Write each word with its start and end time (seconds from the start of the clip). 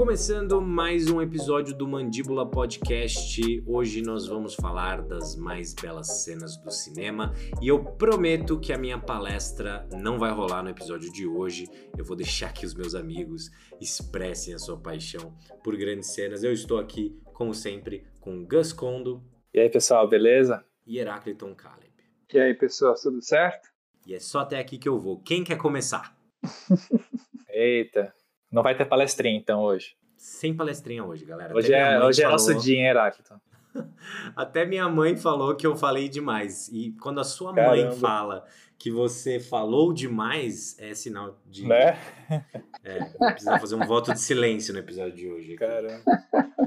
Começando 0.00 0.62
mais 0.62 1.10
um 1.10 1.20
episódio 1.20 1.76
do 1.76 1.86
Mandíbula 1.86 2.50
Podcast. 2.50 3.62
Hoje 3.66 4.00
nós 4.00 4.26
vamos 4.26 4.54
falar 4.54 5.02
das 5.02 5.36
mais 5.36 5.74
belas 5.74 6.24
cenas 6.24 6.56
do 6.56 6.70
cinema 6.70 7.34
e 7.60 7.68
eu 7.68 7.84
prometo 7.84 8.58
que 8.58 8.72
a 8.72 8.78
minha 8.78 8.98
palestra 8.98 9.86
não 9.92 10.18
vai 10.18 10.32
rolar 10.32 10.62
no 10.62 10.70
episódio 10.70 11.12
de 11.12 11.26
hoje. 11.26 11.68
Eu 11.98 12.04
vou 12.04 12.16
deixar 12.16 12.52
que 12.52 12.64
os 12.64 12.72
meus 12.72 12.94
amigos 12.94 13.50
expressem 13.78 14.54
a 14.54 14.58
sua 14.58 14.78
paixão 14.78 15.36
por 15.62 15.76
grandes 15.76 16.14
cenas. 16.14 16.42
Eu 16.42 16.52
estou 16.52 16.78
aqui, 16.78 17.14
como 17.34 17.52
sempre, 17.52 18.06
com 18.20 18.44
Gus 18.46 18.72
Kondo. 18.72 19.22
E 19.52 19.60
aí, 19.60 19.68
pessoal, 19.68 20.08
beleza? 20.08 20.64
E 20.86 20.98
Heracliton 20.98 21.54
Caleb. 21.54 21.92
E 22.32 22.40
aí, 22.40 22.54
pessoal, 22.54 22.94
tudo 22.94 23.20
certo? 23.20 23.68
E 24.06 24.14
é 24.14 24.18
só 24.18 24.40
até 24.40 24.58
aqui 24.58 24.78
que 24.78 24.88
eu 24.88 24.98
vou. 24.98 25.20
Quem 25.20 25.44
quer 25.44 25.58
começar? 25.58 26.16
Eita. 27.52 28.12
Não 28.50 28.62
vai 28.62 28.76
ter 28.76 28.84
palestrinha, 28.84 29.36
então, 29.36 29.62
hoje. 29.62 29.94
Sem 30.16 30.54
palestrinha 30.54 31.04
hoje, 31.04 31.24
galera. 31.24 31.54
Hoje, 31.54 31.72
é, 31.72 31.98
hoje 32.02 32.22
falou... 32.22 32.30
é 32.30 32.32
nosso 32.32 32.54
dia, 32.54 32.76
hein, 32.76 32.86
Heráclito? 32.86 33.40
Até 34.36 34.66
minha 34.66 34.88
mãe 34.88 35.16
falou 35.16 35.54
que 35.54 35.66
eu 35.66 35.76
falei 35.76 36.08
demais. 36.08 36.68
E 36.68 36.92
quando 37.00 37.20
a 37.20 37.24
sua 37.24 37.54
Caramba. 37.54 37.76
mãe 37.76 37.98
fala 37.98 38.44
que 38.78 38.90
você 38.90 39.38
falou 39.38 39.92
demais, 39.92 40.78
é 40.78 40.94
sinal 40.94 41.38
de. 41.46 41.66
Né? 41.66 41.98
É, 42.82 42.98
precisa 43.32 43.58
fazer 43.58 43.74
um 43.74 43.86
voto 43.86 44.10
de 44.10 44.18
silêncio 44.18 44.72
no 44.72 44.78
episódio 44.78 45.12
de 45.12 45.30
hoje. 45.30 45.48
Aqui. 45.48 45.56
Caramba. 45.58 46.02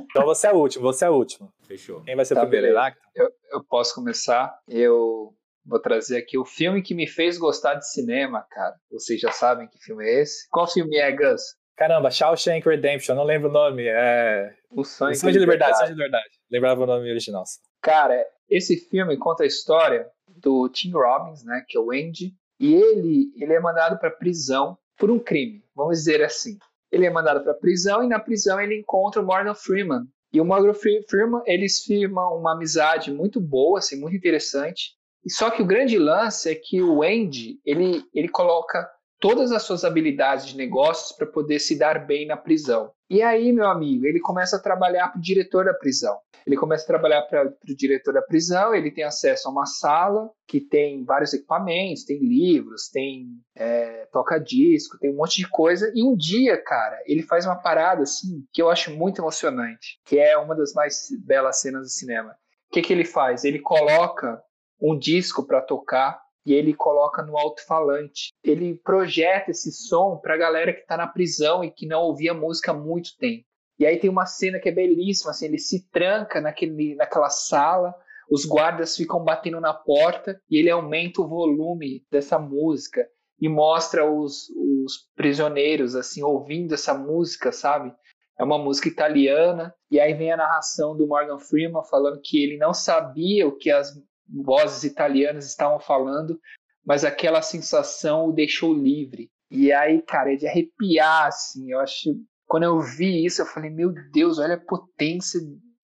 Então 0.05 0.23
você 0.25 0.45
é 0.45 0.53
o 0.53 0.57
último, 0.57 0.83
você 0.83 1.05
é 1.05 1.09
o 1.09 1.13
último. 1.13 1.51
Fechou. 1.63 2.01
Quem 2.01 2.15
vai 2.15 2.23
ser 2.23 2.35
tá 2.35 2.41
o 2.41 2.43
primeiro, 2.43 2.67
Heráclito? 2.67 3.03
Eu, 3.15 3.31
eu 3.51 3.63
posso 3.63 3.95
começar. 3.95 4.55
Eu 4.67 5.33
Vou 5.65 5.79
trazer 5.79 6.17
aqui 6.17 6.37
o 6.37 6.45
filme 6.45 6.81
que 6.81 6.93
me 6.93 7.07
fez 7.07 7.37
gostar 7.37 7.75
de 7.75 7.89
cinema, 7.89 8.45
cara. 8.49 8.75
Vocês 8.91 9.19
já 9.19 9.31
sabem 9.31 9.67
que 9.67 9.79
filme 9.79 10.05
é 10.05 10.21
esse? 10.21 10.47
Qual 10.49 10.67
filme 10.67 10.97
é, 10.97 11.11
Gus? 11.11 11.41
Caramba, 11.75 12.11
Shawshank 12.11 12.67
Redemption, 12.67 13.15
não 13.15 13.23
lembro 13.23 13.49
o 13.49 13.51
nome. 13.51 13.85
É. 13.87 14.53
O 14.71 14.83
Sonho, 14.83 15.11
o 15.11 15.15
Sonho 15.15 15.33
de 15.33 15.39
Liberdade, 15.39 15.77
Sonho 15.77 15.87
de 15.87 15.93
Liberdade. 15.93 16.29
Lembrava 16.51 16.83
o 16.83 16.85
nome 16.85 17.09
original. 17.09 17.43
Cara, 17.81 18.25
esse 18.49 18.77
filme 18.77 19.17
conta 19.17 19.43
a 19.43 19.47
história 19.47 20.07
do 20.27 20.69
Tim 20.69 20.91
Robbins, 20.91 21.43
né, 21.43 21.63
que 21.67 21.77
é 21.77 21.81
o 21.81 21.91
Andy, 21.91 22.33
e 22.59 22.73
ele, 22.73 23.33
ele 23.35 23.53
é 23.53 23.59
mandado 23.59 23.97
para 23.99 24.11
prisão 24.11 24.77
por 24.97 25.09
um 25.09 25.19
crime, 25.19 25.63
vamos 25.75 25.97
dizer 25.97 26.23
assim. 26.23 26.57
Ele 26.91 27.05
é 27.05 27.09
mandado 27.09 27.43
para 27.43 27.53
prisão 27.53 28.03
e 28.03 28.07
na 28.07 28.19
prisão 28.19 28.59
ele 28.59 28.79
encontra 28.79 29.21
o 29.21 29.25
Morgan 29.25 29.55
Freeman. 29.55 30.03
E 30.31 30.39
o 30.39 30.45
Morgan 30.45 30.73
Freeman, 30.73 31.41
eles 31.45 31.83
firmam 31.83 32.37
uma 32.37 32.53
amizade 32.53 33.11
muito 33.11 33.41
boa, 33.41 33.79
assim, 33.79 33.99
muito 33.99 34.15
interessante. 34.15 34.95
Só 35.27 35.49
que 35.49 35.61
o 35.61 35.65
grande 35.65 35.97
lance 35.97 36.49
é 36.49 36.55
que 36.55 36.81
o 36.81 37.03
Andy, 37.03 37.59
ele, 37.65 38.03
ele 38.13 38.27
coloca 38.27 38.89
todas 39.23 39.53
as 39.53 39.63
suas 39.63 39.85
habilidades 39.85 40.47
de 40.47 40.57
negócios 40.57 41.15
para 41.15 41.25
poder 41.25 41.59
se 41.59 41.77
dar 41.79 42.05
bem 42.05 42.27
na 42.27 42.35
prisão. 42.35 42.91
E 43.09 43.21
aí, 43.21 43.53
meu 43.53 43.67
amigo, 43.67 44.05
ele 44.05 44.19
começa 44.19 44.57
a 44.57 44.61
trabalhar 44.61 45.07
para 45.07 45.17
o 45.17 45.21
diretor 45.21 45.63
da 45.63 45.73
prisão. 45.73 46.17
Ele 46.45 46.57
começa 46.57 46.83
a 46.83 46.87
trabalhar 46.87 47.21
para 47.21 47.47
o 47.47 47.75
diretor 47.75 48.13
da 48.13 48.21
prisão, 48.21 48.75
ele 48.75 48.91
tem 48.91 49.05
acesso 49.05 49.47
a 49.47 49.51
uma 49.51 49.65
sala 49.65 50.29
que 50.45 50.59
tem 50.59 51.05
vários 51.05 51.33
equipamentos, 51.33 52.03
tem 52.03 52.19
livros, 52.19 52.89
tem 52.89 53.27
é, 53.55 54.07
toca-disco, 54.11 54.97
tem 54.99 55.11
um 55.11 55.15
monte 55.15 55.37
de 55.37 55.49
coisa. 55.49 55.89
E 55.95 56.03
um 56.03 56.17
dia, 56.17 56.61
cara, 56.61 57.01
ele 57.05 57.23
faz 57.23 57.45
uma 57.45 57.55
parada 57.55 58.03
assim 58.03 58.43
que 58.51 58.61
eu 58.61 58.69
acho 58.69 58.91
muito 58.91 59.21
emocionante, 59.21 60.01
que 60.05 60.19
é 60.19 60.37
uma 60.37 60.53
das 60.53 60.73
mais 60.73 61.07
belas 61.25 61.61
cenas 61.61 61.83
do 61.83 61.89
cinema. 61.89 62.31
O 62.69 62.73
que, 62.73 62.81
que 62.81 62.91
ele 62.91 63.05
faz? 63.05 63.45
Ele 63.45 63.59
coloca 63.59 64.43
um 64.83 64.99
disco 64.99 65.47
para 65.47 65.61
tocar 65.61 66.21
e 66.45 66.53
ele 66.53 66.73
coloca 66.73 67.23
no 67.23 67.37
alto-falante. 67.37 68.33
Ele 68.43 68.75
projeta 68.75 69.51
esse 69.51 69.71
som 69.71 70.17
para 70.17 70.33
a 70.33 70.37
galera 70.37 70.73
que 70.73 70.81
está 70.81 70.97
na 70.97 71.07
prisão 71.07 71.63
e 71.63 71.71
que 71.71 71.87
não 71.87 72.01
ouvia 72.01 72.33
música 72.33 72.71
há 72.71 72.73
muito 72.73 73.15
tempo. 73.17 73.45
E 73.79 73.85
aí 73.85 73.97
tem 73.97 74.09
uma 74.09 74.25
cena 74.25 74.59
que 74.59 74.67
é 74.67 74.71
belíssima, 74.71 75.31
assim, 75.31 75.45
ele 75.45 75.57
se 75.57 75.89
tranca 75.89 76.41
naquele, 76.41 76.95
naquela 76.95 77.29
sala, 77.29 77.93
os 78.29 78.45
guardas 78.45 78.95
ficam 78.95 79.23
batendo 79.23 79.59
na 79.59 79.73
porta 79.73 80.39
e 80.49 80.57
ele 80.57 80.69
aumenta 80.69 81.21
o 81.21 81.27
volume 81.27 82.05
dessa 82.11 82.37
música 82.37 83.07
e 83.39 83.49
mostra 83.49 84.09
os, 84.09 84.49
os 84.55 85.09
prisioneiros 85.15 85.95
assim 85.95 86.23
ouvindo 86.23 86.73
essa 86.73 86.93
música, 86.93 87.51
sabe? 87.51 87.93
É 88.37 88.43
uma 88.43 88.57
música 88.57 88.87
italiana 88.87 89.73
e 89.89 89.99
aí 89.99 90.13
vem 90.13 90.31
a 90.31 90.37
narração 90.37 90.95
do 90.95 91.07
Morgan 91.07 91.39
Freeman 91.39 91.83
falando 91.89 92.21
que 92.23 92.43
ele 92.43 92.57
não 92.57 92.73
sabia 92.73 93.47
o 93.47 93.55
que 93.55 93.71
as 93.71 93.93
vozes 94.27 94.83
italianas 94.83 95.45
estavam 95.45 95.79
falando, 95.79 96.39
mas 96.85 97.05
aquela 97.05 97.41
sensação 97.41 98.29
o 98.29 98.33
deixou 98.33 98.73
livre. 98.73 99.29
E 99.49 99.71
aí, 99.71 100.01
cara, 100.01 100.33
é 100.33 100.35
de 100.35 100.47
arrepiar, 100.47 101.27
assim. 101.27 101.71
Eu 101.71 101.79
acho. 101.79 102.09
Quando 102.45 102.63
eu 102.63 102.79
vi 102.79 103.25
isso, 103.25 103.41
eu 103.41 103.45
falei, 103.45 103.69
meu 103.69 103.93
Deus, 104.11 104.37
olha 104.37 104.55
a 104.55 104.59
potência 104.59 105.39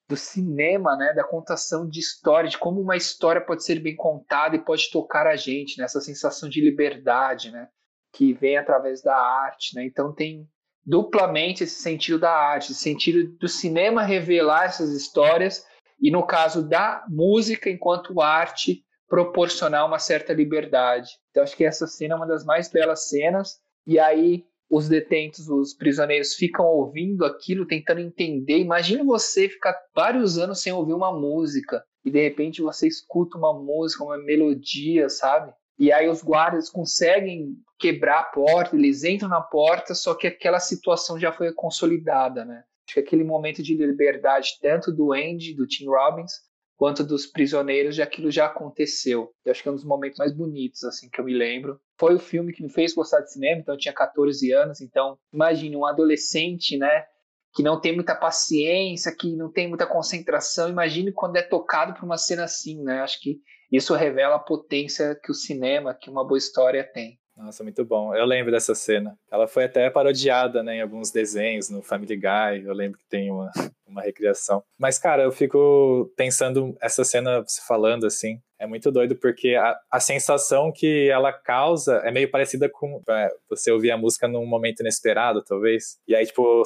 do 0.07 0.17
cinema, 0.17 0.95
né? 0.97 1.13
Da 1.13 1.23
contação 1.23 1.87
de 1.87 1.99
história, 1.99 2.49
de 2.49 2.57
como 2.57 2.81
uma 2.81 2.97
história 2.97 3.39
pode 3.39 3.63
ser 3.63 3.79
bem 3.79 3.95
contada 3.95 4.55
e 4.55 4.65
pode 4.65 4.89
tocar 4.91 5.27
a 5.27 5.35
gente, 5.35 5.77
né? 5.77 5.85
Essa 5.85 6.01
sensação 6.01 6.49
de 6.49 6.59
liberdade, 6.59 7.51
né? 7.51 7.67
Que 8.11 8.33
vem 8.33 8.57
através 8.57 9.01
da 9.03 9.15
arte, 9.15 9.75
né? 9.75 9.85
Então 9.85 10.13
tem 10.13 10.47
duplamente 10.83 11.63
esse 11.63 11.81
sentido 11.81 12.17
da 12.17 12.31
arte, 12.31 12.71
esse 12.71 12.81
sentido 12.81 13.37
do 13.37 13.47
cinema 13.47 14.01
revelar 14.01 14.65
essas 14.65 14.91
histórias 14.91 15.63
e 16.01 16.11
no 16.11 16.25
caso 16.25 16.67
da 16.67 17.05
música 17.09 17.69
enquanto 17.69 18.21
arte 18.21 18.83
proporcionar 19.07 19.85
uma 19.85 19.99
certa 19.99 20.33
liberdade. 20.33 21.09
Então 21.31 21.43
acho 21.43 21.57
que 21.57 21.65
essa 21.65 21.87
cena 21.87 22.13
é 22.13 22.17
uma 22.17 22.27
das 22.27 22.45
mais 22.45 22.69
belas 22.69 23.09
cenas 23.09 23.59
e 23.85 23.97
aí 23.99 24.45
os 24.69 24.87
detentos, 24.87 25.49
os 25.49 25.73
prisioneiros 25.73 26.35
ficam 26.35 26.65
ouvindo 26.65 27.25
aquilo, 27.25 27.65
tentando 27.65 28.01
entender. 28.01 28.59
Imagina 28.59 29.03
você 29.03 29.49
ficar 29.49 29.75
vários 29.95 30.37
anos 30.37 30.61
sem 30.61 30.71
ouvir 30.71 30.93
uma 30.93 31.11
música 31.11 31.83
e 32.05 32.11
de 32.11 32.21
repente 32.21 32.61
você 32.61 32.87
escuta 32.87 33.37
uma 33.37 33.51
música, 33.51 34.03
uma 34.03 34.17
melodia, 34.17 35.09
sabe? 35.09 35.51
E 35.79 35.91
aí 35.91 36.07
os 36.07 36.21
guardas 36.21 36.69
conseguem 36.69 37.55
quebrar 37.79 38.19
a 38.19 38.23
porta, 38.23 38.75
eles 38.75 39.03
entram 39.03 39.29
na 39.29 39.41
porta, 39.41 39.95
só 39.95 40.13
que 40.13 40.27
aquela 40.27 40.59
situação 40.59 41.17
já 41.17 41.31
foi 41.31 41.53
consolidada, 41.53 42.45
né? 42.45 42.63
Acho 42.89 42.95
que 42.95 42.99
aquele 43.01 43.23
momento 43.23 43.61
de 43.61 43.75
liberdade, 43.75 44.57
tanto 44.59 44.91
do 44.91 45.13
Andy, 45.13 45.53
do 45.53 45.67
Tim 45.67 45.85
Robbins, 45.85 46.31
quanto 46.75 47.03
dos 47.03 47.27
prisioneiros, 47.27 47.95
já 47.95 48.03
aquilo 48.03 48.31
já 48.31 48.47
aconteceu. 48.47 49.31
Eu 49.45 49.51
acho 49.51 49.61
que 49.61 49.69
é 49.69 49.71
um 49.71 49.75
dos 49.75 49.85
momentos 49.85 50.17
mais 50.17 50.33
bonitos, 50.35 50.83
assim, 50.83 51.07
que 51.07 51.21
eu 51.21 51.25
me 51.25 51.33
lembro. 51.35 51.79
Foi 51.99 52.15
o 52.15 52.19
filme 52.19 52.51
que 52.51 52.63
me 52.63 52.69
fez 52.71 52.95
gostar 52.95 53.21
de 53.21 53.31
cinema, 53.31 53.61
então 53.61 53.75
eu 53.75 53.79
tinha 53.79 53.93
14 53.93 54.51
anos, 54.53 54.81
então 54.81 55.19
imagine 55.31 55.75
um 55.75 55.85
adolescente, 55.85 56.79
né, 56.79 57.05
que 57.53 57.61
não 57.61 57.79
tem 57.79 57.93
muita 57.93 58.15
paciência, 58.15 59.15
que 59.15 59.35
não 59.35 59.51
tem 59.51 59.67
muita 59.67 59.85
concentração, 59.85 60.67
imagine 60.67 61.11
quando 61.11 61.35
é 61.35 61.43
tocado 61.43 61.93
por 61.93 62.05
uma 62.05 62.17
cena 62.17 62.45
assim, 62.45 62.81
né? 62.81 63.01
Acho 63.01 63.21
que 63.21 63.39
isso 63.71 63.93
revela 63.93 64.37
a 64.37 64.39
potência 64.39 65.15
que 65.23 65.31
o 65.31 65.35
cinema, 65.35 65.93
que 65.93 66.09
uma 66.09 66.25
boa 66.25 66.39
história 66.39 66.83
tem. 66.83 67.18
Nossa, 67.39 67.63
muito 67.63 67.85
bom. 67.85 68.13
Eu 68.13 68.25
lembro 68.25 68.51
dessa 68.51 68.75
cena. 68.75 69.17
Ela 69.31 69.47
foi 69.47 69.63
até 69.63 69.89
parodiada 69.89 70.61
né, 70.61 70.75
em 70.75 70.81
alguns 70.81 71.09
desenhos, 71.09 71.69
no 71.69 71.81
Family 71.81 72.17
Guy. 72.17 72.65
Eu 72.65 72.73
lembro 72.73 72.99
que 72.99 73.05
tem 73.07 73.31
uma, 73.31 73.49
uma 73.87 74.01
recriação. 74.01 74.61
Mas, 74.77 74.99
cara, 74.99 75.23
eu 75.23 75.31
fico 75.31 76.11
pensando 76.17 76.75
essa 76.81 77.05
cena, 77.05 77.39
você 77.41 77.61
falando 77.65 78.05
assim, 78.05 78.41
é 78.59 78.67
muito 78.67 78.91
doido 78.91 79.15
porque 79.15 79.55
a, 79.55 79.79
a 79.89 80.01
sensação 80.01 80.69
que 80.69 81.09
ela 81.09 81.31
causa 81.31 82.01
é 82.03 82.11
meio 82.11 82.29
parecida 82.29 82.67
com 82.67 83.01
é, 83.07 83.29
você 83.49 83.71
ouvir 83.71 83.91
a 83.91 83.97
música 83.97 84.27
num 84.27 84.45
momento 84.45 84.81
inesperado, 84.81 85.41
talvez. 85.41 85.97
E 86.05 86.13
aí, 86.13 86.25
tipo, 86.25 86.61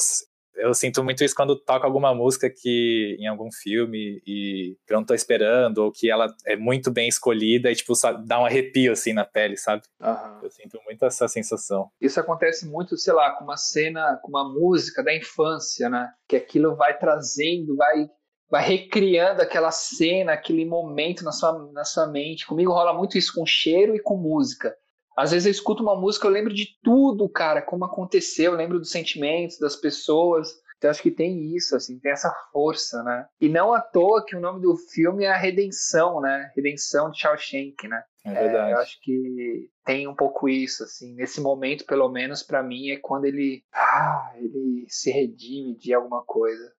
eu 0.55 0.73
sinto 0.73 1.03
muito 1.03 1.23
isso 1.23 1.35
quando 1.35 1.55
toco 1.55 1.85
alguma 1.85 2.13
música 2.13 2.49
que 2.49 3.17
em 3.19 3.27
algum 3.27 3.51
filme 3.51 4.21
e 4.25 4.75
que 4.85 4.93
eu 4.93 4.97
não 4.97 5.05
tô 5.05 5.13
esperando, 5.13 5.79
ou 5.79 5.91
que 5.91 6.09
ela 6.09 6.33
é 6.45 6.55
muito 6.55 6.91
bem 6.91 7.07
escolhida 7.07 7.71
e, 7.71 7.75
tipo, 7.75 7.93
dá 8.25 8.39
um 8.39 8.45
arrepio 8.45 8.91
assim 8.91 9.13
na 9.13 9.25
pele, 9.25 9.57
sabe? 9.57 9.83
Uhum. 10.01 10.39
Eu 10.43 10.49
sinto 10.51 10.79
muito 10.85 11.05
essa 11.05 11.27
sensação. 11.27 11.89
Isso 11.99 12.19
acontece 12.19 12.67
muito, 12.67 12.97
sei 12.97 13.13
lá, 13.13 13.31
com 13.31 13.43
uma 13.43 13.57
cena, 13.57 14.19
com 14.21 14.29
uma 14.29 14.47
música 14.47 15.03
da 15.03 15.15
infância, 15.15 15.89
né? 15.89 16.09
Que 16.27 16.35
aquilo 16.35 16.75
vai 16.75 16.97
trazendo, 16.97 17.75
vai 17.75 18.07
vai 18.49 18.63
recriando 18.63 19.41
aquela 19.41 19.71
cena, 19.71 20.33
aquele 20.33 20.63
momento 20.63 21.23
na 21.23 21.31
sua, 21.31 21.71
na 21.71 21.83
sua 21.83 22.05
mente. 22.05 22.45
Comigo 22.45 22.71
rola 22.71 22.93
muito 22.93 23.17
isso 23.17 23.33
com 23.33 23.47
cheiro 23.47 23.95
e 23.95 23.99
com 23.99 24.15
música. 24.15 24.75
Às 25.15 25.31
vezes 25.31 25.45
eu 25.45 25.51
escuto 25.51 25.83
uma 25.83 25.95
música, 25.95 26.27
eu 26.27 26.31
lembro 26.31 26.53
de 26.53 26.77
tudo, 26.81 27.29
cara, 27.29 27.61
como 27.61 27.85
aconteceu, 27.85 28.51
eu 28.51 28.57
lembro 28.57 28.79
dos 28.79 28.91
sentimentos, 28.91 29.59
das 29.59 29.75
pessoas. 29.75 30.61
Então 30.77 30.91
acho 30.91 31.01
que 31.01 31.11
tem 31.11 31.55
isso, 31.55 31.75
assim, 31.75 31.97
tem 31.97 32.11
essa 32.11 32.29
força, 32.51 33.01
né? 33.03 33.25
E 33.39 33.47
não 33.47 33.73
à 33.73 33.79
toa 33.79 34.25
que 34.25 34.35
o 34.35 34.39
nome 34.39 34.61
do 34.61 34.75
filme 34.75 35.23
é 35.23 35.29
a 35.31 35.37
Redenção, 35.37 36.19
né? 36.19 36.51
Redenção 36.55 37.09
de 37.09 37.19
Shawshank, 37.19 37.87
né? 37.87 38.03
É 38.25 38.33
verdade. 38.33 38.71
É, 38.71 38.73
eu 38.73 38.77
acho 38.79 38.99
que 39.01 39.69
tem 39.85 40.07
um 40.07 40.15
pouco 40.15 40.49
isso, 40.49 40.83
assim. 40.83 41.13
Nesse 41.13 41.39
momento, 41.39 41.85
pelo 41.85 42.09
menos 42.09 42.43
para 42.43 42.61
mim, 42.61 42.89
é 42.89 42.97
quando 42.97 43.25
ele, 43.25 43.63
ah, 43.73 44.33
ele 44.35 44.85
se 44.89 45.09
redime 45.11 45.75
de 45.77 45.93
alguma 45.93 46.23
coisa. 46.23 46.73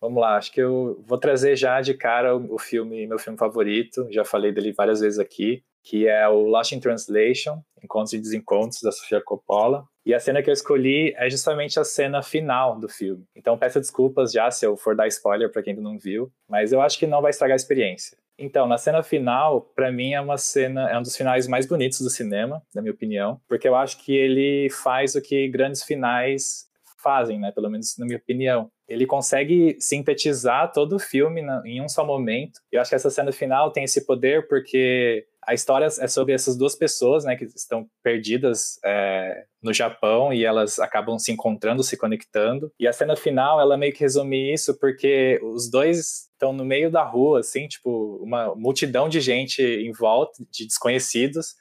Vamos 0.00 0.20
lá, 0.20 0.36
acho 0.36 0.52
que 0.52 0.60
eu 0.60 1.02
vou 1.06 1.16
trazer 1.16 1.56
já 1.56 1.80
de 1.80 1.94
cara 1.94 2.36
o, 2.36 2.54
o 2.54 2.58
filme, 2.58 3.06
meu 3.06 3.18
filme 3.18 3.38
favorito. 3.38 4.06
Já 4.10 4.24
falei 4.24 4.52
dele 4.52 4.72
várias 4.72 5.00
vezes 5.00 5.18
aqui, 5.18 5.64
que 5.84 6.08
é 6.08 6.26
o 6.26 6.46
Lost 6.46 6.72
in 6.72 6.80
Translation, 6.80 7.62
Encontros 7.82 8.14
e 8.14 8.18
Desencontros, 8.18 8.80
da 8.80 8.90
Sofia 8.90 9.20
Coppola. 9.20 9.84
E 10.06 10.14
a 10.14 10.18
cena 10.18 10.42
que 10.42 10.48
eu 10.48 10.54
escolhi 10.54 11.14
é 11.16 11.28
justamente 11.28 11.78
a 11.78 11.84
cena 11.84 12.22
final 12.22 12.78
do 12.78 12.88
filme. 12.88 13.24
Então 13.36 13.58
peço 13.58 13.78
desculpas 13.78 14.32
já 14.32 14.50
se 14.50 14.66
eu 14.66 14.76
for 14.76 14.96
dar 14.96 15.06
spoiler 15.08 15.52
para 15.52 15.62
quem 15.62 15.74
não 15.76 15.98
viu, 15.98 16.32
mas 16.48 16.72
eu 16.72 16.80
acho 16.80 16.98
que 16.98 17.06
não 17.06 17.20
vai 17.20 17.30
estragar 17.30 17.54
a 17.54 17.56
experiência. 17.56 18.16
Então, 18.36 18.66
na 18.66 18.76
cena 18.76 19.02
final, 19.02 19.60
para 19.60 19.92
mim 19.92 20.12
é 20.12 20.20
uma 20.20 20.36
cena, 20.36 20.90
é 20.90 20.98
um 20.98 21.02
dos 21.02 21.16
finais 21.16 21.46
mais 21.46 21.66
bonitos 21.66 22.00
do 22.00 22.10
cinema, 22.10 22.60
na 22.74 22.82
minha 22.82 22.92
opinião, 22.92 23.40
porque 23.46 23.68
eu 23.68 23.76
acho 23.76 24.02
que 24.04 24.12
ele 24.12 24.68
faz 24.70 25.14
o 25.14 25.22
que 25.22 25.46
grandes 25.48 25.84
finais 25.84 26.66
fazem, 27.04 27.38
né? 27.38 27.52
Pelo 27.52 27.70
menos 27.70 27.96
na 27.98 28.06
minha 28.06 28.18
opinião. 28.18 28.70
Ele 28.88 29.06
consegue 29.06 29.76
sintetizar 29.78 30.72
todo 30.72 30.96
o 30.96 30.98
filme 30.98 31.42
em 31.64 31.80
um 31.80 31.88
só 31.88 32.04
momento. 32.04 32.60
Eu 32.72 32.80
acho 32.80 32.90
que 32.90 32.96
essa 32.96 33.10
cena 33.10 33.30
final 33.30 33.70
tem 33.70 33.84
esse 33.84 34.04
poder 34.04 34.48
porque 34.48 35.26
a 35.46 35.54
história 35.54 35.86
é 35.86 36.06
sobre 36.06 36.34
essas 36.34 36.56
duas 36.56 36.74
pessoas, 36.74 37.24
né, 37.24 37.36
que 37.36 37.44
estão 37.44 37.86
perdidas 38.02 38.78
é, 38.84 39.44
no 39.62 39.72
Japão 39.72 40.32
e 40.32 40.44
elas 40.44 40.78
acabam 40.78 41.18
se 41.18 41.32
encontrando, 41.32 41.82
se 41.82 41.96
conectando. 41.96 42.72
E 42.78 42.86
a 42.86 42.92
cena 42.92 43.16
final, 43.16 43.60
ela 43.60 43.76
meio 43.76 43.92
que 43.92 44.00
resume 44.00 44.52
isso 44.52 44.78
porque 44.78 45.40
os 45.42 45.70
dois 45.70 46.28
estão 46.32 46.52
no 46.52 46.64
meio 46.64 46.90
da 46.90 47.02
rua, 47.02 47.40
assim, 47.40 47.66
tipo, 47.66 48.16
uma 48.22 48.54
multidão 48.54 49.08
de 49.08 49.20
gente 49.20 49.62
em 49.62 49.92
volta, 49.92 50.44
de 50.50 50.66
desconhecidos, 50.66 51.54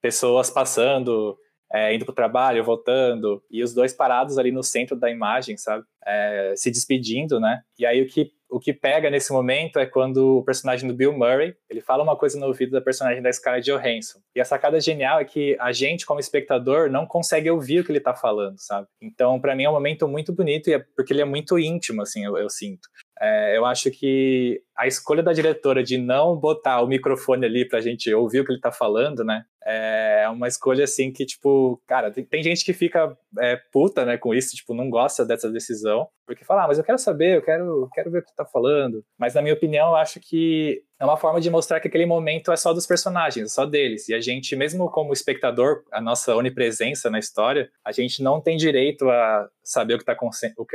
pessoas 0.00 0.50
passando, 0.50 1.36
é, 1.72 1.94
indo 1.94 2.04
pro 2.04 2.14
trabalho, 2.14 2.64
voltando, 2.64 3.42
e 3.50 3.62
os 3.62 3.72
dois 3.72 3.92
parados 3.92 4.38
ali 4.38 4.50
no 4.50 4.62
centro 4.62 4.96
da 4.96 5.10
imagem, 5.10 5.56
sabe? 5.56 5.84
É, 6.04 6.54
se 6.56 6.70
despedindo, 6.70 7.38
né? 7.38 7.60
E 7.78 7.86
aí 7.86 8.02
o 8.02 8.06
que, 8.06 8.32
o 8.50 8.58
que 8.58 8.72
pega 8.72 9.08
nesse 9.08 9.32
momento 9.32 9.78
é 9.78 9.86
quando 9.86 10.38
o 10.38 10.44
personagem 10.44 10.88
do 10.88 10.94
Bill 10.94 11.12
Murray, 11.12 11.54
ele 11.68 11.80
fala 11.80 12.02
uma 12.02 12.16
coisa 12.16 12.38
no 12.38 12.46
ouvido 12.46 12.72
da 12.72 12.80
personagem 12.80 13.22
da 13.22 13.32
Scarlett 13.32 13.70
Johansson. 13.70 14.18
E 14.34 14.40
a 14.40 14.44
sacada 14.44 14.80
genial 14.80 15.20
é 15.20 15.24
que 15.24 15.56
a 15.60 15.72
gente, 15.72 16.04
como 16.04 16.20
espectador, 16.20 16.90
não 16.90 17.06
consegue 17.06 17.50
ouvir 17.50 17.80
o 17.80 17.84
que 17.84 17.92
ele 17.92 18.00
tá 18.00 18.14
falando, 18.14 18.56
sabe? 18.58 18.86
Então, 19.00 19.40
para 19.40 19.54
mim 19.54 19.64
é 19.64 19.70
um 19.70 19.74
momento 19.74 20.08
muito 20.08 20.32
bonito, 20.32 20.68
e 20.68 20.74
é 20.74 20.84
porque 20.96 21.12
ele 21.12 21.22
é 21.22 21.24
muito 21.24 21.58
íntimo, 21.58 22.02
assim, 22.02 22.24
eu, 22.24 22.36
eu 22.36 22.50
sinto. 22.50 22.88
É, 23.20 23.56
eu 23.56 23.66
acho 23.66 23.90
que 23.90 24.62
a 24.76 24.86
escolha 24.86 25.22
da 25.22 25.32
diretora 25.32 25.82
de 25.82 25.98
não 25.98 26.36
botar 26.36 26.80
o 26.80 26.86
microfone 26.86 27.44
ali 27.44 27.68
pra 27.68 27.80
gente 27.80 28.12
ouvir 28.14 28.40
o 28.40 28.44
que 28.44 28.52
ele 28.52 28.60
tá 28.60 28.72
falando, 28.72 29.22
né? 29.22 29.44
É 29.64 30.26
uma 30.30 30.48
escolha 30.48 30.84
assim 30.84 31.12
que, 31.12 31.26
tipo, 31.26 31.80
cara, 31.86 32.10
tem, 32.10 32.24
tem 32.24 32.42
gente 32.42 32.64
que 32.64 32.72
fica 32.72 33.16
é, 33.38 33.56
puta, 33.72 34.04
né, 34.06 34.16
com 34.16 34.34
isso, 34.34 34.56
tipo, 34.56 34.74
não 34.74 34.88
gosta 34.88 35.24
dessa 35.24 35.50
decisão, 35.50 36.08
porque 36.26 36.44
fala, 36.44 36.64
ah, 36.64 36.68
mas 36.68 36.78
eu 36.78 36.84
quero 36.84 36.98
saber, 36.98 37.36
eu 37.36 37.42
quero, 37.42 37.88
quero 37.92 38.10
ver 38.10 38.20
o 38.20 38.24
que 38.24 38.34
tá 38.34 38.44
falando. 38.44 39.04
Mas, 39.18 39.34
na 39.34 39.42
minha 39.42 39.54
opinião, 39.54 39.88
eu 39.88 39.96
acho 39.96 40.20
que 40.20 40.82
é 40.98 41.04
uma 41.04 41.16
forma 41.16 41.40
de 41.40 41.50
mostrar 41.50 41.80
que 41.80 41.88
aquele 41.88 42.06
momento 42.06 42.52
é 42.52 42.56
só 42.56 42.72
dos 42.72 42.86
personagens, 42.86 43.46
é 43.46 43.48
só 43.48 43.66
deles. 43.66 44.08
E 44.08 44.14
a 44.14 44.20
gente, 44.20 44.54
mesmo 44.54 44.88
como 44.90 45.12
espectador, 45.12 45.82
a 45.90 46.00
nossa 46.00 46.36
onipresença 46.36 47.10
na 47.10 47.18
história, 47.18 47.68
a 47.84 47.90
gente 47.90 48.22
não 48.22 48.40
tem 48.40 48.56
direito 48.56 49.10
a 49.10 49.48
saber 49.64 49.94
o 49.94 49.98
que 49.98 50.08
está 50.08 50.16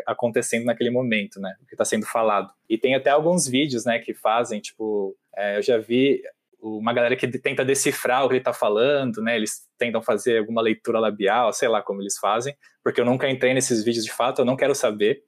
acontecendo 0.06 0.66
naquele 0.66 0.90
momento, 0.90 1.40
né? 1.40 1.56
O 1.64 1.66
que 1.66 1.74
está 1.74 1.86
sendo 1.86 2.06
falado. 2.06 2.52
E 2.70 2.78
tem 2.78 2.96
até 2.96 3.12
alguns 3.12 3.48
vídeos, 3.48 3.86
né, 3.86 4.00
que 4.00 4.14
fazem, 4.14 4.60
tipo, 4.60 5.16
é, 5.38 5.58
eu 5.58 5.62
já 5.62 5.78
vi 5.78 6.22
uma 6.66 6.94
galera 6.94 7.16
que 7.16 7.28
tenta 7.28 7.64
decifrar 7.64 8.26
o 8.26 8.28
que 8.28 8.34
ele 8.34 8.40
está 8.40 8.54
falando, 8.54 9.22
né? 9.22 9.36
Eles 9.36 9.62
tentam 9.78 10.02
fazer 10.02 10.40
alguma 10.40 10.62
leitura 10.62 11.00
labial, 11.00 11.54
sei 11.54 11.68
lá 11.68 11.82
como 11.82 12.02
eles 12.02 12.18
fazem, 12.18 12.56
porque 12.84 13.00
eu 13.00 13.06
nunca 13.06 13.30
entrei 13.30 13.54
nesses 13.54 13.84
vídeos 13.84 14.04
de 14.04 14.12
fato, 14.12 14.42
eu 14.42 14.46
não 14.46 14.56
quero 14.56 14.74
saber. 14.74 15.22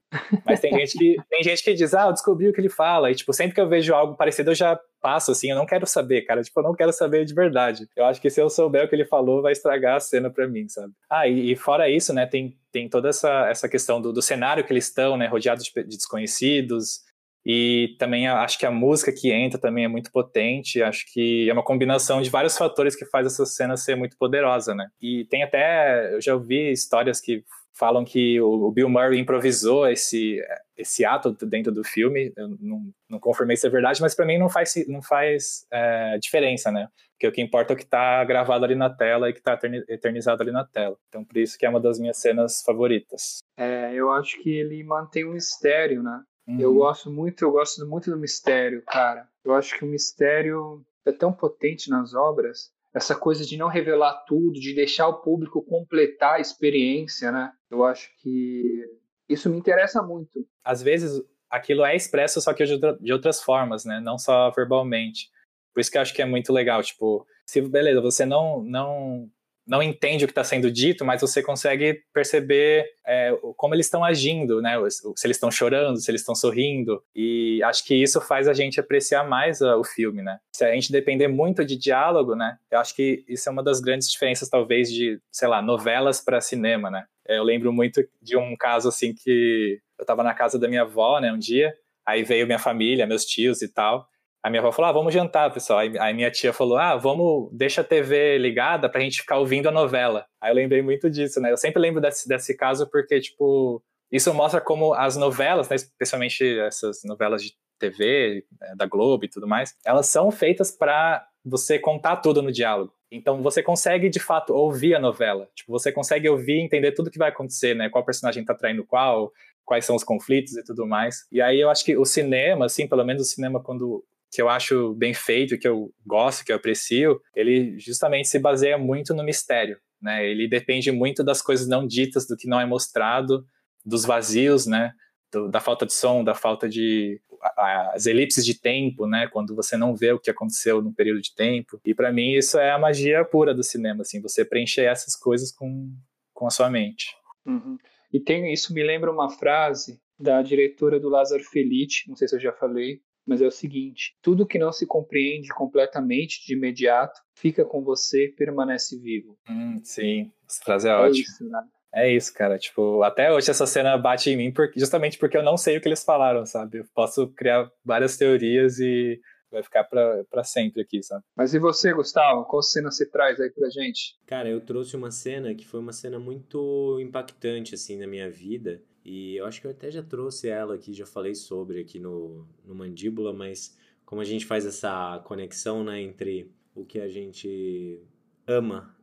Mas 0.46 0.60
tem 0.60 0.74
gente 0.74 0.98
que 0.98 1.16
tem 1.30 1.44
gente 1.44 1.64
que 1.64 1.74
diz, 1.74 1.94
ah, 1.94 2.08
eu 2.08 2.14
descobri 2.14 2.48
o 2.48 2.54
que 2.54 2.62
ele 2.62 2.70
fala, 2.70 3.12
e 3.12 3.16
tipo, 3.16 3.32
sempre 3.34 3.54
que 3.54 3.62
eu 3.62 3.70
vejo 3.70 3.94
algo 3.94 4.16
parecido, 4.16 4.52
eu 4.52 4.56
já 4.56 4.80
passo 5.02 5.32
assim, 5.32 5.52
eu 5.52 5.56
não 5.56 5.66
quero 5.66 5.86
saber, 5.86 6.24
cara, 6.24 6.42
tipo, 6.42 6.60
eu 6.60 6.64
não 6.64 6.74
quero 6.74 6.92
saber 6.92 7.24
de 7.24 7.34
verdade. 7.34 7.88
Eu 7.96 8.06
acho 8.06 8.20
que 8.20 8.30
se 8.30 8.42
eu 8.42 8.50
souber 8.50 8.86
o 8.86 8.90
que 8.90 8.96
ele 8.96 9.06
falou, 9.06 9.42
vai 9.42 9.52
estragar 9.52 9.98
a 9.98 10.00
cena 10.00 10.30
para 10.30 10.48
mim, 10.48 10.68
sabe? 10.68 10.92
Ah, 11.10 11.28
e, 11.28 11.52
e, 11.52 11.56
fora 11.56 11.90
isso, 11.90 12.14
né, 12.14 12.26
tem, 12.26 12.58
tem 12.72 12.90
toda 12.90 13.10
essa, 13.10 13.48
essa 13.48 13.70
questão 13.70 14.02
do, 14.02 14.12
do 14.12 14.22
cenário 14.22 14.64
que 14.64 14.74
eles 14.74 14.88
estão, 14.88 15.18
né, 15.18 15.28
rodeados 15.28 15.66
de, 15.66 15.84
de 15.84 15.98
desconhecidos, 15.98 17.02
e 17.46 17.96
também 17.98 18.28
acho 18.28 18.60
que 18.60 18.66
a 18.66 18.72
música 18.72 19.12
que 19.12 19.32
entra 19.32 19.60
também 19.60 19.86
é 19.86 19.88
muito 19.88 20.12
potente. 20.12 20.84
Acho 20.84 21.06
que 21.12 21.50
é 21.50 21.54
uma 21.54 21.64
combinação 21.64 22.22
de 22.22 22.30
vários 22.30 22.58
fatores 22.58 22.96
que 22.96 23.06
faz 23.06 23.26
essa 23.26 23.46
cena 23.46 23.78
ser 23.78 23.96
muito 23.96 24.18
poderosa, 24.18 24.76
né? 24.76 24.88
E 25.02 25.26
tem 25.30 25.44
até, 25.44 26.14
eu 26.14 26.22
já 26.22 26.34
ouvi 26.34 26.72
histórias 26.72 27.22
que 27.22 27.44
falam 27.78 28.04
que 28.04 28.42
o 28.42 28.72
Bill 28.72 28.90
Murray 28.90 29.20
improvisou 29.20 29.88
esse, 29.88 30.44
esse 30.76 31.06
ato 31.06 31.32
dentro 31.46 31.72
do 31.72 31.84
filme. 31.84 32.34
Eu 32.36 32.50
não, 32.60 32.92
não 33.10 33.20
confirmei 33.20 33.56
se 33.56 33.68
é 33.68 33.70
verdade, 33.70 34.02
mas 34.02 34.16
para 34.16 34.26
mim 34.26 34.38
não 34.38 34.50
faz, 34.50 34.74
não 34.88 35.02
faz 35.02 35.66
é, 35.72 36.18
diferença, 36.18 36.72
né? 36.72 36.88
Porque 37.14 37.28
o 37.28 37.32
que 37.32 37.42
importa 37.42 37.74
é 37.74 37.76
o 37.76 37.78
que 37.78 37.84
está 37.84 38.24
gravado 38.24 38.66
ali 38.66 38.76
na 38.76 38.90
tela 38.90 39.30
e 39.30 39.34
que 39.34 39.40
está 39.40 39.60
eternizado 39.88 40.42
ali 40.42 40.52
na 40.52 40.66
tela. 40.66 40.98
Então, 41.08 41.24
por 41.24 41.38
isso 41.38 41.58
que 41.58 41.66
é 41.66 41.70
uma 41.70 41.80
das 41.80 42.00
minhas 42.00 42.18
cenas 42.18 42.62
favoritas. 42.64 43.40
É, 43.58 43.94
eu 43.94 44.12
acho 44.12 44.42
que 44.42 44.50
ele 44.50 44.84
mantém 44.84 45.26
um 45.26 45.34
mistério, 45.34 46.04
né? 46.04 46.22
Uhum. 46.48 46.60
Eu 46.60 46.74
gosto 46.74 47.12
muito, 47.12 47.44
eu 47.44 47.52
gosto 47.52 47.86
muito 47.86 48.10
do 48.10 48.18
mistério, 48.18 48.82
cara. 48.84 49.28
Eu 49.44 49.54
acho 49.54 49.78
que 49.78 49.84
o 49.84 49.88
mistério 49.88 50.86
é 51.06 51.12
tão 51.12 51.34
potente 51.34 51.90
nas 51.90 52.14
obras, 52.14 52.72
essa 52.94 53.16
coisa 53.16 53.46
de 53.46 53.58
não 53.58 53.68
revelar 53.68 54.24
tudo, 54.26 54.60
de 54.60 54.74
deixar 54.74 55.08
o 55.08 55.22
público 55.22 55.62
completar 55.62 56.36
a 56.36 56.40
experiência, 56.40 57.32
né? 57.32 57.52
Eu 57.70 57.84
acho 57.84 58.10
que 58.18 58.86
isso 59.30 59.50
me 59.50 59.58
interessa 59.58 60.02
muito. 60.02 60.48
Às 60.64 60.82
vezes 60.82 61.22
aquilo 61.50 61.86
é 61.86 61.96
expresso 61.96 62.42
só 62.42 62.54
que 62.54 62.66
de 62.66 63.14
outras 63.14 63.42
formas, 63.42 63.86
né? 63.86 64.00
Não 64.00 64.18
só 64.18 64.50
verbalmente. 64.52 65.30
Por 65.74 65.82
isso 65.82 65.92
que 65.92 65.98
eu 65.98 66.02
acho 66.02 66.14
que 66.14 66.22
é 66.22 66.26
muito 66.26 66.52
legal, 66.52 66.82
tipo, 66.82 67.26
se 67.46 67.62
beleza, 67.62 68.02
você 68.02 68.26
não 68.26 68.64
não 68.64 69.30
não 69.68 69.84
entende 69.84 70.24
o 70.24 70.28
que 70.28 70.32
está 70.32 70.44
sendo 70.44 70.72
dito, 70.72 71.04
mas 71.04 71.20
você 71.20 71.44
consegue 71.44 72.02
perceber 72.14 72.86
é, 73.06 73.32
como 73.58 73.76
eles 73.76 73.86
estão 73.86 74.04
agindo, 74.04 74.62
né? 74.62 74.76
Se 74.90 75.28
eles 75.28 75.38
estão 75.38 75.52
chorando, 75.52 76.00
se 76.00 76.10
eles 76.10 76.22
estão 76.22 76.34
sorrindo. 76.34 77.04
E 77.16 77.62
acho 77.64 77.86
que 77.86 77.94
isso 77.96 78.22
faz 78.22 78.48
a 78.48 78.54
gente 78.54 78.80
apreciar 78.80 79.28
mais 79.28 79.62
o 79.62 79.84
filme, 79.84 80.22
né? 80.22 80.40
Se 80.56 80.64
a 80.64 80.74
gente 80.74 80.92
depender 80.92 81.28
muito 81.28 81.66
de 81.66 81.76
diálogo, 81.76 82.36
né? 82.36 82.58
Eu 82.72 82.80
acho 82.80 82.96
que 82.96 83.26
isso 83.28 83.50
é 83.50 83.52
uma 83.52 83.64
das 83.64 83.82
grandes 83.82 84.10
diferenças, 84.10 84.50
talvez, 84.50 84.90
de, 84.92 85.20
sei 85.32 85.48
lá, 85.48 85.62
novelas 85.62 86.22
para 86.22 86.40
cinema, 86.40 86.90
né? 86.90 87.06
Eu 87.28 87.44
lembro 87.44 87.74
muito 87.74 88.02
de 88.22 88.38
um 88.38 88.56
caso 88.56 88.88
assim 88.88 89.14
que 89.14 89.80
eu 90.00 90.04
estava 90.04 90.24
na 90.24 90.34
casa 90.34 90.58
da 90.58 90.68
minha 90.68 90.84
avó, 90.84 91.20
né, 91.20 91.32
um 91.34 91.40
dia, 91.40 91.74
aí 92.06 92.24
veio 92.24 92.46
minha 92.46 92.60
família, 92.60 93.06
meus 93.06 93.26
tios 93.26 93.62
e 93.62 93.68
tal. 93.68 94.08
A 94.44 94.50
minha 94.50 94.62
avó 94.62 94.72
falou: 94.72 94.90
ah, 94.90 94.94
vamos 94.94 95.14
jantar, 95.14 95.52
pessoal. 95.52 95.80
Aí, 95.80 96.14
minha 96.14 96.32
tia 96.32 96.54
falou: 96.54 96.78
ah, 96.78 96.96
vamos, 96.96 97.50
deixa 97.52 97.82
a 97.82 97.84
TV 97.84 98.38
ligada 98.38 98.90
pra 98.90 99.02
gente 99.02 99.22
ficar 99.22 99.38
ouvindo 99.38 99.68
a 99.68 99.72
novela. 99.72 100.26
Aí 100.42 100.52
eu 100.52 100.56
lembrei 100.56 100.82
muito 100.82 101.10
disso, 101.10 101.42
né? 101.42 101.52
Eu 101.52 101.58
sempre 101.58 101.82
lembro 101.82 102.02
desse, 102.02 102.28
desse 102.28 102.56
caso 102.56 102.90
porque, 102.90 103.20
tipo, 103.20 103.84
isso 104.12 104.34
mostra 104.34 104.62
como 104.62 104.94
as 104.94 105.18
novelas, 105.18 105.70
né, 105.70 105.76
especialmente 105.76 106.60
essas 106.60 107.02
novelas 107.04 107.44
de 107.44 107.54
TV, 107.80 108.46
né, 108.60 108.74
da 108.76 108.86
Globo 108.86 109.26
e 109.26 109.30
tudo 109.30 109.48
mais, 109.48 109.76
elas 109.86 110.08
são 110.08 110.32
feitas 110.32 110.72
para 110.72 111.26
você 111.46 111.78
contar 111.78 112.18
tudo 112.18 112.42
no 112.42 112.52
diálogo. 112.52 112.94
Então 113.12 113.42
você 113.42 113.64
consegue 113.64 114.10
de 114.10 114.20
fato 114.20 114.54
ouvir 114.54 114.96
a 114.96 115.00
novela. 115.00 115.50
Tipo, 115.56 115.72
você 115.72 115.92
consegue 115.92 116.28
ouvir 116.30 116.60
entender 116.60 116.92
tudo 116.92 117.12
que 117.12 117.18
vai 117.18 117.30
acontecer, 117.30 117.74
né? 117.74 117.90
Qual 117.90 118.06
personagem 118.06 118.44
tá 118.44 118.54
traindo 118.54 118.86
qual, 118.86 119.32
quais 119.66 119.86
são 119.86 119.96
os 119.96 120.04
conflitos 120.04 120.58
e 120.58 120.64
tudo 120.64 120.86
mais. 120.86 121.26
E 121.32 121.42
aí 121.42 121.60
eu 121.60 121.70
acho 121.70 121.86
que 121.86 121.98
o 121.98 122.06
cinema, 122.06 122.66
assim, 122.66 122.88
pelo 122.88 123.06
menos 123.06 123.22
o 123.22 123.26
cinema 123.26 123.62
quando 123.62 124.04
que 124.38 124.42
eu 124.44 124.50
acho 124.50 124.94
bem 124.94 125.16
feito, 125.16 125.58
que 125.58 125.68
eu 125.68 125.92
gosto, 126.06 126.46
que 126.46 126.52
eu 126.52 126.58
aprecio, 126.58 127.20
ele 127.36 127.80
justamente 127.80 128.28
se 128.28 128.38
baseia 128.38 128.78
muito 128.78 129.12
no 129.16 129.24
mistério, 129.24 129.80
né? 130.00 130.30
Ele 130.30 130.48
depende 130.48 130.92
muito 130.92 131.24
das 131.24 131.42
coisas 131.42 131.68
não 131.68 131.88
ditas, 131.88 132.28
do 132.28 132.38
que 132.38 132.48
não 132.48 132.62
é 132.62 132.66
mostrado, 132.68 133.44
dos 133.84 134.06
vazios, 134.06 134.68
né? 134.68 134.94
Do, 135.34 135.50
da 135.50 135.60
falta 135.60 135.88
de 135.88 135.94
som, 135.94 136.24
da 136.24 136.36
falta 136.36 136.70
de 136.70 137.20
as 137.58 138.06
elipses 138.06 138.46
de 138.46 138.54
tempo, 138.54 139.08
né? 139.08 139.28
Quando 139.28 139.56
você 139.56 139.76
não 139.76 139.96
vê 139.96 140.12
o 140.12 140.20
que 140.20 140.30
aconteceu 140.30 140.84
num 140.84 140.94
período 140.94 141.20
de 141.20 141.34
tempo. 141.34 141.82
E 141.84 141.96
para 141.96 142.12
mim 142.14 142.34
isso 142.34 142.60
é 142.60 142.70
a 142.70 142.78
magia 142.78 143.26
pura 143.26 143.56
do 143.56 143.64
cinema, 143.64 144.04
assim, 144.04 144.22
você 144.22 144.46
preencher 144.46 144.84
essas 144.84 145.16
coisas 145.16 145.52
com, 145.52 145.92
com 146.32 146.46
a 146.46 146.52
sua 146.52 146.70
mente. 146.70 147.08
Uhum. 147.44 147.76
E 148.14 148.20
tem 148.20 148.54
isso 148.54 148.72
me 148.72 148.84
lembra 148.84 149.12
uma 149.12 149.32
frase 149.32 150.00
da 150.20 150.44
diretora 150.44 151.00
do 151.00 151.10
Lázaro 151.10 151.44
Felice, 151.44 152.08
não 152.08 152.16
sei 152.16 152.28
se 152.28 152.36
eu 152.36 152.40
já 152.40 152.54
falei, 152.54 153.02
mas 153.28 153.42
é 153.42 153.48
o 153.48 153.52
seguinte: 153.52 154.16
tudo 154.22 154.48
que 154.48 154.58
não 154.58 154.72
se 154.72 154.86
compreende 154.88 155.50
completamente 155.50 156.46
de 156.46 156.54
imediato 156.54 157.20
fica 157.36 157.66
com 157.66 157.84
você, 157.84 158.34
permanece 158.36 159.00
vivo. 159.00 159.38
Hum, 159.50 159.80
sim, 159.84 160.32
essa 160.50 160.64
frase 160.64 160.88
é, 160.88 160.92
é 160.92 160.96
ótima. 160.96 161.22
Isso, 161.22 161.50
né? 161.50 161.64
É 161.94 162.14
isso, 162.14 162.34
cara. 162.34 162.58
Tipo, 162.58 163.02
até 163.04 163.32
hoje 163.32 163.50
essa 163.50 163.66
cena 163.66 163.98
bate 163.98 164.30
em 164.30 164.38
mim 164.38 164.52
porque, 164.52 164.80
justamente 164.80 165.18
porque 165.18 165.38
eu 165.38 165.44
não 165.44 165.58
sei 165.58 165.78
o 165.78 165.82
que 165.82 165.88
eles 165.88 166.04
falaram, 166.04 166.46
sabe? 166.46 166.80
Eu 166.80 166.86
posso 166.94 167.28
criar 167.30 167.70
várias 167.84 168.18
teorias 168.18 168.80
e 168.80 169.20
vai 169.52 169.64
ficar 169.64 169.84
para 169.86 170.44
sempre 170.44 170.82
aqui, 170.82 171.02
sabe? 171.02 171.24
Mas 171.36 171.54
e 171.54 171.60
você, 171.60 171.94
Gustavo? 171.94 172.46
Qual 172.46 172.62
cena 172.62 172.92
você 172.92 173.10
traz 173.10 173.40
aí 173.40 173.50
pra 173.50 173.70
gente? 173.70 174.18
Cara, 174.26 174.50
eu 174.50 174.62
trouxe 174.62 174.96
uma 174.96 175.12
cena 175.12 175.56
que 175.56 175.66
foi 175.66 175.80
uma 175.80 175.94
cena 175.94 176.20
muito 176.20 177.00
impactante, 177.02 177.74
assim, 177.74 177.98
na 177.98 178.08
minha 178.08 178.30
vida. 178.30 178.82
E 179.10 179.38
eu 179.38 179.46
acho 179.46 179.62
que 179.62 179.68
eu 179.68 179.72
até 179.72 179.90
já 179.90 180.04
trouxe 180.04 180.50
ela 180.50 180.76
aqui, 180.76 180.92
já 180.92 181.06
falei 181.06 181.34
sobre 181.34 181.80
aqui 181.80 181.98
no, 181.98 182.46
no 182.66 182.76
Mandíbula, 182.76 183.32
mas 183.32 183.74
como 184.04 184.20
a 184.20 184.26
gente 184.26 184.46
faz 184.46 184.66
essa 184.66 185.20
conexão 185.24 185.82
né, 185.82 186.02
entre 186.02 186.52
o 186.76 186.84
que 186.84 187.00
a 187.00 187.08
gente 187.08 188.02
ama 188.46 188.94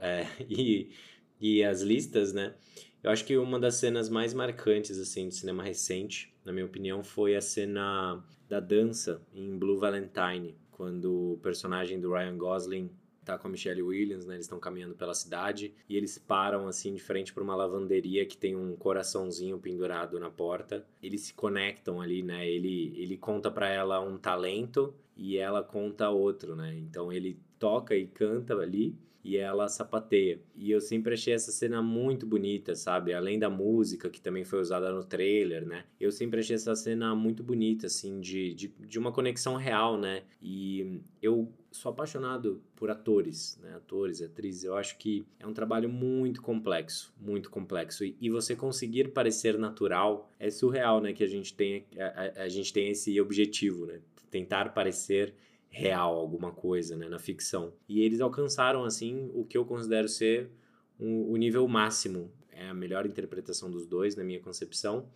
é, 0.00 0.26
e, 0.48 0.90
e 1.38 1.62
as 1.62 1.82
listas, 1.82 2.32
né? 2.32 2.54
Eu 3.02 3.10
acho 3.10 3.26
que 3.26 3.36
uma 3.36 3.60
das 3.60 3.74
cenas 3.74 4.08
mais 4.08 4.32
marcantes 4.32 4.98
assim 4.98 5.28
do 5.28 5.34
cinema 5.34 5.62
recente, 5.62 6.34
na 6.46 6.50
minha 6.50 6.64
opinião, 6.64 7.04
foi 7.04 7.36
a 7.36 7.40
cena 7.42 8.24
da 8.48 8.58
dança 8.58 9.20
em 9.34 9.58
Blue 9.58 9.76
Valentine, 9.76 10.56
quando 10.70 11.34
o 11.34 11.38
personagem 11.42 12.00
do 12.00 12.10
Ryan 12.10 12.38
Gosling 12.38 12.90
tá 13.24 13.38
com 13.38 13.48
a 13.48 13.50
Michelle 13.50 13.82
Williams, 13.82 14.26
né? 14.26 14.34
Eles 14.34 14.46
estão 14.46 14.58
caminhando 14.58 14.94
pela 14.94 15.14
cidade 15.14 15.74
e 15.88 15.96
eles 15.96 16.18
param 16.18 16.66
assim 16.66 16.94
de 16.94 17.00
frente 17.00 17.32
para 17.32 17.42
uma 17.42 17.56
lavanderia 17.56 18.26
que 18.26 18.36
tem 18.36 18.56
um 18.56 18.76
coraçãozinho 18.76 19.58
pendurado 19.58 20.18
na 20.18 20.30
porta. 20.30 20.84
Eles 21.02 21.22
se 21.22 21.34
conectam 21.34 22.00
ali, 22.00 22.22
né? 22.22 22.48
Ele 22.48 22.94
ele 22.96 23.16
conta 23.16 23.50
para 23.50 23.68
ela 23.68 24.00
um 24.00 24.18
talento 24.18 24.94
e 25.16 25.36
ela 25.36 25.62
conta 25.62 26.10
outro, 26.10 26.56
né? 26.56 26.74
Então 26.76 27.12
ele 27.12 27.38
toca 27.58 27.94
e 27.94 28.06
canta 28.06 28.54
ali 28.54 28.96
e 29.24 29.36
ela 29.36 29.68
sapateia. 29.68 30.40
E 30.54 30.70
eu 30.70 30.80
sempre 30.80 31.14
achei 31.14 31.32
essa 31.32 31.52
cena 31.52 31.80
muito 31.80 32.26
bonita, 32.26 32.74
sabe? 32.74 33.12
Além 33.12 33.38
da 33.38 33.48
música 33.48 34.10
que 34.10 34.20
também 34.20 34.44
foi 34.44 34.60
usada 34.60 34.92
no 34.92 35.04
trailer, 35.04 35.66
né? 35.66 35.84
Eu 36.00 36.10
sempre 36.10 36.40
achei 36.40 36.56
essa 36.56 36.74
cena 36.74 37.14
muito 37.14 37.42
bonita, 37.42 37.86
assim, 37.86 38.20
de, 38.20 38.54
de, 38.54 38.68
de 38.68 38.98
uma 38.98 39.12
conexão 39.12 39.54
real, 39.54 39.96
né? 39.96 40.22
E 40.40 41.00
eu 41.20 41.52
sou 41.70 41.90
apaixonado 41.90 42.62
por 42.74 42.90
atores, 42.90 43.58
né? 43.62 43.74
Atores, 43.76 44.20
atrizes. 44.20 44.64
Eu 44.64 44.76
acho 44.76 44.98
que 44.98 45.24
é 45.38 45.46
um 45.46 45.54
trabalho 45.54 45.88
muito 45.88 46.42
complexo, 46.42 47.14
muito 47.20 47.50
complexo. 47.50 48.04
E, 48.04 48.16
e 48.20 48.28
você 48.28 48.56
conseguir 48.56 49.12
parecer 49.12 49.58
natural 49.58 50.30
é 50.38 50.50
surreal, 50.50 51.00
né? 51.00 51.12
Que 51.12 51.22
a 51.22 51.28
gente 51.28 51.54
tem, 51.54 51.86
a, 51.96 52.40
a, 52.40 52.44
a 52.44 52.48
gente 52.48 52.72
tem 52.72 52.90
esse 52.90 53.20
objetivo, 53.20 53.86
né? 53.86 54.00
Tentar 54.30 54.72
parecer 54.74 55.34
real 55.72 56.14
alguma 56.14 56.52
coisa, 56.52 56.94
né, 56.96 57.08
na 57.08 57.18
ficção. 57.18 57.72
E 57.88 58.02
eles 58.02 58.20
alcançaram 58.20 58.84
assim 58.84 59.30
o 59.32 59.42
que 59.44 59.56
eu 59.56 59.64
considero 59.64 60.06
ser 60.06 60.50
um, 61.00 61.32
o 61.32 61.36
nível 61.36 61.66
máximo. 61.66 62.30
É 62.52 62.68
a 62.68 62.74
melhor 62.74 63.06
interpretação 63.06 63.70
dos 63.70 63.86
dois 63.86 64.14
na 64.14 64.22
minha 64.22 64.38
concepção. 64.38 65.08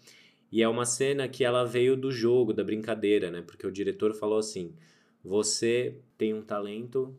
E 0.51 0.63
é 0.63 0.69
uma 0.69 0.87
cena 0.87 1.29
que 1.29 1.45
ela 1.45 1.65
veio 1.65 1.95
do 1.95 2.11
jogo, 2.11 2.55
da 2.55 2.65
brincadeira, 2.65 3.31
né? 3.31 3.43
Porque 3.43 3.67
o 3.67 3.71
diretor 3.71 4.15
falou 4.15 4.39
assim: 4.39 4.75
"Você 5.23 5.99
tem 6.17 6.33
um 6.33 6.41
talento 6.43 7.15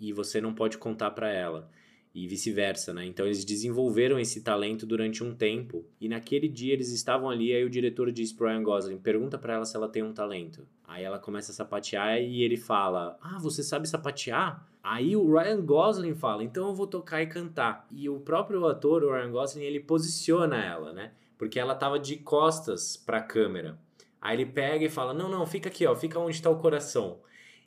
e 0.00 0.12
você 0.12 0.40
não 0.40 0.54
pode 0.54 0.78
contar 0.78 1.10
para 1.10 1.30
ela" 1.30 1.70
e 2.14 2.26
vice-versa, 2.26 2.92
né? 2.92 3.04
Então 3.04 3.26
eles 3.26 3.44
desenvolveram 3.44 4.18
esse 4.18 4.40
talento 4.40 4.84
durante 4.84 5.22
um 5.22 5.34
tempo 5.34 5.84
e 6.00 6.08
naquele 6.08 6.48
dia 6.48 6.72
eles 6.72 6.90
estavam 6.90 7.30
ali 7.30 7.52
aí 7.52 7.64
o 7.64 7.70
diretor 7.70 8.10
disse 8.10 8.34
pro 8.34 8.48
Ryan 8.48 8.62
Gosling, 8.62 8.98
pergunta 8.98 9.38
para 9.38 9.54
ela 9.54 9.64
se 9.64 9.76
ela 9.76 9.88
tem 9.88 10.02
um 10.02 10.12
talento. 10.12 10.66
Aí 10.90 11.04
ela 11.04 11.20
começa 11.20 11.52
a 11.52 11.54
sapatear 11.54 12.20
e 12.20 12.42
ele 12.42 12.56
fala: 12.56 13.16
"Ah, 13.22 13.38
você 13.38 13.62
sabe 13.62 13.88
sapatear?" 13.88 14.66
Aí 14.82 15.14
o 15.14 15.32
Ryan 15.32 15.64
Gosling 15.64 16.16
fala: 16.16 16.42
"Então 16.42 16.66
eu 16.66 16.74
vou 16.74 16.86
tocar 16.88 17.22
e 17.22 17.28
cantar". 17.28 17.86
E 17.92 18.08
o 18.08 18.18
próprio 18.18 18.66
ator, 18.66 19.04
o 19.04 19.12
Ryan 19.12 19.30
Gosling, 19.30 19.62
ele 19.62 19.78
posiciona 19.78 20.56
ela, 20.56 20.92
né? 20.92 21.12
Porque 21.38 21.60
ela 21.60 21.76
tava 21.76 21.96
de 21.96 22.16
costas 22.16 22.96
para 22.96 23.18
a 23.18 23.22
câmera. 23.22 23.78
Aí 24.20 24.36
ele 24.36 24.46
pega 24.46 24.84
e 24.84 24.90
fala: 24.90 25.14
"Não, 25.14 25.28
não, 25.28 25.46
fica 25.46 25.68
aqui, 25.68 25.86
ó, 25.86 25.94
fica 25.94 26.18
onde 26.18 26.34
está 26.34 26.50
o 26.50 26.58
coração". 26.58 27.20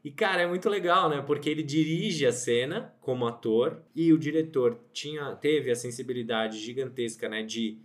E, 0.03 0.11
cara, 0.11 0.41
é 0.41 0.47
muito 0.47 0.69
legal, 0.69 1.09
né? 1.09 1.21
Porque 1.21 1.49
ele 1.49 1.63
dirige 1.63 2.25
a 2.25 2.31
cena 2.33 2.93
como 2.99 3.25
ator 3.25 3.81
e 3.95 4.11
o 4.11 4.17
diretor 4.17 4.77
tinha, 4.91 5.33
teve 5.37 5.71
a 5.71 5.75
sensibilidade 5.75 6.59
gigantesca, 6.59 7.29
né? 7.29 7.41
De 7.41 7.77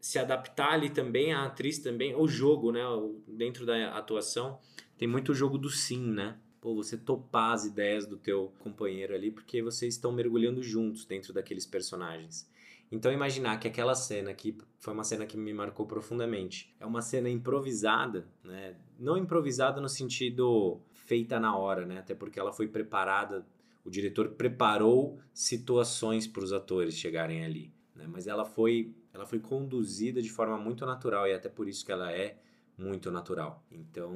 se 0.00 0.18
adaptar 0.18 0.72
ali 0.72 0.90
também, 0.90 1.32
a 1.32 1.44
atriz 1.44 1.78
também, 1.78 2.14
o 2.14 2.26
jogo, 2.26 2.72
né? 2.72 2.82
Dentro 3.26 3.66
da 3.66 3.96
atuação, 3.96 4.58
tem 4.96 5.08
muito 5.08 5.34
jogo 5.34 5.58
do 5.58 5.70
sim, 5.70 6.12
né? 6.12 6.38
Pô, 6.60 6.74
você 6.74 6.96
topar 6.96 7.52
as 7.52 7.64
ideias 7.64 8.06
do 8.06 8.16
teu 8.16 8.52
companheiro 8.58 9.14
ali, 9.14 9.30
porque 9.30 9.62
vocês 9.62 9.94
estão 9.94 10.10
mergulhando 10.10 10.62
juntos 10.62 11.04
dentro 11.04 11.32
daqueles 11.32 11.64
personagens. 11.64 12.48
Então 12.90 13.12
imaginar 13.12 13.58
que 13.58 13.68
aquela 13.68 13.94
cena 13.94 14.32
que 14.32 14.56
foi 14.78 14.94
uma 14.94 15.04
cena 15.04 15.26
que 15.26 15.36
me 15.36 15.52
marcou 15.52 15.86
profundamente, 15.86 16.74
é 16.80 16.86
uma 16.86 17.02
cena 17.02 17.28
improvisada, 17.28 18.26
né? 18.42 18.74
Não 18.98 19.16
improvisada 19.16 19.80
no 19.80 19.88
sentido 19.88 20.80
feita 20.92 21.38
na 21.38 21.56
hora, 21.56 21.84
né? 21.84 21.98
Até 21.98 22.14
porque 22.14 22.40
ela 22.40 22.52
foi 22.52 22.66
preparada, 22.66 23.46
o 23.84 23.90
diretor 23.90 24.30
preparou 24.30 25.18
situações 25.32 26.26
para 26.26 26.42
os 26.42 26.52
atores 26.52 26.94
chegarem 26.94 27.44
ali, 27.44 27.72
né? 27.94 28.06
Mas 28.08 28.26
ela 28.26 28.44
foi, 28.44 28.94
ela 29.18 29.26
foi 29.26 29.38
conduzida 29.38 30.22
de 30.22 30.30
forma 30.30 30.56
muito 30.56 30.86
natural 30.86 31.26
e 31.26 31.34
até 31.34 31.48
por 31.48 31.68
isso 31.68 31.84
que 31.84 31.92
ela 31.92 32.12
é 32.12 32.36
muito 32.76 33.10
natural. 33.10 33.64
Então, 33.70 34.12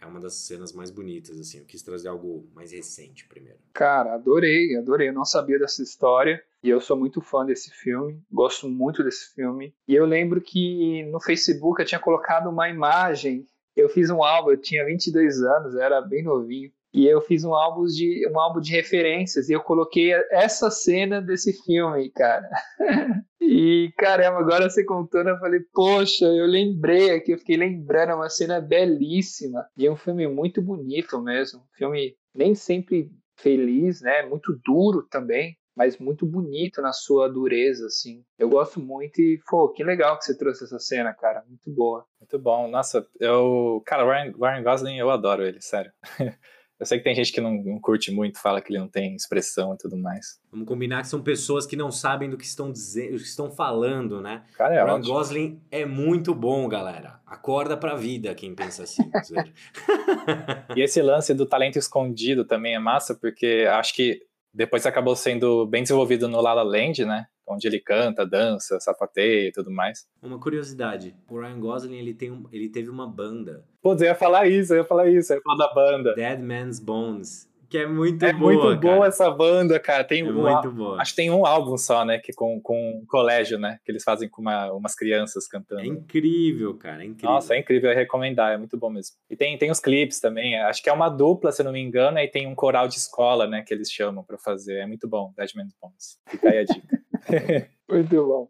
é 0.00 0.06
uma 0.06 0.20
das 0.20 0.34
cenas 0.34 0.72
mais 0.72 0.90
bonitas, 0.90 1.38
assim. 1.38 1.58
Eu 1.58 1.64
quis 1.64 1.82
trazer 1.82 2.08
algo 2.08 2.48
mais 2.54 2.72
recente 2.72 3.26
primeiro. 3.26 3.58
Cara, 3.72 4.14
adorei, 4.14 4.76
adorei. 4.76 5.08
Eu 5.08 5.12
não 5.12 5.24
sabia 5.24 5.58
dessa 5.58 5.82
história. 5.82 6.42
E 6.62 6.68
eu 6.68 6.80
sou 6.80 6.96
muito 6.96 7.20
fã 7.20 7.44
desse 7.44 7.70
filme, 7.70 8.22
gosto 8.30 8.68
muito 8.68 9.02
desse 9.02 9.34
filme. 9.34 9.74
E 9.88 9.94
eu 9.96 10.06
lembro 10.06 10.40
que 10.40 11.02
no 11.10 11.20
Facebook 11.20 11.80
eu 11.80 11.86
tinha 11.86 11.98
colocado 11.98 12.48
uma 12.48 12.68
imagem 12.68 13.44
eu 13.74 13.88
fiz 13.88 14.10
um 14.10 14.22
álbum, 14.22 14.50
eu 14.50 14.60
tinha 14.60 14.84
22 14.84 15.42
anos, 15.42 15.74
era 15.76 16.00
bem 16.00 16.22
novinho. 16.22 16.70
E 16.92 17.06
eu 17.06 17.22
fiz 17.22 17.42
um 17.42 17.54
álbum 17.54 17.84
de 17.84 18.28
um 18.30 18.38
álbum 18.38 18.60
de 18.60 18.70
referências 18.70 19.48
e 19.48 19.52
eu 19.54 19.62
coloquei 19.62 20.12
essa 20.30 20.70
cena 20.70 21.22
desse 21.22 21.52
filme, 21.64 22.10
cara. 22.10 22.48
e 23.40 23.90
caramba, 23.96 24.40
agora 24.40 24.68
você 24.68 24.84
contando, 24.84 25.30
eu 25.30 25.38
falei, 25.38 25.60
poxa, 25.72 26.26
eu 26.26 26.44
lembrei 26.46 27.10
aqui, 27.10 27.32
eu 27.32 27.38
fiquei 27.38 27.56
lembrando, 27.56 28.10
é 28.10 28.14
uma 28.14 28.28
cena 28.28 28.60
belíssima. 28.60 29.66
E 29.76 29.86
é 29.86 29.90
um 29.90 29.96
filme 29.96 30.28
muito 30.28 30.60
bonito 30.60 31.18
mesmo. 31.22 31.60
Um 31.60 31.76
filme 31.76 32.14
nem 32.34 32.54
sempre 32.54 33.10
feliz, 33.36 34.02
né? 34.02 34.22
Muito 34.26 34.54
duro 34.62 35.06
também, 35.10 35.56
mas 35.74 35.98
muito 35.98 36.26
bonito 36.26 36.82
na 36.82 36.92
sua 36.92 37.26
dureza, 37.28 37.86
assim. 37.86 38.22
Eu 38.38 38.50
gosto 38.50 38.78
muito 38.78 39.18
e, 39.18 39.40
pô, 39.48 39.70
que 39.70 39.82
legal 39.82 40.18
que 40.18 40.26
você 40.26 40.36
trouxe 40.36 40.64
essa 40.64 40.78
cena, 40.78 41.14
cara. 41.14 41.42
Muito 41.48 41.70
boa. 41.70 42.04
Muito 42.20 42.38
bom. 42.38 42.68
Nossa, 42.68 43.06
eu. 43.18 43.82
Cara, 43.86 44.04
Ryan, 44.04 44.34
Ryan 44.38 44.62
Gosling, 44.62 44.98
eu 44.98 45.10
adoro 45.10 45.42
ele, 45.42 45.60
sério. 45.62 45.90
Eu 46.82 46.86
sei 46.86 46.98
que 46.98 47.04
tem 47.04 47.14
gente 47.14 47.30
que 47.30 47.40
não, 47.40 47.52
não, 47.52 47.78
curte 47.78 48.10
muito, 48.10 48.40
fala 48.40 48.60
que 48.60 48.72
ele 48.72 48.80
não 48.80 48.88
tem 48.88 49.14
expressão 49.14 49.72
e 49.74 49.78
tudo 49.78 49.96
mais. 49.96 50.40
Vamos 50.50 50.66
combinar 50.66 51.02
que 51.02 51.06
são 51.06 51.22
pessoas 51.22 51.64
que 51.64 51.76
não 51.76 51.92
sabem 51.92 52.28
do 52.28 52.36
que 52.36 52.44
estão 52.44 52.72
dizendo, 52.72 53.18
que 53.18 53.22
estão 53.22 53.52
falando, 53.52 54.20
né? 54.20 54.42
Cara, 54.58 54.74
é 54.74 54.82
Ryan 54.82 54.94
ótimo. 54.94 55.14
Gosling 55.14 55.62
é 55.70 55.86
muito 55.86 56.34
bom, 56.34 56.66
galera. 56.66 57.20
Acorda 57.24 57.76
pra 57.76 57.94
vida 57.94 58.34
quem 58.34 58.52
pensa 58.52 58.82
assim. 58.82 59.08
e 60.74 60.82
esse 60.82 61.00
lance 61.00 61.32
do 61.32 61.46
talento 61.46 61.78
escondido 61.78 62.44
também 62.44 62.74
é 62.74 62.80
massa, 62.80 63.14
porque 63.14 63.64
acho 63.70 63.94
que 63.94 64.20
depois 64.52 64.84
acabou 64.84 65.14
sendo 65.14 65.64
bem 65.66 65.84
desenvolvido 65.84 66.28
no 66.28 66.40
La 66.40 66.52
La 66.52 66.64
Land, 66.64 67.04
né? 67.04 67.28
Onde 67.46 67.66
ele 67.66 67.80
canta, 67.80 68.26
dança, 68.26 68.78
sapateia 68.80 69.48
e 69.48 69.52
tudo 69.52 69.70
mais. 69.70 70.06
Uma 70.22 70.38
curiosidade, 70.38 71.14
o 71.28 71.40
Ryan 71.40 71.58
Gosling, 71.58 71.96
ele, 71.96 72.14
tem 72.14 72.30
um, 72.30 72.44
ele 72.52 72.68
teve 72.68 72.88
uma 72.88 73.06
banda. 73.06 73.64
Pô, 73.82 73.94
eu 73.94 74.00
ia 74.00 74.14
falar 74.14 74.48
isso, 74.48 74.72
eu 74.72 74.78
ia 74.78 74.84
falar 74.84 75.08
isso, 75.08 75.32
eu 75.32 75.36
ia 75.36 75.42
falar 75.42 75.66
da 75.66 75.74
banda. 75.74 76.14
Dead 76.14 76.40
Man's 76.40 76.78
Bones 76.78 77.52
que 77.72 77.78
é 77.78 77.86
muito 77.86 78.22
é 78.22 78.34
boa. 78.34 78.52
É 78.52 78.56
muito 78.56 78.80
boa 78.82 79.06
essa 79.06 79.30
banda, 79.30 79.80
cara. 79.80 80.04
Tem 80.04 80.20
é 80.20 80.24
um, 80.24 80.34
muito 80.34 80.70
boa. 80.70 81.00
Acho 81.00 81.12
que 81.12 81.16
tem 81.16 81.30
um 81.30 81.46
álbum 81.46 81.78
só, 81.78 82.04
né? 82.04 82.18
Que 82.18 82.30
com, 82.30 82.60
com 82.60 83.00
um 83.00 83.06
colégio, 83.06 83.58
né? 83.58 83.78
Que 83.82 83.90
eles 83.90 84.04
fazem 84.04 84.28
com 84.28 84.42
uma, 84.42 84.70
umas 84.72 84.94
crianças 84.94 85.48
cantando. 85.48 85.80
É 85.80 85.86
incrível, 85.86 86.74
cara. 86.76 87.02
É 87.02 87.06
incrível. 87.06 87.30
Nossa, 87.30 87.54
é 87.54 87.58
incrível. 87.58 87.90
É 87.90 87.94
recomendar. 87.94 88.52
É 88.52 88.58
muito 88.58 88.76
bom 88.76 88.90
mesmo. 88.90 89.16
E 89.30 89.34
tem, 89.34 89.56
tem 89.56 89.70
os 89.70 89.80
clipes 89.80 90.20
também. 90.20 90.60
Acho 90.60 90.82
que 90.82 90.90
é 90.90 90.92
uma 90.92 91.08
dupla, 91.08 91.50
se 91.50 91.62
não 91.62 91.72
me 91.72 91.80
engano. 91.80 92.18
E 92.18 92.28
tem 92.28 92.46
um 92.46 92.54
coral 92.54 92.86
de 92.86 92.96
escola, 92.96 93.46
né? 93.46 93.64
Que 93.66 93.72
eles 93.72 93.90
chamam 93.90 94.22
pra 94.22 94.36
fazer. 94.36 94.80
É 94.80 94.86
muito 94.86 95.08
bom. 95.08 95.32
Dead 95.34 95.50
Man's 95.56 95.72
Bones. 95.80 96.18
Fica 96.28 96.50
aí 96.50 96.58
a 96.58 96.64
dica. 96.64 97.00
muito 97.88 98.26
bom. 98.26 98.48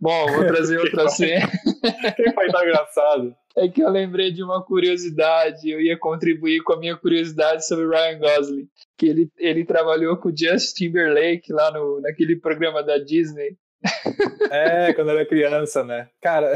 Bom, 0.00 0.26
vou 0.32 0.46
trazer 0.46 0.78
outra 0.78 1.08
cena. 1.10 1.48
Quem 2.16 2.32
foi 2.34 2.48
tão 2.48 2.62
engraçado? 2.62 3.34
É 3.56 3.68
que 3.68 3.80
eu 3.80 3.88
lembrei 3.88 4.32
de 4.32 4.42
uma 4.42 4.62
curiosidade, 4.62 5.70
eu 5.70 5.80
ia 5.80 5.96
contribuir 5.96 6.62
com 6.62 6.72
a 6.72 6.78
minha 6.78 6.96
curiosidade 6.96 7.66
sobre 7.66 7.86
Ryan 7.86 8.18
Gosling, 8.18 8.68
que 8.98 9.06
ele, 9.06 9.30
ele 9.38 9.64
trabalhou 9.64 10.16
com 10.16 10.28
o 10.28 10.36
Justin 10.36 10.86
Timberlake 10.86 11.52
lá 11.52 11.70
no, 11.70 12.00
naquele 12.00 12.36
programa 12.36 12.82
da 12.82 12.98
Disney. 12.98 13.56
É, 14.50 14.92
quando 14.94 15.10
era 15.10 15.24
criança, 15.24 15.84
né? 15.84 16.08
Cara, 16.20 16.54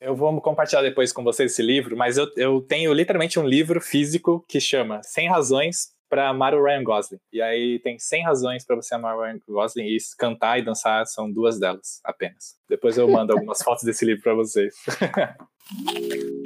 eu 0.00 0.16
vou 0.16 0.40
compartilhar 0.40 0.82
depois 0.82 1.12
com 1.12 1.22
vocês 1.22 1.52
esse 1.52 1.62
livro, 1.62 1.96
mas 1.96 2.16
eu, 2.16 2.26
eu 2.36 2.60
tenho 2.60 2.92
literalmente 2.92 3.38
um 3.38 3.46
livro 3.46 3.80
físico 3.80 4.44
que 4.48 4.60
chama 4.60 5.02
100 5.02 5.28
Razões 5.28 5.93
para 6.08 6.28
amar 6.28 6.54
o 6.54 6.62
Ryan 6.62 6.84
Gosling. 6.84 7.20
E 7.32 7.42
aí 7.42 7.78
tem 7.80 7.98
100 7.98 8.24
razões 8.24 8.64
para 8.64 8.76
você 8.76 8.94
amar 8.94 9.16
o 9.16 9.22
Ryan 9.22 9.38
Gosling 9.48 9.86
e 9.86 9.96
cantar 10.18 10.58
e 10.58 10.64
dançar 10.64 11.06
são 11.06 11.30
duas 11.30 11.58
delas 11.58 12.00
apenas. 12.04 12.56
Depois 12.68 12.96
eu 12.96 13.08
mando 13.08 13.32
algumas 13.32 13.60
fotos 13.64 13.84
desse 13.84 14.04
livro 14.04 14.22
para 14.22 14.34
vocês. 14.34 14.74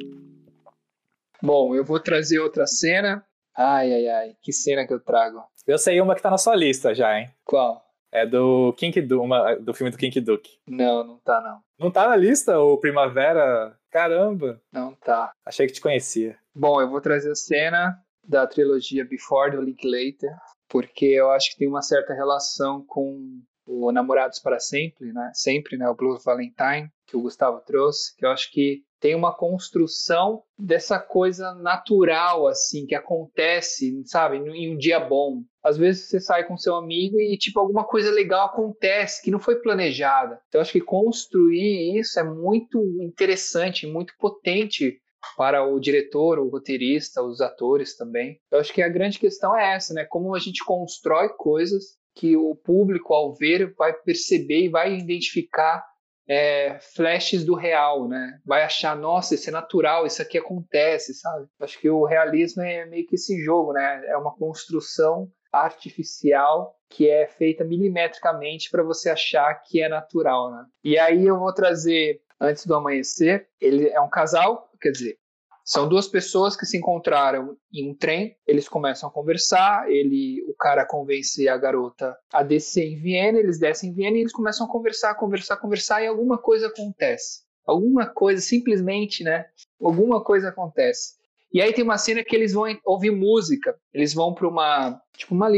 Bom, 1.43 1.75
eu 1.75 1.85
vou 1.85 2.01
trazer 2.01 2.39
outra 2.41 2.67
cena. 2.67 3.25
Ai, 3.57 3.93
ai, 3.93 4.09
ai, 4.09 4.37
que 4.43 4.53
cena 4.53 4.87
que 4.87 4.93
eu 4.93 5.01
trago. 5.01 5.43
Eu 5.67 5.79
sei 5.79 6.01
uma 6.01 6.15
que 6.15 6.23
tá 6.23 6.31
na 6.31 6.39
sua 6.39 6.57
lista 6.57 6.95
já, 6.95 7.19
hein? 7.19 7.31
Qual? 7.45 7.85
É 8.11 8.25
do 8.25 8.73
King 8.73 9.03
Du, 9.03 9.21
uma, 9.21 9.55
do 9.57 9.75
filme 9.75 9.91
do 9.91 9.99
King 9.99 10.21
Duke. 10.21 10.59
Não, 10.67 11.05
não 11.05 11.19
tá 11.19 11.41
não. 11.41 11.61
Não 11.79 11.91
tá 11.91 12.09
na 12.09 12.17
lista 12.17 12.59
o 12.59 12.79
Primavera? 12.79 13.79
Caramba. 13.91 14.61
Não 14.73 14.95
tá. 14.95 15.33
Achei 15.45 15.67
que 15.67 15.75
te 15.75 15.81
conhecia. 15.81 16.37
Bom, 16.55 16.81
eu 16.81 16.89
vou 16.89 17.01
trazer 17.01 17.31
a 17.31 17.35
cena 17.35 18.03
da 18.29 18.47
trilogia 18.47 19.07
Before 19.07 19.51
the 19.51 19.57
Linklater, 19.57 20.37
porque 20.69 21.07
eu 21.07 21.31
acho 21.31 21.51
que 21.51 21.57
tem 21.57 21.69
uma 21.69 21.81
certa 21.81 22.13
relação 22.13 22.85
com 22.87 23.41
o 23.67 23.91
Namorados 23.91 24.39
para 24.39 24.61
Sempre, 24.61 25.13
né? 25.13 25.31
Sempre, 25.35 25.77
né? 25.77 25.89
O 25.89 25.95
Blue 25.95 26.19
Valentine, 26.19 26.91
que 27.07 27.17
o 27.17 27.23
Gustavo 27.23 27.61
trouxe, 27.65 28.15
que 28.17 28.25
eu 28.25 28.31
acho 28.31 28.51
que 28.51 28.83
tem 29.01 29.15
uma 29.15 29.35
construção 29.35 30.43
dessa 30.59 30.99
coisa 30.99 31.55
natural, 31.55 32.49
assim, 32.49 32.85
que 32.85 32.95
acontece, 32.95 34.03
sabe, 34.07 34.39
em 34.39 34.75
um 34.75 34.77
dia 34.77 34.99
bom. 34.99 35.43
Às 35.63 35.77
vezes 35.77 36.09
você 36.09 36.21
sai 36.21 36.45
com 36.47 36.57
seu 36.57 36.75
amigo 36.75 37.21
e, 37.21 37.37
tipo, 37.39 37.61
alguma 37.61 37.85
coisa 37.85 38.11
legal 38.11 38.47
acontece 38.47 39.23
que 39.23 39.31
não 39.31 39.39
foi 39.39 39.57
planejada. 39.57 40.41
Então, 40.49 40.59
eu 40.59 40.63
acho 40.63 40.73
que 40.73 40.81
construir 40.81 41.99
isso 41.99 42.19
é 42.19 42.25
muito 42.25 42.83
interessante, 43.01 43.87
muito 43.87 44.15
potente 44.19 45.01
para 45.37 45.65
o 45.65 45.79
diretor, 45.79 46.39
o 46.39 46.49
roteirista, 46.49 47.23
os 47.23 47.41
atores 47.41 47.97
também. 47.97 48.41
Eu 48.51 48.59
acho 48.59 48.73
que 48.73 48.83
a 48.83 48.89
grande 48.89 49.19
questão 49.19 49.57
é 49.57 49.75
essa, 49.75 49.95
né? 49.95 50.05
Como 50.05 50.35
a 50.35 50.39
gente 50.39 50.65
constrói 50.65 51.29
coisas 51.31 51.99
que 52.15 52.37
o 52.37 52.55
público, 52.55 53.15
ao 53.15 53.35
ver, 53.35 53.75
vai 53.75 53.93
perceber 53.93 54.65
e 54.65 54.69
vai 54.69 54.97
identificar 54.97 55.85
é, 56.29 56.79
flashes 56.95 57.45
do 57.45 57.55
real, 57.55 58.07
né? 58.07 58.39
Vai 58.45 58.63
achar, 58.63 58.95
nossa, 58.97 59.35
isso 59.35 59.49
é 59.49 59.53
natural, 59.53 60.05
isso 60.05 60.21
aqui 60.21 60.37
acontece, 60.37 61.15
sabe? 61.15 61.47
Acho 61.61 61.79
que 61.81 61.89
o 61.89 62.05
realismo 62.05 62.63
é 62.63 62.85
meio 62.85 63.07
que 63.07 63.15
esse 63.15 63.43
jogo, 63.43 63.73
né? 63.73 64.05
É 64.07 64.17
uma 64.17 64.35
construção 64.37 65.31
artificial 65.51 66.77
que 66.91 67.09
é 67.09 67.27
feita 67.27 67.65
milimetricamente 67.65 68.71
para 68.71 68.83
você 68.83 69.09
achar 69.11 69.55
que 69.63 69.81
é 69.81 69.89
natural, 69.89 70.51
né? 70.51 70.67
E 70.85 70.99
aí 70.99 71.27
eu 71.27 71.39
vou 71.39 71.53
trazer 71.53 72.21
antes 72.41 72.67
do 72.67 72.75
amanhecer. 72.75 73.49
Ele 73.61 73.89
é 73.89 74.01
um 74.01 74.09
casal, 74.09 74.68
quer 74.81 74.91
dizer, 74.91 75.19
são 75.69 75.87
duas 75.87 76.09
pessoas 76.09 76.57
que 76.57 76.65
se 76.65 76.79
encontraram 76.79 77.55
em 77.71 77.91
um 77.91 77.95
trem, 77.95 78.35
eles 78.47 78.67
começam 78.67 79.07
a 79.07 79.13
conversar, 79.13 79.91
ele, 79.91 80.43
o 80.49 80.55
cara 80.55 80.87
convence 80.87 81.47
a 81.47 81.59
garota 81.59 82.17
a 82.33 82.43
descer 82.43 82.87
em 82.87 82.97
Viena, 82.97 83.39
eles 83.39 83.59
descem 83.59 83.91
em 83.91 83.93
Viena 83.93 84.17
e 84.17 84.21
eles 84.21 84.33
começam 84.33 84.67
a 84.67 84.71
conversar, 84.71 85.15
conversar, 85.17 85.59
conversar 85.59 86.03
e 86.03 86.07
alguma 86.07 86.39
coisa 86.39 86.69
acontece. 86.69 87.43
Alguma 87.67 88.07
coisa, 88.07 88.41
simplesmente, 88.41 89.23
né? 89.23 89.45
Alguma 89.79 90.25
coisa 90.25 90.49
acontece. 90.49 91.19
E 91.53 91.61
aí 91.61 91.71
tem 91.73 91.85
uma 91.85 91.99
cena 91.99 92.25
que 92.25 92.35
eles 92.35 92.55
vão 92.55 92.65
ouvir 92.85 93.11
música. 93.11 93.79
Eles 93.93 94.15
vão 94.15 94.33
para 94.33 94.49
uma, 94.49 94.99
tipo 95.19 95.35
uma 95.35 95.51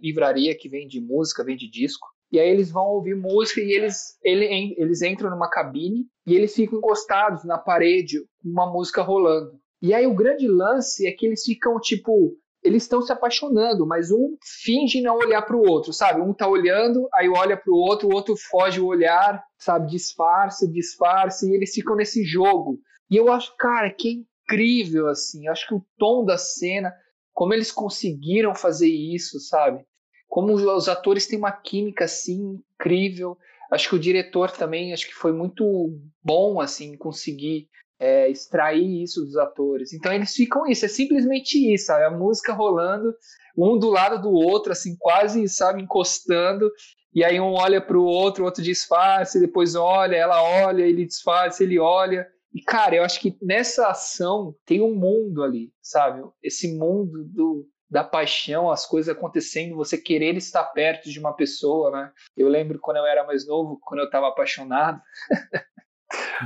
livraria 0.00 0.56
que 0.56 0.70
vende 0.70 1.02
música, 1.02 1.44
vende 1.44 1.68
disco. 1.68 2.08
E 2.32 2.38
aí 2.38 2.48
eles 2.48 2.70
vão 2.70 2.86
ouvir 2.86 3.16
música 3.16 3.60
e 3.60 3.72
eles, 3.72 4.16
ele, 4.22 4.74
eles 4.78 5.02
entram 5.02 5.30
numa 5.30 5.50
cabine 5.50 6.06
e 6.26 6.34
eles 6.34 6.54
ficam 6.54 6.78
encostados 6.78 7.44
na 7.44 7.58
parede 7.58 8.20
com 8.40 8.48
uma 8.48 8.70
música 8.70 9.02
rolando. 9.02 9.58
E 9.82 9.92
aí 9.92 10.06
o 10.06 10.14
grande 10.14 10.46
lance 10.46 11.06
é 11.06 11.12
que 11.12 11.26
eles 11.26 11.42
ficam 11.42 11.80
tipo, 11.80 12.36
eles 12.62 12.82
estão 12.82 13.02
se 13.02 13.12
apaixonando, 13.12 13.86
mas 13.86 14.10
um 14.12 14.36
finge 14.62 15.00
não 15.00 15.16
olhar 15.16 15.42
para 15.42 15.56
o 15.56 15.66
outro, 15.66 15.92
sabe? 15.92 16.20
Um 16.20 16.34
tá 16.34 16.46
olhando, 16.46 17.08
aí 17.14 17.28
olha 17.28 17.56
para 17.56 17.72
o 17.72 17.76
outro, 17.76 18.08
o 18.08 18.14
outro 18.14 18.36
foge 18.36 18.80
o 18.80 18.86
olhar, 18.86 19.42
sabe? 19.58 19.90
Disfarce, 19.90 20.70
disfarce, 20.70 21.50
e 21.50 21.54
eles 21.54 21.72
ficam 21.72 21.96
nesse 21.96 22.22
jogo. 22.22 22.78
E 23.10 23.16
eu 23.16 23.32
acho, 23.32 23.56
cara, 23.56 23.90
que 23.90 24.08
é 24.08 24.12
incrível 24.44 25.08
assim. 25.08 25.46
Eu 25.46 25.52
acho 25.52 25.66
que 25.66 25.74
o 25.74 25.84
tom 25.98 26.24
da 26.24 26.36
cena, 26.36 26.92
como 27.32 27.54
eles 27.54 27.72
conseguiram 27.72 28.54
fazer 28.54 28.88
isso, 28.88 29.40
sabe? 29.40 29.84
Como 30.30 30.54
os 30.54 30.88
atores 30.88 31.26
têm 31.26 31.36
uma 31.36 31.50
química 31.50 32.04
assim 32.04 32.62
incrível. 32.78 33.36
Acho 33.70 33.88
que 33.88 33.96
o 33.96 34.00
diretor 34.00 34.52
também, 34.52 34.92
acho 34.92 35.08
que 35.08 35.14
foi 35.14 35.32
muito 35.32 35.92
bom 36.22 36.60
assim 36.60 36.96
conseguir 36.96 37.68
é, 37.98 38.30
extrair 38.30 39.02
isso 39.02 39.24
dos 39.24 39.36
atores. 39.36 39.92
Então 39.92 40.12
eles 40.12 40.32
ficam 40.32 40.66
isso, 40.68 40.84
é 40.84 40.88
simplesmente 40.88 41.74
isso, 41.74 41.86
sabe? 41.86 42.04
A 42.04 42.10
música 42.10 42.52
rolando, 42.52 43.12
um 43.58 43.76
do 43.76 43.90
lado 43.90 44.22
do 44.22 44.30
outro, 44.30 44.70
assim, 44.70 44.96
quase, 44.96 45.48
sabe, 45.48 45.82
encostando. 45.82 46.70
E 47.12 47.24
aí 47.24 47.40
um 47.40 47.52
olha 47.52 47.80
para 47.80 47.98
o 47.98 48.04
outro, 48.04 48.44
o 48.44 48.46
outro 48.46 48.62
disfarce, 48.62 49.40
depois 49.40 49.74
olha, 49.74 50.14
ela 50.14 50.40
olha, 50.64 50.84
ele 50.84 51.04
disfarce, 51.04 51.64
ele 51.64 51.78
olha. 51.78 52.24
E 52.54 52.62
cara, 52.62 52.94
eu 52.94 53.02
acho 53.02 53.20
que 53.20 53.36
nessa 53.42 53.88
ação 53.88 54.54
tem 54.64 54.80
um 54.80 54.94
mundo 54.94 55.42
ali, 55.42 55.72
sabe? 55.82 56.22
Esse 56.40 56.72
mundo 56.78 57.24
do, 57.24 57.66
da 57.90 58.04
paixão, 58.04 58.70
as 58.70 58.86
coisas 58.86 59.14
acontecendo, 59.14 59.76
você 59.76 59.98
querer 59.98 60.36
estar 60.36 60.64
perto 60.64 61.10
de 61.10 61.18
uma 61.18 61.34
pessoa, 61.34 61.90
né? 61.90 62.12
Eu 62.36 62.48
lembro 62.48 62.78
quando 62.78 62.98
eu 62.98 63.06
era 63.06 63.24
mais 63.24 63.46
novo, 63.46 63.80
quando 63.82 64.00
eu 64.00 64.06
estava 64.06 64.28
apaixonado. 64.28 65.00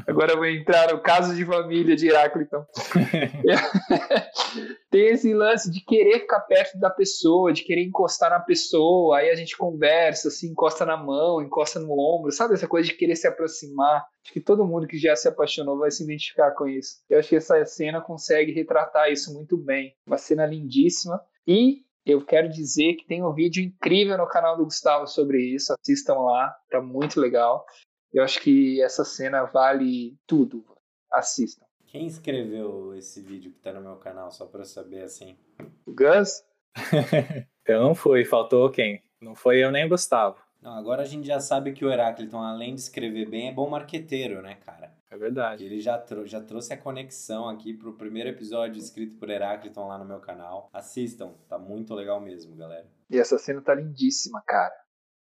Agora 0.07 0.33
eu 0.33 0.37
vou 0.37 0.47
entrar 0.47 0.93
no 0.93 1.01
caso 1.01 1.35
de 1.35 1.45
família 1.45 1.97
de 1.97 2.09
Heráclito. 2.09 2.67
Tem 4.91 5.07
esse 5.09 5.33
lance 5.33 5.71
de 5.71 5.81
querer 5.85 6.21
ficar 6.21 6.41
perto 6.41 6.79
da 6.79 6.91
pessoa, 6.91 7.53
de 7.53 7.65
querer 7.65 7.83
encostar 7.83 8.31
na 8.31 8.41
pessoa, 8.41 9.19
aí 9.19 9.31
a 9.31 9.35
gente 9.35 9.57
conversa, 9.57 10.29
assim, 10.29 10.49
encosta 10.49 10.85
na 10.85 10.97
mão, 10.97 11.41
encosta 11.41 11.81
no 11.81 11.93
ombro, 11.93 12.31
sabe 12.31 12.55
essa 12.55 12.69
coisa 12.69 12.89
de 12.89 12.95
querer 12.95 13.17
se 13.17 13.27
aproximar? 13.27 14.05
Acho 14.23 14.33
que 14.33 14.41
todo 14.41 14.67
mundo 14.67 14.87
que 14.87 14.99
já 14.99 15.17
se 15.17 15.29
apaixonou 15.29 15.79
vai 15.79 15.91
se 15.91 16.05
identificar 16.05 16.51
com 16.53 16.67
isso. 16.67 17.03
Eu 17.09 17.19
acho 17.19 17.29
que 17.29 17.37
essa 17.37 17.65
cena 17.65 18.01
consegue 18.01 18.53
retratar 18.53 19.11
isso 19.11 19.33
muito 19.33 19.57
bem. 19.57 19.95
Uma 20.07 20.19
cena 20.19 20.45
lindíssima 20.45 21.21
e 21.47 21.85
eu 22.05 22.25
quero 22.25 22.49
dizer 22.49 22.95
que 22.95 23.07
tem 23.07 23.23
um 23.23 23.33
vídeo 23.33 23.65
incrível 23.65 24.19
no 24.19 24.27
canal 24.27 24.57
do 24.57 24.65
Gustavo 24.65 25.07
sobre 25.07 25.41
isso. 25.43 25.73
Assistam 25.73 26.19
lá, 26.21 26.55
tá 26.71 26.81
muito 26.81 27.21
legal. 27.21 27.65
Eu 28.13 28.23
acho 28.23 28.41
que 28.41 28.81
essa 28.83 29.05
cena 29.05 29.45
vale 29.45 30.17
tudo. 30.27 30.65
Assistam. 31.11 31.65
Quem 31.87 32.07
escreveu 32.07 32.95
esse 32.95 33.23
vídeo 33.23 33.53
que 33.53 33.61
tá 33.61 33.73
no 33.73 33.81
meu 33.81 33.97
canal, 33.97 34.31
só 34.31 34.47
pra 34.47 34.65
saber 34.65 35.03
assim? 35.03 35.39
O 35.87 35.93
Gus? 35.93 36.43
eu 37.67 37.81
não 37.81 37.95
fui, 37.95 38.25
faltou 38.25 38.71
quem? 38.71 39.03
Não 39.21 39.35
foi 39.35 39.65
eu 39.65 39.71
nem 39.71 39.87
o 39.87 39.89
Gustavo. 39.89 40.39
Não, 40.61 40.73
agora 40.73 41.03
a 41.03 41.07
gente 41.07 41.27
já 41.27 41.41
sabe 41.41 41.73
que 41.73 41.85
o 41.85 41.91
Heráclito, 41.91 42.37
além 42.37 42.75
de 42.75 42.81
escrever 42.81 43.29
bem, 43.29 43.49
é 43.49 43.53
bom 43.53 43.69
marqueteiro, 43.69 44.43
né, 44.43 44.57
cara? 44.57 44.93
É 45.14 45.16
verdade. 45.16 45.64
Ele 45.64 45.81
já, 45.81 45.96
trou 45.96 46.27
já 46.27 46.40
trouxe 46.40 46.72
a 46.72 46.77
conexão 46.77 47.48
aqui 47.48 47.72
pro 47.72 47.92
primeiro 47.92 48.31
episódio 48.31 48.81
escrito 48.81 49.16
por 49.16 49.31
Herácliton 49.31 49.87
lá 49.87 49.96
no 49.96 50.05
meu 50.05 50.18
canal. 50.18 50.68
Assistam, 50.72 51.35
tá 51.48 51.57
muito 51.57 51.94
legal 51.94 52.20
mesmo, 52.20 52.57
galera. 52.57 52.85
E 53.09 53.16
essa 53.16 53.38
cena 53.38 53.62
tá 53.62 53.77
lindíssima, 53.77 54.42
cara. 54.44 54.74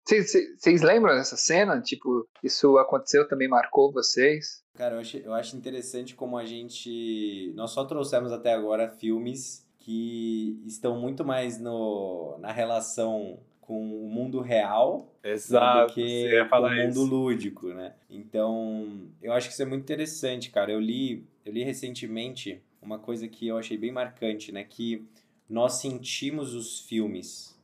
Vocês 0.04 0.82
lembram 0.82 1.16
dessa 1.16 1.38
cena? 1.38 1.80
Tipo, 1.80 2.28
isso 2.44 2.76
aconteceu, 2.80 3.28
também 3.28 3.48
marcou 3.48 3.94
vocês? 3.94 4.64
Cara, 4.74 4.96
eu 4.96 5.00
acho, 5.00 5.18
eu 5.18 5.34
acho 5.34 5.56
interessante 5.56 6.16
como 6.16 6.40
a 6.40 6.46
gente. 6.46 7.54
Nós 7.56 7.70
só 7.70 7.86
trouxemos 7.86 8.32
até 8.32 8.52
agora 8.52 8.90
filmes 8.90 9.64
que 9.78 10.60
estão 10.66 11.00
muito 11.00 11.24
mais 11.24 11.60
no, 11.60 12.36
na 12.40 12.52
relação 12.52 13.40
com 13.66 14.06
o 14.06 14.10
mundo 14.10 14.40
real 14.42 15.14
Exato, 15.24 15.88
do 15.88 15.94
que 15.94 16.46
com 16.50 16.58
o 16.58 16.70
mundo 16.70 16.90
isso. 16.90 17.06
lúdico, 17.06 17.68
né? 17.70 17.94
Então, 18.10 19.08
eu 19.22 19.32
acho 19.34 19.48
que 19.48 19.54
isso 19.54 19.62
é 19.62 19.66
muito 19.66 19.84
interessante, 19.84 20.50
cara. 20.50 20.72
Eu 20.72 20.80
li, 20.80 21.26
eu 21.46 21.54
li 21.54 21.64
recentemente 21.64 22.62
uma 22.82 23.00
coisa 23.00 23.28
que 23.28 23.48
eu 23.48 23.58
achei 23.58 23.78
bem 23.78 23.92
marcante, 23.92 24.52
né? 24.52 24.64
Que 24.64 25.06
nós 25.50 25.74
sentimos 25.74 26.54
os 26.54 26.82
filmes, 26.82 27.58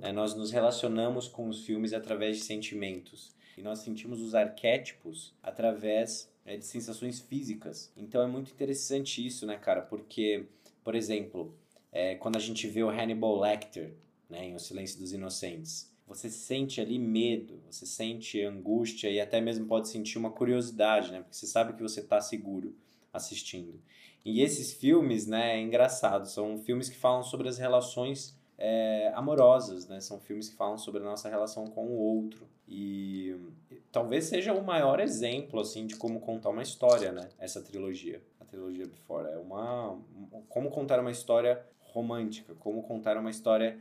né? 0.00 0.10
nós 0.12 0.34
nos 0.34 0.50
relacionamos 0.50 1.28
com 1.28 1.48
os 1.48 1.64
filmes 1.64 1.92
através 1.92 2.38
de 2.38 2.42
sentimentos. 2.44 3.34
E 3.56 3.62
nós 3.62 3.80
sentimos 3.80 4.20
os 4.20 4.34
arquétipos 4.34 5.34
através 5.42 6.32
é, 6.46 6.56
de 6.56 6.64
sensações 6.64 7.20
físicas. 7.20 7.92
Então 7.96 8.22
é 8.22 8.26
muito 8.26 8.50
interessante 8.50 9.24
isso, 9.24 9.44
né, 9.44 9.56
cara? 9.58 9.82
Porque, 9.82 10.46
por 10.82 10.94
exemplo, 10.94 11.54
é, 11.92 12.14
quando 12.14 12.36
a 12.36 12.40
gente 12.40 12.66
vê 12.66 12.82
o 12.82 12.88
Hannibal 12.88 13.38
Lecter 13.38 13.92
né, 14.32 14.46
em 14.46 14.54
O 14.54 14.58
Silêncio 14.58 14.98
dos 14.98 15.12
Inocentes. 15.12 15.92
Você 16.06 16.28
sente 16.28 16.80
ali 16.80 16.98
medo, 16.98 17.62
você 17.70 17.86
sente 17.86 18.42
angústia 18.42 19.08
e 19.08 19.20
até 19.20 19.40
mesmo 19.40 19.66
pode 19.66 19.88
sentir 19.88 20.18
uma 20.18 20.30
curiosidade, 20.30 21.12
né? 21.12 21.20
Porque 21.20 21.36
você 21.36 21.46
sabe 21.46 21.74
que 21.74 21.82
você 21.82 22.00
está 22.00 22.20
seguro 22.20 22.74
assistindo. 23.12 23.80
E 24.24 24.40
esses 24.40 24.72
filmes, 24.72 25.26
né, 25.26 25.56
é 25.56 25.60
engraçado, 25.60 26.28
são 26.28 26.58
filmes 26.58 26.88
que 26.88 26.96
falam 26.96 27.22
sobre 27.22 27.48
as 27.48 27.58
relações 27.58 28.36
é, 28.58 29.12
amorosas, 29.14 29.86
né? 29.86 30.00
São 30.00 30.18
filmes 30.18 30.48
que 30.48 30.56
falam 30.56 30.78
sobre 30.78 31.02
a 31.02 31.04
nossa 31.04 31.28
relação 31.28 31.66
com 31.66 31.86
o 31.86 31.98
outro. 31.98 32.46
E 32.66 33.36
talvez 33.90 34.24
seja 34.24 34.52
o 34.52 34.64
maior 34.64 35.00
exemplo, 35.00 35.60
assim, 35.60 35.86
de 35.86 35.96
como 35.96 36.20
contar 36.20 36.50
uma 36.50 36.62
história, 36.62 37.12
né? 37.12 37.28
Essa 37.38 37.60
trilogia, 37.60 38.22
a 38.40 38.44
trilogia 38.44 38.86
Before. 38.86 39.28
É 39.28 39.36
uma... 39.36 39.98
Como 40.48 40.70
contar 40.70 41.00
uma 41.00 41.10
história 41.10 41.64
romântica, 41.92 42.54
como 42.54 42.82
contar 42.82 43.16
uma 43.16 43.30
história 43.30 43.78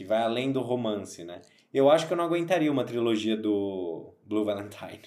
que 0.00 0.04
vai 0.06 0.22
além 0.22 0.50
do 0.50 0.62
romance, 0.62 1.22
né? 1.24 1.42
Eu 1.74 1.90
acho 1.90 2.06
que 2.06 2.12
eu 2.14 2.16
não 2.16 2.24
aguentaria 2.24 2.72
uma 2.72 2.84
trilogia 2.84 3.36
do 3.36 4.14
Blue 4.24 4.46
Valentine. 4.46 5.02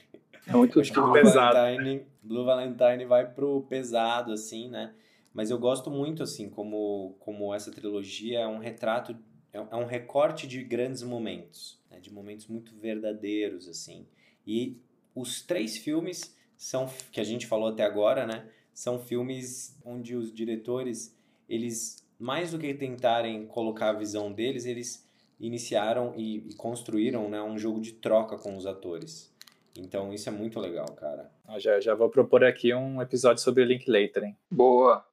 É 0.46 0.54
muito 0.54 0.78
acho 0.80 0.94
Blue 0.94 1.12
pesado. 1.12 1.56
Valentine, 1.56 2.06
Blue 2.22 2.46
Valentine 2.46 3.04
vai 3.04 3.28
pro 3.28 3.64
pesado, 3.64 4.32
assim, 4.32 4.70
né? 4.70 4.94
Mas 5.34 5.50
eu 5.50 5.58
gosto 5.58 5.90
muito, 5.90 6.22
assim, 6.22 6.48
como, 6.48 7.16
como 7.20 7.52
essa 7.56 7.72
trilogia 7.72 8.42
é 8.42 8.48
um 8.48 8.60
retrato, 8.60 9.18
é, 9.52 9.58
é 9.58 9.76
um 9.76 9.88
recorte 9.88 10.46
de 10.46 10.64
grandes 10.64 11.02
momentos, 11.02 11.82
né? 11.90 12.00
de 12.00 12.14
momentos 12.14 12.46
muito 12.46 12.76
verdadeiros, 12.76 13.68
assim. 13.68 14.06
E 14.46 14.78
os 15.16 15.42
três 15.42 15.76
filmes 15.76 16.38
são, 16.56 16.88
que 17.12 17.20
a 17.20 17.24
gente 17.24 17.48
falou 17.48 17.70
até 17.70 17.84
agora, 17.84 18.28
né? 18.28 18.48
São 18.76 19.00
filmes 19.00 19.76
onde 19.84 20.16
os 20.16 20.32
diretores, 20.32 21.18
eles 21.50 22.03
mais 22.24 22.52
do 22.52 22.58
que 22.58 22.74
tentarem 22.74 23.46
colocar 23.46 23.90
a 23.90 23.94
visão 23.94 24.32
deles, 24.32 24.66
eles 24.66 25.06
iniciaram 25.38 26.14
e, 26.16 26.38
e 26.50 26.56
construíram 26.56 27.30
né, 27.30 27.42
um 27.42 27.58
jogo 27.58 27.82
de 27.82 27.92
troca 27.92 28.38
com 28.38 28.56
os 28.56 28.66
atores. 28.66 29.30
Então 29.78 30.14
isso 30.14 30.30
é 30.30 30.32
muito 30.32 30.58
legal, 30.58 30.86
cara. 30.94 31.30
Eu 31.50 31.60
já, 31.60 31.82
já 31.82 31.94
vou 31.94 32.10
propor 32.10 32.46
aqui 32.46 32.74
um 32.74 33.02
episódio 33.02 33.44
sobre 33.44 33.62
o 33.62 33.66
Linklater, 33.66 34.24
hein? 34.24 34.38
Boa. 34.50 35.06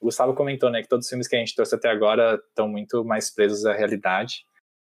O 0.00 0.06
Gustavo 0.06 0.32
comentou, 0.32 0.70
né, 0.70 0.80
que 0.80 0.88
todos 0.88 1.04
os 1.04 1.10
filmes 1.10 1.28
que 1.28 1.36
a 1.36 1.38
gente 1.38 1.54
trouxe 1.54 1.74
até 1.74 1.90
agora 1.90 2.42
estão 2.48 2.66
muito 2.66 3.04
mais 3.04 3.28
presos 3.28 3.66
à 3.66 3.74
realidade. 3.74 4.46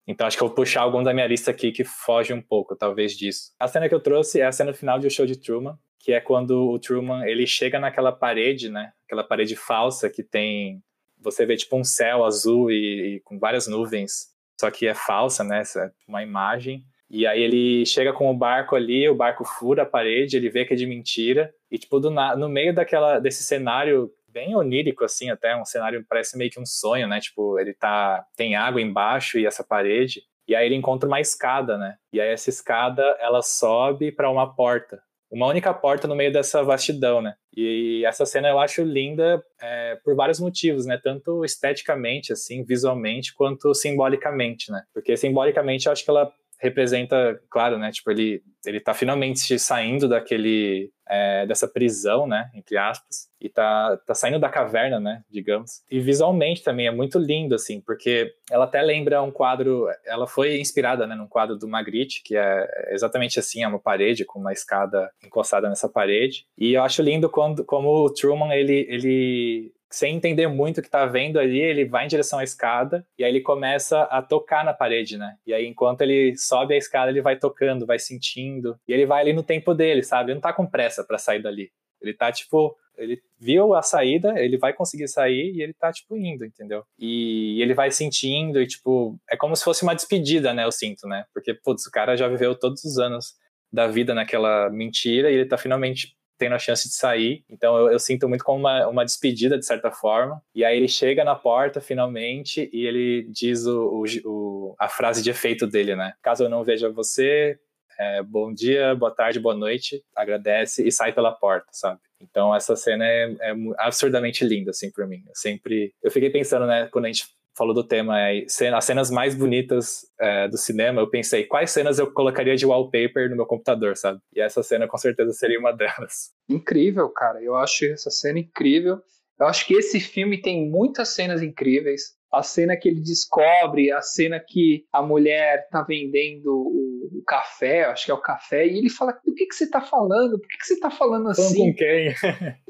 Então 0.07 0.24
acho 0.24 0.37
que 0.37 0.42
eu 0.44 0.46
vou 0.46 0.55
puxar 0.55 0.83
algum 0.83 1.03
da 1.03 1.12
minha 1.12 1.26
lista 1.26 1.50
aqui 1.50 1.72
que 1.72 1.83
foge 1.83 2.33
um 2.33 2.40
pouco, 2.40 2.76
talvez, 2.76 3.16
disso. 3.16 3.53
A 3.59 3.66
cena 3.66 3.88
que 3.88 3.94
eu 3.94 4.00
trouxe 4.00 4.40
é 4.40 4.46
a 4.46 4.53
cena 4.53 4.72
final 4.72 5.00
de 5.00 5.09
O 5.09 5.11
Show 5.11 5.26
de 5.26 5.37
Truman, 5.37 5.76
que 6.00 6.12
é 6.12 6.20
quando 6.20 6.70
o 6.70 6.78
Truman, 6.78 7.24
ele 7.26 7.46
chega 7.46 7.78
naquela 7.78 8.10
parede, 8.10 8.68
né, 8.68 8.92
aquela 9.06 9.22
parede 9.22 9.54
falsa 9.54 10.10
que 10.10 10.22
tem... 10.22 10.82
Você 11.22 11.44
vê 11.44 11.54
tipo 11.56 11.76
um 11.76 11.84
céu 11.84 12.24
azul 12.24 12.70
e, 12.70 13.16
e 13.16 13.20
com 13.20 13.38
várias 13.38 13.68
nuvens, 13.68 14.28
só 14.58 14.70
que 14.70 14.86
é 14.86 14.94
falsa, 14.94 15.44
né, 15.44 15.62
é 15.76 15.90
uma 16.08 16.22
imagem. 16.22 16.84
E 17.10 17.26
aí 17.26 17.42
ele 17.42 17.84
chega 17.84 18.12
com 18.12 18.30
o 18.30 18.36
barco 18.36 18.76
ali, 18.76 19.08
o 19.08 19.14
barco 19.16 19.44
fura 19.44 19.82
a 19.82 19.86
parede, 19.86 20.36
ele 20.36 20.48
vê 20.48 20.64
que 20.64 20.72
é 20.72 20.76
de 20.76 20.86
mentira. 20.86 21.52
E, 21.68 21.76
tipo, 21.76 21.98
do, 21.98 22.08
no 22.08 22.48
meio 22.48 22.72
daquela, 22.72 23.18
desse 23.18 23.42
cenário 23.42 24.10
bem 24.28 24.54
onírico, 24.54 25.04
assim, 25.04 25.28
até 25.28 25.56
um 25.56 25.64
cenário 25.64 26.04
parece 26.08 26.38
meio 26.38 26.52
que 26.52 26.60
um 26.60 26.64
sonho, 26.64 27.08
né? 27.08 27.18
Tipo, 27.18 27.58
ele 27.58 27.74
tá. 27.74 28.24
tem 28.36 28.54
água 28.54 28.80
embaixo 28.80 29.40
e 29.40 29.46
essa 29.46 29.64
parede. 29.64 30.22
E 30.46 30.54
aí 30.54 30.66
ele 30.66 30.76
encontra 30.76 31.08
uma 31.08 31.20
escada, 31.20 31.76
né? 31.76 31.96
E 32.12 32.20
aí 32.20 32.28
essa 32.28 32.48
escada 32.48 33.02
ela 33.20 33.42
sobe 33.42 34.12
para 34.12 34.30
uma 34.30 34.54
porta. 34.54 35.02
Uma 35.30 35.46
única 35.46 35.72
porta 35.72 36.08
no 36.08 36.16
meio 36.16 36.32
dessa 36.32 36.62
vastidão, 36.62 37.22
né? 37.22 37.34
E 37.56 38.04
essa 38.04 38.26
cena 38.26 38.48
eu 38.48 38.58
acho 38.58 38.82
linda 38.82 39.42
é, 39.60 39.96
por 40.04 40.16
vários 40.16 40.40
motivos, 40.40 40.86
né? 40.86 40.98
Tanto 41.02 41.44
esteticamente, 41.44 42.32
assim, 42.32 42.64
visualmente, 42.64 43.34
quanto 43.34 43.72
simbolicamente, 43.74 44.72
né? 44.72 44.82
Porque 44.92 45.16
simbolicamente 45.16 45.86
eu 45.86 45.92
acho 45.92 46.04
que 46.04 46.10
ela 46.10 46.32
representa, 46.60 47.40
claro, 47.50 47.78
né? 47.78 47.90
Tipo, 47.90 48.10
ele, 48.10 48.42
ele 48.64 48.78
tá 48.80 48.92
finalmente 48.92 49.58
saindo 49.58 50.08
daquele. 50.08 50.90
É, 51.12 51.44
dessa 51.44 51.66
prisão, 51.66 52.24
né? 52.24 52.48
Entre 52.54 52.76
aspas. 52.76 53.28
E 53.40 53.48
tá, 53.48 53.96
tá 54.06 54.14
saindo 54.14 54.38
da 54.38 54.48
caverna, 54.48 55.00
né? 55.00 55.24
Digamos. 55.28 55.82
E 55.90 55.98
visualmente 55.98 56.62
também 56.62 56.86
é 56.86 56.90
muito 56.92 57.18
lindo, 57.18 57.52
assim, 57.52 57.80
porque 57.80 58.32
ela 58.48 58.64
até 58.64 58.80
lembra 58.80 59.20
um 59.20 59.32
quadro. 59.32 59.88
Ela 60.06 60.28
foi 60.28 60.60
inspirada, 60.60 61.08
né? 61.08 61.16
Num 61.16 61.26
quadro 61.26 61.56
do 61.56 61.66
Magritte, 61.66 62.22
que 62.22 62.36
é 62.36 62.64
exatamente 62.90 63.40
assim: 63.40 63.64
é 63.64 63.66
uma 63.66 63.80
parede 63.80 64.24
com 64.24 64.38
uma 64.38 64.52
escada 64.52 65.10
encostada 65.24 65.68
nessa 65.68 65.88
parede. 65.88 66.46
E 66.56 66.74
eu 66.74 66.82
acho 66.84 67.02
lindo 67.02 67.28
quando, 67.28 67.64
como 67.64 67.88
o 67.88 68.14
Truman 68.14 68.54
ele, 68.54 68.86
ele 68.88 69.72
sem 69.90 70.16
entender 70.16 70.46
muito 70.46 70.79
o 70.79 70.83
que 70.83 70.88
tá 70.88 71.05
vendo 71.05 71.38
ali, 71.38 71.59
ele 71.61 71.85
vai 71.85 72.05
em 72.05 72.09
direção 72.09 72.38
à 72.38 72.44
escada 72.44 73.05
e 73.18 73.24
aí 73.24 73.31
ele 73.31 73.40
começa 73.40 74.03
a 74.05 74.22
tocar 74.22 74.64
na 74.64 74.72
parede, 74.72 75.18
né? 75.18 75.37
E 75.44 75.53
aí 75.53 75.66
enquanto 75.66 76.03
ele 76.03 76.37
sobe 76.37 76.74
a 76.74 76.79
escada, 76.79 77.11
ele 77.11 77.20
vai 77.20 77.37
tocando, 77.37 77.87
vai 77.87 77.98
sentindo, 77.98 78.79
e 78.87 78.92
ele 78.92 79.05
vai 79.05 79.20
ali 79.20 79.33
no 79.33 79.42
tempo 79.42 79.74
dele, 79.74 80.03
sabe? 80.03 80.31
Ele 80.31 80.35
não 80.35 80.40
tá 80.40 80.53
com 80.53 80.66
pressa 80.66 81.05
para 81.05 81.18
sair 81.18 81.42
dali. 81.42 81.70
Ele 82.00 82.14
tá 82.14 82.31
tipo, 82.31 82.76
ele 82.96 83.20
viu 83.38 83.74
a 83.74 83.83
saída, 83.83 84.38
ele 84.38 84.57
vai 84.57 84.72
conseguir 84.72 85.09
sair 85.09 85.53
e 85.55 85.62
ele 85.62 85.74
tá 85.74 85.92
tipo 85.92 86.16
indo, 86.16 86.44
entendeu? 86.44 86.85
E 86.98 87.61
ele 87.61 87.74
vai 87.74 87.90
sentindo 87.90 88.61
e 88.61 88.66
tipo, 88.66 89.18
é 89.29 89.37
como 89.37 89.57
se 89.57 89.64
fosse 89.64 89.83
uma 89.83 89.94
despedida, 89.94 90.55
né, 90.55 90.64
eu 90.64 90.72
sinto, 90.72 91.09
né? 91.09 91.24
Porque 91.35 91.53
putz, 91.53 91.85
o 91.87 91.90
cara 91.90 92.16
já 92.16 92.29
viveu 92.29 92.55
todos 92.55 92.85
os 92.85 92.98
anos 92.98 93.35
da 93.72 93.87
vida 93.87 94.14
naquela 94.14 94.70
mentira 94.70 95.31
e 95.31 95.35
ele 95.35 95.46
tá 95.46 95.59
finalmente 95.59 96.16
tendo 96.40 96.55
a 96.55 96.59
chance 96.59 96.88
de 96.88 96.94
sair. 96.94 97.44
Então 97.50 97.76
eu, 97.76 97.92
eu, 97.92 97.98
sinto 97.98 98.26
muito 98.26 98.42
como 98.42 98.59
uma, 98.59 98.88
uma 98.88 99.05
despedida, 99.05 99.59
de 99.59 99.66
certa 99.66 99.90
forma. 99.90 100.42
E 100.55 100.64
aí 100.64 100.74
ele 100.74 100.88
chega 100.88 101.22
na 101.22 101.37
porta, 101.37 101.83
finalmente, 101.83 102.70
e 102.72 102.87
ele 102.87 103.29
diz 103.31 103.66
o, 103.66 104.03
o, 104.03 104.05
o 104.24 104.74
a 104.79 104.88
frase 104.88 105.22
de 105.22 105.29
efeito 105.29 105.66
dele, 105.66 105.94
né? 105.94 106.14
Caso 106.22 106.44
eu 106.44 106.48
não 106.48 106.64
veja 106.64 106.90
você, 106.90 107.59
é, 107.98 108.22
bom 108.22 108.55
dia, 108.55 108.94
boa 108.94 109.14
tarde, 109.14 109.38
boa 109.38 109.55
noite, 109.55 110.03
agradece 110.16 110.83
e 110.88 110.90
sai 110.90 111.12
pela 111.12 111.31
porta, 111.31 111.66
sabe? 111.72 112.00
Então 112.18 112.55
essa 112.55 112.74
cena 112.74 113.05
é, 113.05 113.37
é 113.38 113.55
absurdamente 113.76 114.42
linda, 114.42 114.70
assim, 114.70 114.90
para 114.90 115.07
mim. 115.07 115.22
Eu 115.26 115.35
sempre... 115.35 115.92
Eu 116.03 116.11
fiquei 116.11 116.31
pensando, 116.31 116.66
né, 116.66 116.88
quando 116.90 117.05
a 117.05 117.09
gente 117.09 117.26
falou 117.56 117.74
do 117.74 117.86
tema, 117.86 118.18
é, 118.20 118.44
as 118.74 118.84
cenas 118.84 119.10
mais 119.10 119.34
bonitas 119.34 120.06
é, 120.20 120.48
do 120.48 120.56
cinema, 120.56 121.00
eu 121.00 121.10
pensei, 121.10 121.44
quais 121.44 121.70
cenas 121.70 121.98
eu 121.98 122.12
colocaria 122.12 122.56
de 122.56 122.66
wallpaper 122.66 123.28
no 123.30 123.36
meu 123.36 123.46
computador, 123.46 123.96
sabe? 123.96 124.20
E 124.34 124.40
essa 124.40 124.62
cena 124.62 124.86
com 124.86 124.96
certeza 124.96 125.32
seria 125.32 125.58
uma 125.58 125.72
delas. 125.72 126.30
Incrível, 126.48 127.08
cara. 127.10 127.42
Eu 127.42 127.56
acho 127.56 127.84
essa 127.86 128.10
cena 128.10 128.38
incrível. 128.38 128.98
Eu 129.38 129.46
acho 129.46 129.66
que 129.66 129.74
esse 129.74 130.00
filme 130.00 130.40
tem 130.40 130.68
muitas 130.68 131.14
cenas 131.14 131.42
incríveis. 131.42 132.18
A 132.32 132.42
cena 132.42 132.76
que 132.76 132.88
ele 132.88 133.00
descobre, 133.00 133.90
a 133.90 134.00
cena 134.00 134.38
que 134.38 134.84
a 134.92 135.02
mulher 135.02 135.66
tá 135.68 135.82
vendendo 135.82 136.48
o, 136.48 137.22
café, 137.26 137.84
acho 137.84 138.06
que 138.06 138.10
é 138.10 138.14
o 138.14 138.20
café, 138.20 138.66
e 138.66 138.78
ele 138.78 138.88
fala: 138.88 139.12
o 139.26 139.34
que, 139.34 139.46
que 139.46 139.54
você 139.54 139.68
tá 139.68 139.80
falando? 139.80 140.38
Por 140.38 140.48
que, 140.48 140.58
que 140.58 140.66
você 140.66 140.78
tá 140.78 140.90
falando 140.90 141.28
assim? 141.28 141.42
Falando 141.42 141.72
com 141.72 141.76
quem? 141.76 142.14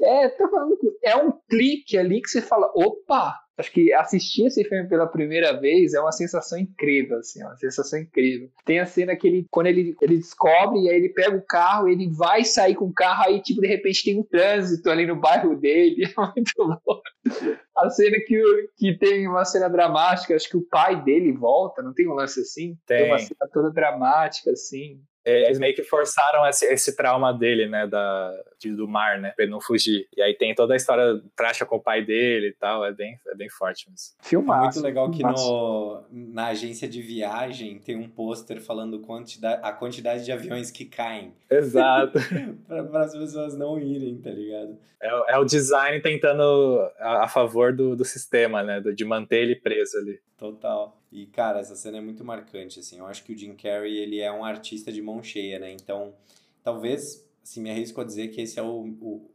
é, 0.01 0.29
tá 0.29 0.49
falando 0.49 0.77
é 1.03 1.15
um 1.15 1.31
clique 1.49 1.97
ali 1.97 2.21
que 2.21 2.29
você 2.29 2.41
fala: 2.41 2.71
opa, 2.75 3.35
Acho 3.61 3.71
que 3.71 3.93
assistir 3.93 4.47
esse 4.47 4.63
filme 4.63 4.89
pela 4.89 5.05
primeira 5.05 5.53
vez 5.53 5.93
é 5.93 6.01
uma 6.01 6.11
sensação 6.11 6.57
incrível, 6.57 7.19
assim, 7.19 7.43
é 7.43 7.45
uma 7.45 7.55
sensação 7.57 7.99
incrível. 7.99 8.49
Tem 8.65 8.79
a 8.79 8.87
cena 8.87 9.15
que 9.15 9.27
ele, 9.27 9.45
quando 9.51 9.67
ele, 9.67 9.95
ele 10.01 10.17
descobre, 10.17 10.79
e 10.79 10.89
aí 10.89 10.95
ele 10.95 11.09
pega 11.09 11.37
o 11.37 11.45
carro, 11.45 11.87
ele 11.87 12.09
vai 12.09 12.43
sair 12.43 12.73
com 12.73 12.85
o 12.85 12.93
carro, 12.93 13.25
aí, 13.25 13.39
tipo, 13.39 13.61
de 13.61 13.67
repente 13.67 14.03
tem 14.03 14.19
um 14.19 14.23
trânsito 14.23 14.89
ali 14.89 15.05
no 15.05 15.15
bairro 15.15 15.55
dele, 15.55 16.05
é 16.09 16.21
muito 16.35 16.53
louco. 16.57 17.03
A 17.77 17.89
cena 17.91 18.17
que, 18.25 18.41
que 18.77 18.97
tem 18.97 19.27
uma 19.27 19.45
cena 19.45 19.69
dramática, 19.69 20.35
acho 20.35 20.49
que 20.49 20.57
o 20.57 20.67
pai 20.67 21.03
dele 21.03 21.31
volta, 21.31 21.83
não 21.83 21.93
tem 21.93 22.07
um 22.07 22.13
lance 22.13 22.41
assim? 22.41 22.75
Tem, 22.87 22.97
tem 22.97 23.11
uma 23.11 23.19
cena 23.19 23.49
toda 23.53 23.69
dramática, 23.69 24.49
assim. 24.49 24.99
É, 25.23 25.45
eles 25.45 25.59
meio 25.59 25.75
que 25.75 25.83
forçaram 25.83 26.47
esse, 26.47 26.65
esse 26.65 26.95
trauma 26.95 27.31
dele, 27.33 27.67
né, 27.67 27.85
da, 27.87 28.33
de, 28.59 28.71
do 28.75 28.87
mar, 28.87 29.19
né, 29.19 29.31
pra 29.35 29.43
ele 29.43 29.51
não 29.51 29.61
fugir. 29.61 30.07
E 30.15 30.21
aí 30.21 30.33
tem 30.33 30.55
toda 30.55 30.73
a 30.73 30.77
história 30.77 31.21
trágica 31.35 31.65
com 31.65 31.75
o 31.75 31.81
pai 31.81 32.03
dele 32.03 32.47
e 32.47 32.53
tal, 32.53 32.83
é 32.83 32.91
bem, 32.91 33.19
é 33.27 33.35
bem 33.35 33.49
forte 33.49 33.89
mesmo. 33.89 34.15
Filmaço. 34.21 34.79
É 34.79 34.81
muito 34.81 34.81
legal 34.81 35.11
que 35.11 35.23
no, 35.23 36.03
na 36.09 36.47
agência 36.47 36.87
de 36.87 37.01
viagem 37.01 37.79
tem 37.79 37.95
um 37.95 38.09
pôster 38.09 38.59
falando 38.59 38.99
quantidade, 38.99 39.61
a 39.63 39.71
quantidade 39.71 40.25
de 40.25 40.31
aviões 40.31 40.71
que 40.71 40.85
caem. 40.85 41.33
Exato. 41.49 42.19
para 42.67 43.03
as 43.03 43.15
pessoas 43.15 43.55
não 43.55 43.79
irem, 43.79 44.17
tá 44.17 44.31
ligado? 44.31 44.77
É, 45.01 45.33
é 45.33 45.37
o 45.37 45.45
design 45.45 45.99
tentando 46.01 46.79
a, 46.99 47.25
a 47.25 47.27
favor 47.27 47.73
do, 47.73 47.95
do 47.95 48.05
sistema, 48.05 48.63
né, 48.63 48.79
de 48.79 49.05
manter 49.05 49.43
ele 49.43 49.55
preso 49.55 49.97
ali. 49.97 50.19
Total. 50.37 51.00
E, 51.11 51.25
cara, 51.25 51.59
essa 51.59 51.75
cena 51.75 51.97
é 51.97 52.01
muito 52.01 52.23
marcante, 52.23 52.79
assim. 52.79 52.99
Eu 52.99 53.05
acho 53.05 53.23
que 53.23 53.33
o 53.33 53.37
Jim 53.37 53.53
Carrey, 53.53 53.97
ele 53.97 54.19
é 54.19 54.31
um 54.31 54.45
artista 54.45 54.91
de 54.91 55.01
mão 55.01 55.21
cheia, 55.21 55.59
né? 55.59 55.71
Então, 55.71 56.13
talvez, 56.63 57.27
assim, 57.43 57.61
me 57.61 57.69
arrisco 57.69 57.99
a 57.99 58.03
dizer 58.03 58.29
que 58.29 58.41
esse 58.41 58.57
é 58.57 58.63
o, 58.63 58.95
o 59.01 59.29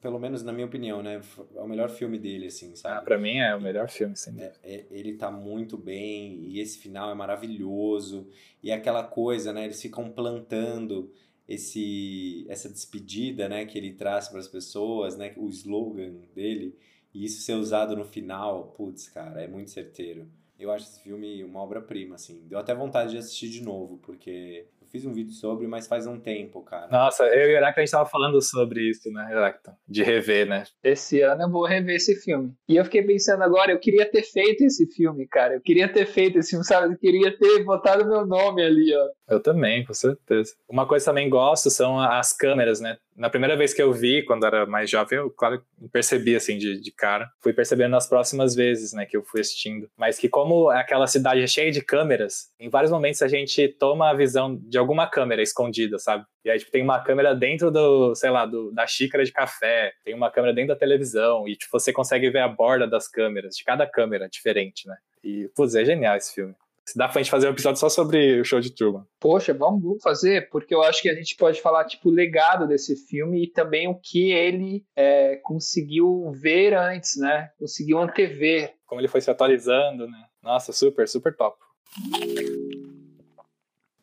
pelo 0.00 0.20
menos 0.20 0.44
na 0.44 0.52
minha 0.52 0.66
opinião, 0.66 1.02
né? 1.02 1.20
É 1.56 1.60
o 1.60 1.66
melhor 1.66 1.90
filme 1.90 2.16
dele, 2.16 2.46
assim, 2.46 2.76
sabe? 2.76 2.98
Ah, 2.98 3.02
pra 3.02 3.18
mim 3.18 3.38
é 3.38 3.56
o 3.56 3.60
melhor 3.60 3.88
filme, 3.88 4.16
sim. 4.16 4.40
É, 4.40 4.52
é, 4.62 4.86
ele 4.90 5.14
tá 5.14 5.32
muito 5.32 5.76
bem, 5.76 6.44
e 6.44 6.60
esse 6.60 6.78
final 6.78 7.10
é 7.10 7.14
maravilhoso. 7.14 8.28
E 8.62 8.70
aquela 8.70 9.02
coisa, 9.02 9.52
né? 9.52 9.64
Eles 9.64 9.82
ficam 9.82 10.08
plantando 10.10 11.12
esse 11.48 12.46
essa 12.48 12.68
despedida, 12.68 13.48
né? 13.48 13.64
Que 13.64 13.78
ele 13.78 13.94
traz 13.94 14.28
para 14.28 14.38
as 14.38 14.46
pessoas, 14.46 15.16
né? 15.16 15.32
O 15.36 15.48
slogan 15.48 16.14
dele. 16.34 16.78
E 17.12 17.24
isso 17.24 17.40
ser 17.40 17.54
usado 17.54 17.96
no 17.96 18.04
final, 18.04 18.74
putz, 18.76 19.08
cara, 19.08 19.42
é 19.42 19.48
muito 19.48 19.70
certeiro. 19.70 20.28
Eu 20.58 20.70
acho 20.70 20.86
esse 20.86 21.02
filme 21.02 21.44
uma 21.44 21.60
obra-prima, 21.60 22.14
assim. 22.14 22.40
Deu 22.46 22.58
até 22.58 22.74
vontade 22.74 23.10
de 23.10 23.18
assistir 23.18 23.48
de 23.48 23.62
novo, 23.62 23.98
porque 23.98 24.66
eu 24.80 24.86
fiz 24.88 25.04
um 25.04 25.12
vídeo 25.12 25.32
sobre, 25.32 25.66
mas 25.66 25.86
faz 25.86 26.06
um 26.06 26.18
tempo, 26.18 26.62
cara. 26.62 26.88
Nossa, 26.88 27.24
eu 27.24 27.50
e 27.50 27.54
o 27.54 27.56
Heráclito, 27.56 27.80
a 27.80 27.84
gente 27.84 27.90
tava 27.90 28.08
falando 28.08 28.40
sobre 28.40 28.88
isso, 28.88 29.10
né, 29.12 29.28
Heráclito? 29.30 29.72
De 29.86 30.02
rever, 30.02 30.46
né? 30.46 30.64
Esse 30.82 31.20
ano 31.20 31.42
eu 31.42 31.50
vou 31.50 31.66
rever 31.66 31.96
esse 31.96 32.14
filme. 32.16 32.54
E 32.68 32.76
eu 32.76 32.84
fiquei 32.84 33.02
pensando 33.02 33.42
agora, 33.42 33.70
eu 33.72 33.78
queria 33.78 34.10
ter 34.10 34.22
feito 34.22 34.62
esse 34.64 34.86
filme, 34.86 35.26
cara. 35.26 35.54
Eu 35.54 35.60
queria 35.60 35.92
ter 35.92 36.06
feito 36.06 36.38
esse 36.38 36.50
filme, 36.50 36.64
sabe? 36.64 36.94
Eu 36.94 36.98
queria 36.98 37.36
ter 37.36 37.62
botado 37.64 38.06
meu 38.06 38.24
nome 38.24 38.64
ali, 38.64 38.94
ó. 38.94 39.34
Eu 39.34 39.42
também, 39.42 39.84
com 39.84 39.92
certeza. 39.92 40.54
Uma 40.68 40.86
coisa 40.86 41.04
que 41.04 41.10
também 41.10 41.28
gosto 41.28 41.68
são 41.68 42.00
as 42.00 42.32
câmeras, 42.32 42.80
né? 42.80 42.96
Na 43.16 43.30
primeira 43.30 43.56
vez 43.56 43.72
que 43.72 43.82
eu 43.82 43.92
vi, 43.92 44.22
quando 44.22 44.44
era 44.44 44.66
mais 44.66 44.90
jovem, 44.90 45.18
eu, 45.18 45.30
claro, 45.30 45.62
percebi, 45.90 46.36
assim, 46.36 46.58
de, 46.58 46.78
de 46.80 46.92
cara. 46.92 47.28
Fui 47.40 47.52
percebendo 47.52 47.92
nas 47.92 48.06
próximas 48.06 48.54
vezes, 48.54 48.92
né, 48.92 49.06
que 49.06 49.16
eu 49.16 49.22
fui 49.22 49.40
assistindo. 49.40 49.88
Mas 49.96 50.18
que 50.18 50.28
como 50.28 50.68
aquela 50.68 51.06
cidade 51.06 51.42
é 51.42 51.46
cheia 51.46 51.72
de 51.72 51.80
câmeras, 51.80 52.50
em 52.60 52.68
vários 52.68 52.92
momentos 52.92 53.22
a 53.22 53.28
gente 53.28 53.68
toma 53.68 54.10
a 54.10 54.14
visão 54.14 54.56
de 54.56 54.76
alguma 54.76 55.06
câmera 55.06 55.42
escondida, 55.42 55.98
sabe? 55.98 56.24
E 56.44 56.50
aí, 56.50 56.58
tipo, 56.58 56.70
tem 56.70 56.82
uma 56.82 57.02
câmera 57.02 57.34
dentro 57.34 57.70
do, 57.70 58.14
sei 58.14 58.30
lá, 58.30 58.44
do, 58.46 58.70
da 58.72 58.86
xícara 58.86 59.24
de 59.24 59.32
café, 59.32 59.92
tem 60.04 60.14
uma 60.14 60.30
câmera 60.30 60.54
dentro 60.54 60.74
da 60.74 60.78
televisão, 60.78 61.48
e, 61.48 61.56
tipo, 61.56 61.78
você 61.78 61.92
consegue 61.92 62.30
ver 62.30 62.40
a 62.40 62.48
borda 62.48 62.86
das 62.86 63.08
câmeras, 63.08 63.56
de 63.56 63.64
cada 63.64 63.86
câmera 63.86 64.28
diferente, 64.28 64.86
né? 64.86 64.96
E, 65.24 65.50
putz, 65.56 65.74
é 65.74 65.84
genial 65.84 66.16
esse 66.16 66.34
filme. 66.34 66.54
Se 66.88 66.96
dá 66.96 67.08
pra 67.08 67.20
gente 67.20 67.32
fazer 67.32 67.48
um 67.48 67.50
episódio 67.50 67.80
só 67.80 67.88
sobre 67.88 68.40
o 68.40 68.44
show 68.44 68.60
de 68.60 68.70
Truman. 68.70 69.04
Poxa, 69.18 69.52
vamos 69.52 70.00
fazer, 70.00 70.48
porque 70.50 70.72
eu 70.72 70.82
acho 70.82 71.02
que 71.02 71.08
a 71.08 71.14
gente 71.14 71.34
pode 71.34 71.60
falar, 71.60 71.84
tipo, 71.84 72.08
o 72.08 72.12
legado 72.12 72.68
desse 72.68 72.94
filme 72.94 73.42
e 73.42 73.50
também 73.50 73.88
o 73.88 73.98
que 73.98 74.30
ele 74.30 74.84
é, 74.94 75.34
conseguiu 75.42 76.30
ver 76.30 76.74
antes, 76.74 77.16
né? 77.16 77.50
Conseguiu 77.58 77.98
antever. 77.98 78.72
Como 78.86 79.00
ele 79.00 79.08
foi 79.08 79.20
se 79.20 79.28
atualizando, 79.28 80.06
né? 80.06 80.26
Nossa, 80.40 80.72
super, 80.72 81.08
super 81.08 81.34
top. 81.34 81.58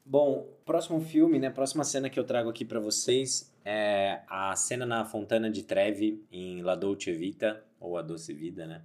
Bom, 0.06 0.54
próximo 0.66 1.00
filme, 1.00 1.40
né? 1.40 1.50
Próxima 1.50 1.86
cena 1.86 2.10
que 2.10 2.20
eu 2.20 2.26
trago 2.26 2.50
aqui 2.50 2.66
para 2.66 2.82
vocês 2.82 3.50
é 3.64 4.20
a 4.28 4.54
cena 4.58 4.86
na 4.86 5.06
Fontana 5.06 5.50
de 5.50 5.64
Trevi 5.64 6.22
em 6.30 6.62
La 6.62 6.76
Dolce 6.76 7.14
Vita 7.14 7.64
ou 7.80 7.98
A 7.98 8.02
Doce 8.02 8.34
Vida, 8.34 8.68
né? 8.68 8.82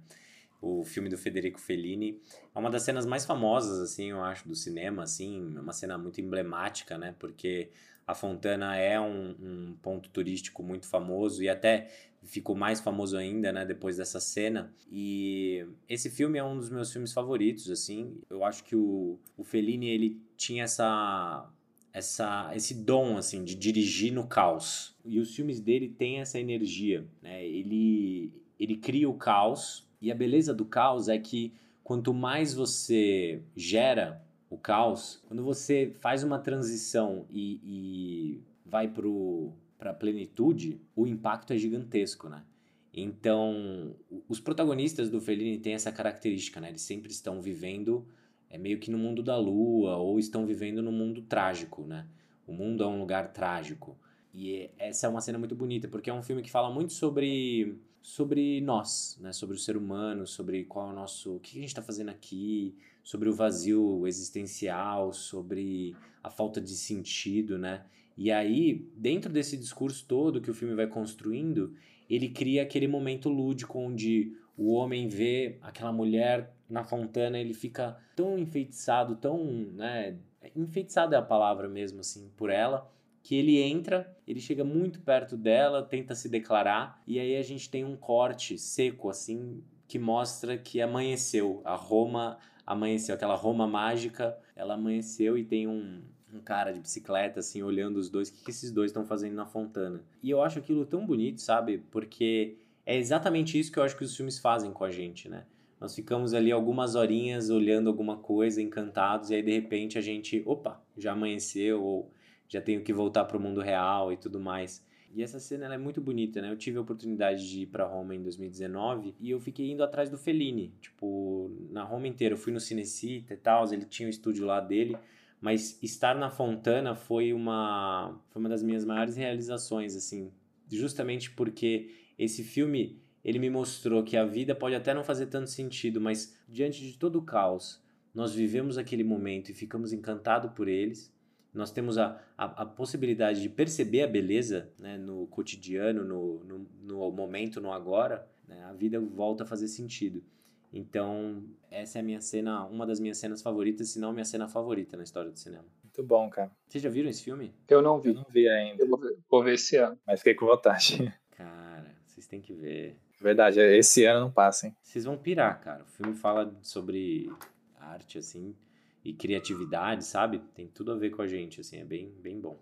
O 0.61 0.83
filme 0.83 1.09
do 1.09 1.17
Federico 1.17 1.59
Fellini. 1.59 2.19
É 2.53 2.59
uma 2.59 2.69
das 2.69 2.83
cenas 2.83 3.05
mais 3.05 3.25
famosas, 3.25 3.79
assim, 3.79 4.11
eu 4.11 4.21
acho, 4.21 4.47
do 4.47 4.55
cinema, 4.55 5.03
assim, 5.03 5.53
é 5.55 5.59
uma 5.59 5.73
cena 5.73 5.97
muito 5.97 6.19
emblemática, 6.19 6.97
né? 6.97 7.15
Porque 7.17 7.69
a 8.05 8.15
Fontana 8.15 8.75
é 8.75 8.99
um, 8.99 9.35
um 9.39 9.77
ponto 9.81 10.09
turístico 10.09 10.63
muito 10.63 10.87
famoso 10.87 11.43
e 11.43 11.47
até 11.49 11.89
ficou 12.23 12.55
mais 12.55 12.79
famoso 12.79 13.15
ainda, 13.17 13.51
né, 13.51 13.65
depois 13.65 13.97
dessa 13.97 14.19
cena. 14.19 14.73
E 14.91 15.65
esse 15.87 16.09
filme 16.09 16.37
é 16.37 16.43
um 16.43 16.57
dos 16.57 16.69
meus 16.69 16.91
filmes 16.91 17.13
favoritos, 17.13 17.69
assim. 17.69 18.19
Eu 18.29 18.43
acho 18.43 18.63
que 18.63 18.75
o, 18.75 19.19
o 19.37 19.43
Fellini, 19.43 19.89
ele 19.89 20.21
tinha 20.35 20.63
essa 20.63 21.49
essa 21.91 22.51
esse 22.55 22.73
dom 22.73 23.17
assim 23.17 23.43
de 23.43 23.55
dirigir 23.55 24.13
no 24.13 24.27
caos. 24.27 24.95
E 25.03 25.19
os 25.19 25.35
filmes 25.35 25.59
dele 25.59 25.89
têm 25.89 26.19
essa 26.19 26.39
energia, 26.39 27.07
né? 27.21 27.45
Ele 27.45 28.31
ele 28.59 28.77
cria 28.77 29.09
o 29.09 29.13
caos 29.13 29.88
e 30.01 30.11
a 30.11 30.15
beleza 30.15 30.53
do 30.53 30.65
caos 30.65 31.09
é 31.09 31.17
que 31.17 31.53
quanto 31.83 32.13
mais 32.13 32.53
você 32.53 33.41
gera 33.55 34.21
o 34.49 34.57
caos, 34.57 35.21
quando 35.27 35.43
você 35.43 35.91
faz 35.99 36.23
uma 36.23 36.39
transição 36.39 37.25
e, 37.29 37.59
e 37.63 38.41
vai 38.65 38.87
para 38.87 39.91
a 39.91 39.93
plenitude, 39.93 40.79
o 40.95 41.05
impacto 41.05 41.53
é 41.53 41.57
gigantesco, 41.57 42.29
né? 42.29 42.43
Então, 42.91 43.95
os 44.27 44.39
protagonistas 44.39 45.09
do 45.09 45.21
Fellini 45.21 45.59
têm 45.59 45.73
essa 45.73 45.91
característica, 45.91 46.59
né? 46.59 46.69
Eles 46.69 46.81
sempre 46.81 47.11
estão 47.11 47.41
vivendo 47.41 48.05
é 48.49 48.57
meio 48.57 48.79
que 48.79 48.89
no 48.89 48.97
mundo 48.97 49.21
da 49.21 49.37
lua 49.37 49.97
ou 49.97 50.17
estão 50.17 50.45
vivendo 50.45 50.81
no 50.81 50.91
mundo 50.91 51.21
trágico, 51.21 51.83
né? 51.83 52.07
O 52.47 52.53
mundo 52.53 52.83
é 52.83 52.87
um 52.87 52.99
lugar 52.99 53.31
trágico. 53.31 53.95
E 54.33 54.69
essa 54.77 55.05
é 55.05 55.09
uma 55.09 55.21
cena 55.21 55.37
muito 55.37 55.55
bonita, 55.55 55.87
porque 55.87 56.09
é 56.09 56.13
um 56.13 56.23
filme 56.23 56.41
que 56.41 56.49
fala 56.49 56.71
muito 56.71 56.93
sobre 56.93 57.77
sobre 58.09 58.59
nós, 58.61 59.19
né? 59.21 59.31
Sobre 59.31 59.55
o 59.55 59.59
ser 59.59 59.77
humano, 59.77 60.25
sobre 60.25 60.63
qual 60.63 60.87
é 60.87 60.91
o 60.91 60.95
nosso, 60.95 61.35
o 61.35 61.39
que 61.39 61.59
a 61.59 61.61
gente 61.61 61.69
está 61.69 61.81
fazendo 61.81 62.09
aqui, 62.09 62.75
sobre 63.03 63.29
o 63.29 63.33
vazio 63.33 64.07
existencial, 64.07 65.13
sobre 65.13 65.95
a 66.23 66.29
falta 66.29 66.59
de 66.59 66.75
sentido, 66.75 67.59
né? 67.59 67.85
E 68.17 68.31
aí, 68.31 68.89
dentro 68.95 69.31
desse 69.31 69.55
discurso 69.55 70.05
todo 70.07 70.41
que 70.41 70.49
o 70.49 70.55
filme 70.55 70.73
vai 70.73 70.87
construindo, 70.87 71.75
ele 72.09 72.29
cria 72.29 72.63
aquele 72.63 72.87
momento 72.87 73.29
lúdico 73.29 73.77
onde 73.77 74.35
o 74.57 74.73
homem 74.73 75.07
vê 75.07 75.59
aquela 75.61 75.91
mulher 75.91 76.51
na 76.67 76.83
fontana, 76.83 77.37
ele 77.37 77.53
fica 77.53 77.95
tão 78.15 78.39
enfeitiçado, 78.39 79.17
tão, 79.17 79.45
né, 79.45 80.17
enfeitiçado 80.55 81.13
é 81.13 81.17
a 81.19 81.21
palavra 81.21 81.69
mesmo 81.69 81.99
assim, 81.99 82.31
por 82.35 82.49
ela, 82.49 82.91
que 83.21 83.35
ele 83.35 83.61
entra, 83.61 84.15
ele 84.27 84.39
chega 84.39 84.63
muito 84.63 85.01
perto 85.01 85.37
dela, 85.37 85.83
tenta 85.83 86.15
se 86.15 86.29
declarar, 86.29 87.01
e 87.05 87.19
aí 87.19 87.35
a 87.35 87.43
gente 87.43 87.69
tem 87.69 87.83
um 87.83 87.95
corte 87.95 88.57
seco 88.57 89.09
assim 89.09 89.63
que 89.87 89.99
mostra 89.99 90.57
que 90.57 90.81
amanheceu, 90.81 91.61
a 91.65 91.75
Roma 91.75 92.37
amanheceu, 92.65 93.15
aquela 93.15 93.35
Roma 93.35 93.67
mágica, 93.67 94.37
ela 94.55 94.75
amanheceu 94.75 95.37
e 95.37 95.43
tem 95.43 95.67
um 95.67 96.01
um 96.33 96.39
cara 96.39 96.71
de 96.71 96.79
bicicleta, 96.79 97.39
assim, 97.39 97.63
olhando 97.63 97.97
os 97.97 98.09
dois, 98.09 98.29
o 98.29 98.33
que, 98.33 98.43
que 98.43 98.51
esses 98.51 98.71
dois 98.71 98.91
estão 98.91 99.05
fazendo 99.05 99.33
na 99.33 99.45
fontana. 99.45 100.03
E 100.21 100.29
eu 100.29 100.41
acho 100.41 100.59
aquilo 100.59 100.85
tão 100.85 101.05
bonito, 101.05 101.41
sabe? 101.41 101.79
Porque 101.89 102.57
é 102.85 102.97
exatamente 102.97 103.59
isso 103.59 103.71
que 103.71 103.79
eu 103.79 103.83
acho 103.83 103.97
que 103.97 104.03
os 104.03 104.15
filmes 104.15 104.37
fazem 104.39 104.71
com 104.71 104.83
a 104.83 104.91
gente, 104.91 105.27
né? 105.27 105.45
Nós 105.79 105.95
ficamos 105.95 106.33
ali 106.33 106.51
algumas 106.51 106.95
horinhas 106.95 107.49
olhando 107.49 107.87
alguma 107.87 108.17
coisa, 108.17 108.61
encantados, 108.61 109.29
e 109.29 109.35
aí 109.35 109.41
de 109.41 109.51
repente 109.51 109.97
a 109.97 110.01
gente, 110.01 110.43
opa, 110.45 110.81
já 110.97 111.13
amanheceu, 111.13 111.81
ou 111.81 112.11
já 112.49 112.59
tenho 112.59 112.83
que 112.83 112.91
voltar 112.91 113.23
para 113.23 113.37
o 113.37 113.39
mundo 113.39 113.61
real 113.61 114.11
e 114.11 114.17
tudo 114.17 114.39
mais. 114.39 114.85
E 115.15 115.23
essa 115.23 115.39
cena 115.39 115.73
é 115.73 115.77
muito 115.77 116.01
bonita, 116.01 116.41
né? 116.41 116.51
Eu 116.51 116.57
tive 116.57 116.77
a 116.77 116.81
oportunidade 116.81 117.49
de 117.49 117.61
ir 117.61 117.67
para 117.67 117.85
Roma 117.85 118.13
em 118.13 118.21
2019 118.21 119.15
e 119.19 119.31
eu 119.31 119.39
fiquei 119.39 119.71
indo 119.71 119.83
atrás 119.83 120.09
do 120.09 120.17
Fellini, 120.17 120.73
tipo, 120.81 121.49
na 121.71 121.83
Roma 121.83 122.07
inteira. 122.07 122.33
Eu 122.33 122.37
fui 122.37 122.51
no 122.51 122.59
Cinecita 122.59 123.33
e 123.33 123.37
tal, 123.37 123.71
ele 123.71 123.85
tinha 123.85 124.07
o 124.07 124.09
estúdio 124.09 124.45
lá 124.45 124.59
dele 124.59 124.97
mas 125.41 125.81
estar 125.81 126.15
na 126.15 126.29
Fontana 126.29 126.95
foi 126.95 127.33
uma 127.33 128.19
foi 128.29 128.41
uma 128.41 128.49
das 128.49 128.61
minhas 128.61 128.83
maiores 128.83 129.15
realizações 129.15 129.95
assim 129.95 130.31
justamente 130.69 131.31
porque 131.31 131.91
esse 132.17 132.43
filme 132.43 133.01
ele 133.23 133.39
me 133.39 133.49
mostrou 133.49 134.03
que 134.03 134.17
a 134.17 134.25
vida 134.25 134.53
pode 134.53 134.75
até 134.75 134.93
não 134.93 135.03
fazer 135.03 135.27
tanto 135.27 135.49
sentido 135.49 136.01
mas 136.01 136.37
diante 136.47 136.81
de 136.81 136.97
todo 136.97 137.17
o 137.17 137.21
caos 137.21 137.81
nós 138.13 138.33
vivemos 138.33 138.77
aquele 138.77 139.03
momento 139.03 139.49
e 139.49 139.53
ficamos 139.53 139.93
encantados 139.93 140.51
por 140.51 140.67
eles 140.67 141.13
nós 141.53 141.71
temos 141.71 141.97
a, 141.97 142.21
a, 142.37 142.63
a 142.63 142.65
possibilidade 142.65 143.41
de 143.41 143.49
perceber 143.49 144.03
a 144.03 144.07
beleza 144.07 144.69
né, 144.79 144.97
no 144.97 145.27
cotidiano 145.27 146.03
no, 146.03 146.43
no, 146.43 146.67
no 146.81 147.11
momento 147.11 147.59
no 147.59 147.71
agora 147.71 148.27
né, 148.47 148.63
a 148.65 148.73
vida 148.73 148.99
volta 148.99 149.43
a 149.43 149.47
fazer 149.47 149.67
sentido 149.67 150.23
então, 150.71 151.43
essa 151.71 151.97
é 151.97 152.01
a 152.01 152.03
minha 152.03 152.21
cena, 152.21 152.65
uma 152.65 152.85
das 152.85 152.99
minhas 152.99 153.17
cenas 153.17 153.41
favoritas, 153.41 153.89
se 153.89 153.99
não 153.99 154.13
minha 154.13 154.25
cena 154.25 154.47
favorita 154.47 154.95
na 154.95 155.03
história 155.03 155.31
do 155.31 155.39
cinema. 155.39 155.65
Muito 155.83 156.03
bom, 156.03 156.29
cara. 156.29 156.51
Vocês 156.67 156.83
já 156.83 156.89
viram 156.89 157.09
esse 157.09 157.23
filme? 157.23 157.53
Eu 157.67 157.81
não 157.81 157.99
vi. 157.99 158.09
Eu 158.09 158.15
não 158.15 158.25
vi 158.29 158.47
ainda. 158.47 158.83
Eu 158.83 158.87
vou 158.87 158.99
ver, 158.99 159.17
vou 159.29 159.43
ver 159.43 159.55
esse 159.55 159.75
ano. 159.77 159.97
Mas 160.05 160.19
fiquei 160.19 160.35
com 160.35 160.45
vontade. 160.45 161.11
Cara, 161.31 161.95
vocês 162.05 162.27
têm 162.27 162.41
que 162.41 162.53
ver. 162.53 162.97
Verdade, 163.19 163.59
esse 163.59 164.05
ano 164.05 164.19
não 164.21 164.31
passa, 164.31 164.67
hein? 164.67 164.75
Vocês 164.81 165.05
vão 165.05 165.17
pirar, 165.17 165.59
cara. 165.61 165.83
O 165.83 165.87
filme 165.87 166.15
fala 166.15 166.53
sobre 166.61 167.29
arte, 167.77 168.17
assim, 168.17 168.55
e 169.03 169.13
criatividade, 169.13 170.05
sabe? 170.05 170.41
Tem 170.53 170.67
tudo 170.67 170.91
a 170.91 170.95
ver 170.95 171.11
com 171.11 171.21
a 171.21 171.27
gente, 171.27 171.61
assim, 171.61 171.77
é 171.77 171.85
bem, 171.85 172.11
bem 172.21 172.39
bom 172.39 172.59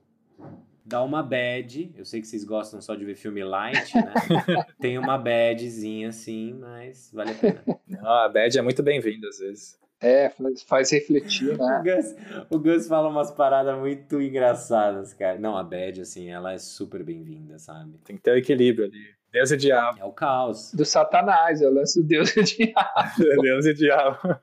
dá 0.87 1.03
uma 1.03 1.21
bad. 1.21 1.91
Eu 1.95 2.05
sei 2.05 2.21
que 2.21 2.27
vocês 2.27 2.43
gostam 2.45 2.79
só 2.79 2.95
de 2.95 3.03
ver 3.03 3.15
filme 3.15 3.43
light, 3.43 3.93
né? 3.93 4.13
Tem 4.79 4.97
uma 4.97 5.17
badzinha 5.17 6.09
assim, 6.09 6.53
mas 6.53 7.11
vale 7.13 7.31
a 7.31 7.35
pena. 7.35 7.63
Não, 7.85 8.09
a 8.09 8.29
bad 8.29 8.57
é 8.57 8.61
muito 8.61 8.81
bem-vinda 8.81 9.27
às 9.27 9.39
vezes. 9.39 9.77
É, 9.99 10.29
faz, 10.29 10.61
faz 10.63 10.91
refletir, 10.91 11.57
né? 11.57 11.65
o, 11.81 11.83
Gus, 11.83 12.15
o 12.51 12.59
Gus 12.59 12.87
fala 12.87 13.09
umas 13.09 13.31
paradas 13.31 13.77
muito 13.77 14.21
engraçadas, 14.21 15.13
cara. 15.13 15.37
Não, 15.39 15.57
a 15.57 15.63
bad, 15.63 16.01
assim, 16.01 16.29
ela 16.29 16.53
é 16.53 16.57
super 16.57 17.03
bem-vinda, 17.03 17.59
sabe? 17.59 17.97
Tem 18.05 18.15
que 18.15 18.21
ter 18.21 18.31
o 18.31 18.37
equilíbrio 18.37 18.85
ali. 18.85 19.16
Deus 19.31 19.51
e 19.51 19.57
diabo. 19.57 19.99
É 19.99 20.05
o 20.05 20.11
caos. 20.11 20.71
Do 20.73 20.85
satanás, 20.85 21.61
é 21.61 21.67
o 21.67 21.73
lance 21.73 22.01
do 22.01 22.07
Deus 22.07 22.35
e 22.35 22.43
diabo. 22.43 23.41
Deus 23.41 23.65
e 23.65 23.73
diabo. 23.73 24.39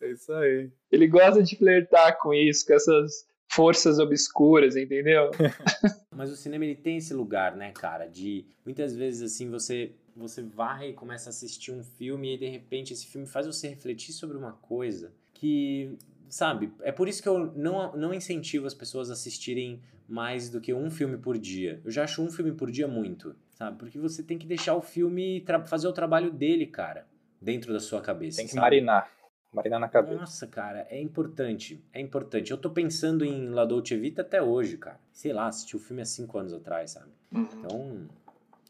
É 0.00 0.10
isso 0.10 0.32
aí. 0.32 0.70
Ele 0.90 1.06
gosta 1.06 1.42
de 1.42 1.56
flertar 1.56 2.18
com 2.18 2.32
isso, 2.32 2.66
com 2.66 2.74
essas 2.74 3.26
forças 3.48 3.98
obscuras, 3.98 4.76
entendeu? 4.76 5.30
Mas 6.10 6.30
o 6.30 6.36
cinema 6.36 6.64
ele 6.64 6.74
tem 6.74 6.96
esse 6.96 7.14
lugar, 7.14 7.56
né, 7.56 7.72
cara, 7.72 8.06
de 8.06 8.46
muitas 8.64 8.94
vezes 8.94 9.32
assim 9.32 9.50
você 9.50 9.92
você 10.16 10.42
vai 10.42 10.90
e 10.90 10.92
começa 10.92 11.28
a 11.28 11.30
assistir 11.30 11.72
um 11.72 11.82
filme 11.82 12.34
e 12.34 12.38
de 12.38 12.46
repente 12.46 12.92
esse 12.92 13.06
filme 13.06 13.26
faz 13.26 13.46
você 13.46 13.68
refletir 13.68 14.12
sobre 14.12 14.36
uma 14.36 14.52
coisa 14.52 15.12
que, 15.32 15.98
sabe, 16.28 16.72
é 16.82 16.92
por 16.92 17.08
isso 17.08 17.20
que 17.20 17.28
eu 17.28 17.52
não, 17.56 17.96
não 17.96 18.14
incentivo 18.14 18.66
as 18.66 18.74
pessoas 18.74 19.10
a 19.10 19.14
assistirem 19.14 19.82
mais 20.08 20.50
do 20.50 20.60
que 20.60 20.74
um 20.74 20.90
filme 20.90 21.16
por 21.16 21.38
dia. 21.38 21.80
Eu 21.84 21.90
já 21.90 22.04
acho 22.04 22.22
um 22.22 22.30
filme 22.30 22.52
por 22.52 22.70
dia 22.70 22.86
muito, 22.86 23.34
sabe? 23.50 23.78
Porque 23.78 23.98
você 23.98 24.22
tem 24.22 24.38
que 24.38 24.46
deixar 24.46 24.74
o 24.74 24.82
filme 24.82 25.44
fazer 25.66 25.88
o 25.88 25.92
trabalho 25.92 26.30
dele, 26.30 26.66
cara, 26.66 27.06
dentro 27.40 27.72
da 27.72 27.80
sua 27.80 28.00
cabeça. 28.00 28.38
Tem 28.38 28.46
que 28.46 28.52
sabe? 28.52 28.62
marinar. 28.62 29.10
Marinar 29.52 29.78
na 29.78 29.88
cabeça. 29.88 30.20
Nossa, 30.20 30.46
cara, 30.48 30.86
é 30.90 31.00
importante. 31.00 31.82
É 31.92 32.00
importante. 32.00 32.50
Eu 32.50 32.58
tô 32.58 32.70
pensando 32.70 33.24
em 33.24 33.48
La 33.50 33.64
Dolce 33.64 33.96
Vita 33.96 34.22
até 34.22 34.42
hoje, 34.42 34.76
cara. 34.76 34.98
Sei 35.12 35.32
lá, 35.32 35.46
assisti 35.46 35.76
o 35.76 35.78
filme 35.78 36.02
há 36.02 36.04
cinco 36.04 36.36
anos 36.38 36.52
atrás, 36.52 36.90
sabe? 36.90 37.10
Uhum. 37.30 37.42
Então, 37.42 38.08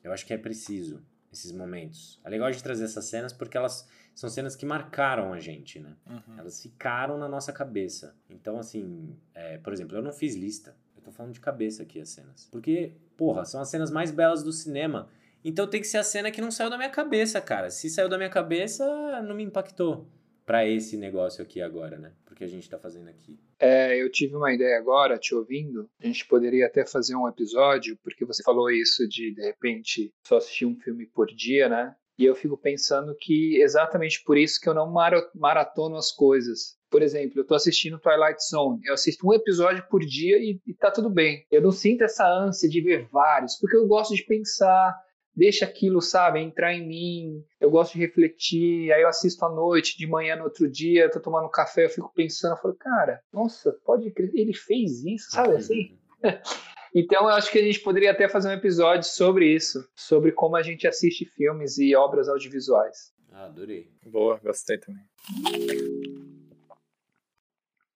eu 0.03 0.13
acho 0.13 0.27
que 0.27 0.35
é 0.35 0.39
preciso 0.39 1.03
esses 1.33 1.53
momentos. 1.53 2.21
É 2.23 2.29
legal 2.29 2.53
gente 2.53 2.63
trazer 2.63 2.85
essas 2.85 3.07
cenas 3.07 3.33
porque 3.33 3.57
elas 3.57 3.89
são 4.15 4.31
cenas 4.31 4.55
que 4.55 4.65
marcaram 4.65 5.33
a 5.33 5.41
gente, 5.41 5.81
né? 5.81 5.97
Uhum. 6.07 6.39
Elas 6.39 6.63
ficaram 6.63 7.19
na 7.19 7.29
nossa 7.29 7.53
cabeça. 7.53 8.15
Então, 8.31 8.59
assim, 8.59 9.17
é, 9.35 9.59
por 9.59 9.73
exemplo, 9.73 9.97
eu 9.97 10.03
não 10.03 10.13
fiz 10.13 10.35
lista. 10.35 10.77
Tô 11.05 11.13
falando 11.13 11.33
de 11.33 11.41
cabeça 11.41 11.83
aqui 11.83 12.01
as 12.01 12.09
cenas. 12.09 12.49
Porque, 12.51 12.93
porra, 13.17 13.45
são 13.45 13.61
as 13.61 13.69
cenas 13.69 13.91
mais 13.91 14.11
belas 14.11 14.43
do 14.43 14.53
cinema. 14.53 15.09
Então 15.45 15.67
tem 15.67 15.81
que 15.81 15.87
ser 15.87 15.99
a 15.99 16.03
cena 16.03 16.31
que 16.31 16.41
não 16.41 16.51
saiu 16.51 16.71
da 16.71 16.79
minha 16.79 16.89
cabeça, 16.89 17.41
cara. 17.41 17.71
Se 17.71 17.91
saiu 17.91 18.09
da 18.09 18.17
minha 18.17 18.31
cabeça, 18.31 19.23
não 19.23 19.35
me 19.35 19.45
impactou 19.45 20.09
para 20.47 20.67
esse 20.67 20.97
negócio 20.97 21.43
aqui 21.43 21.61
agora, 21.61 21.99
né? 21.99 22.13
Porque 22.25 22.45
a 22.45 22.47
gente 22.47 22.63
está 22.63 22.79
fazendo 22.79 23.09
aqui. 23.09 23.39
É, 23.59 24.01
eu 24.01 24.11
tive 24.11 24.35
uma 24.35 24.53
ideia 24.53 24.79
agora, 24.79 25.19
te 25.19 25.35
ouvindo. 25.35 25.89
A 26.03 26.07
gente 26.07 26.27
poderia 26.27 26.67
até 26.67 26.85
fazer 26.87 27.15
um 27.15 27.29
episódio, 27.29 27.99
porque 28.03 28.25
você 28.25 28.43
falou 28.43 28.71
isso 28.71 29.07
de, 29.09 29.35
de 29.35 29.43
repente, 29.43 30.13
só 30.27 30.39
assistir 30.39 30.67
um 30.67 30.77
filme 30.77 31.07
por 31.07 31.27
dia, 31.27 31.69
né? 31.69 31.95
E 32.19 32.25
eu 32.25 32.35
fico 32.35 32.57
pensando 32.57 33.15
que 33.19 33.61
exatamente 33.61 34.23
por 34.25 34.39
isso 34.39 34.61
que 34.61 34.69
eu 34.69 34.75
não 34.75 34.93
maratono 35.35 35.97
as 35.97 36.13
coisas. 36.13 36.77
Por 36.95 37.03
exemplo, 37.03 37.41
eu 37.41 37.43
estou 37.43 37.57
assistindo 37.57 37.99
Twilight 37.99 38.41
Zone, 38.49 38.81
eu 38.85 38.95
assisto 38.95 39.27
um 39.27 39.35
episódio 39.35 39.85
por 39.91 39.99
dia 39.99 40.37
e, 40.39 40.61
e 40.65 40.73
tá 40.73 40.93
tudo 40.93 41.11
bem. 41.11 41.45
Eu 41.51 41.61
não 41.61 41.73
sinto 41.73 42.05
essa 42.05 42.25
ânsia 42.25 42.69
de 42.69 42.81
ver 42.81 43.09
vários, 43.11 43.57
porque 43.57 43.75
eu 43.77 43.85
gosto 43.89 44.15
de 44.15 44.23
pensar, 44.23 44.97
deixa 45.35 45.65
aquilo, 45.65 46.01
sabe, 46.01 46.39
entrar 46.39 46.73
em 46.73 46.87
mim. 46.87 47.45
Eu 47.61 47.69
gosto 47.69 47.95
de 47.95 47.99
refletir, 47.99 48.93
aí 48.93 49.03
eu 49.03 49.09
assisto 49.09 49.45
à 49.45 49.49
noite, 49.49 49.99
de 49.99 50.07
manhã 50.07 50.37
no 50.37 50.45
outro 50.45 50.71
dia, 50.71 51.03
eu 51.03 51.11
tô 51.11 51.19
tomando 51.19 51.51
café, 51.51 51.87
eu 51.87 51.91
fico 51.91 52.13
pensando, 52.15 52.53
eu 52.53 52.59
falo, 52.59 52.77
cara, 52.77 53.21
nossa, 53.33 53.77
pode 53.85 54.09
crer, 54.13 54.31
ele 54.33 54.55
fez 54.55 55.05
isso, 55.05 55.33
sabe 55.33 55.57
assim? 55.57 55.99
então 56.95 57.25
eu 57.25 57.31
acho 57.31 57.51
que 57.51 57.59
a 57.59 57.65
gente 57.65 57.81
poderia 57.81 58.13
até 58.13 58.29
fazer 58.29 58.51
um 58.51 58.53
episódio 58.53 59.09
sobre 59.09 59.53
isso, 59.53 59.85
sobre 59.97 60.31
como 60.31 60.55
a 60.55 60.63
gente 60.63 60.87
assiste 60.87 61.25
filmes 61.25 61.77
e 61.77 61.97
obras 61.97 62.29
audiovisuais. 62.29 63.13
Ah, 63.33 63.47
adorei. 63.47 63.91
Boa, 64.07 64.39
gostei 64.45 64.79
também. 64.79 65.03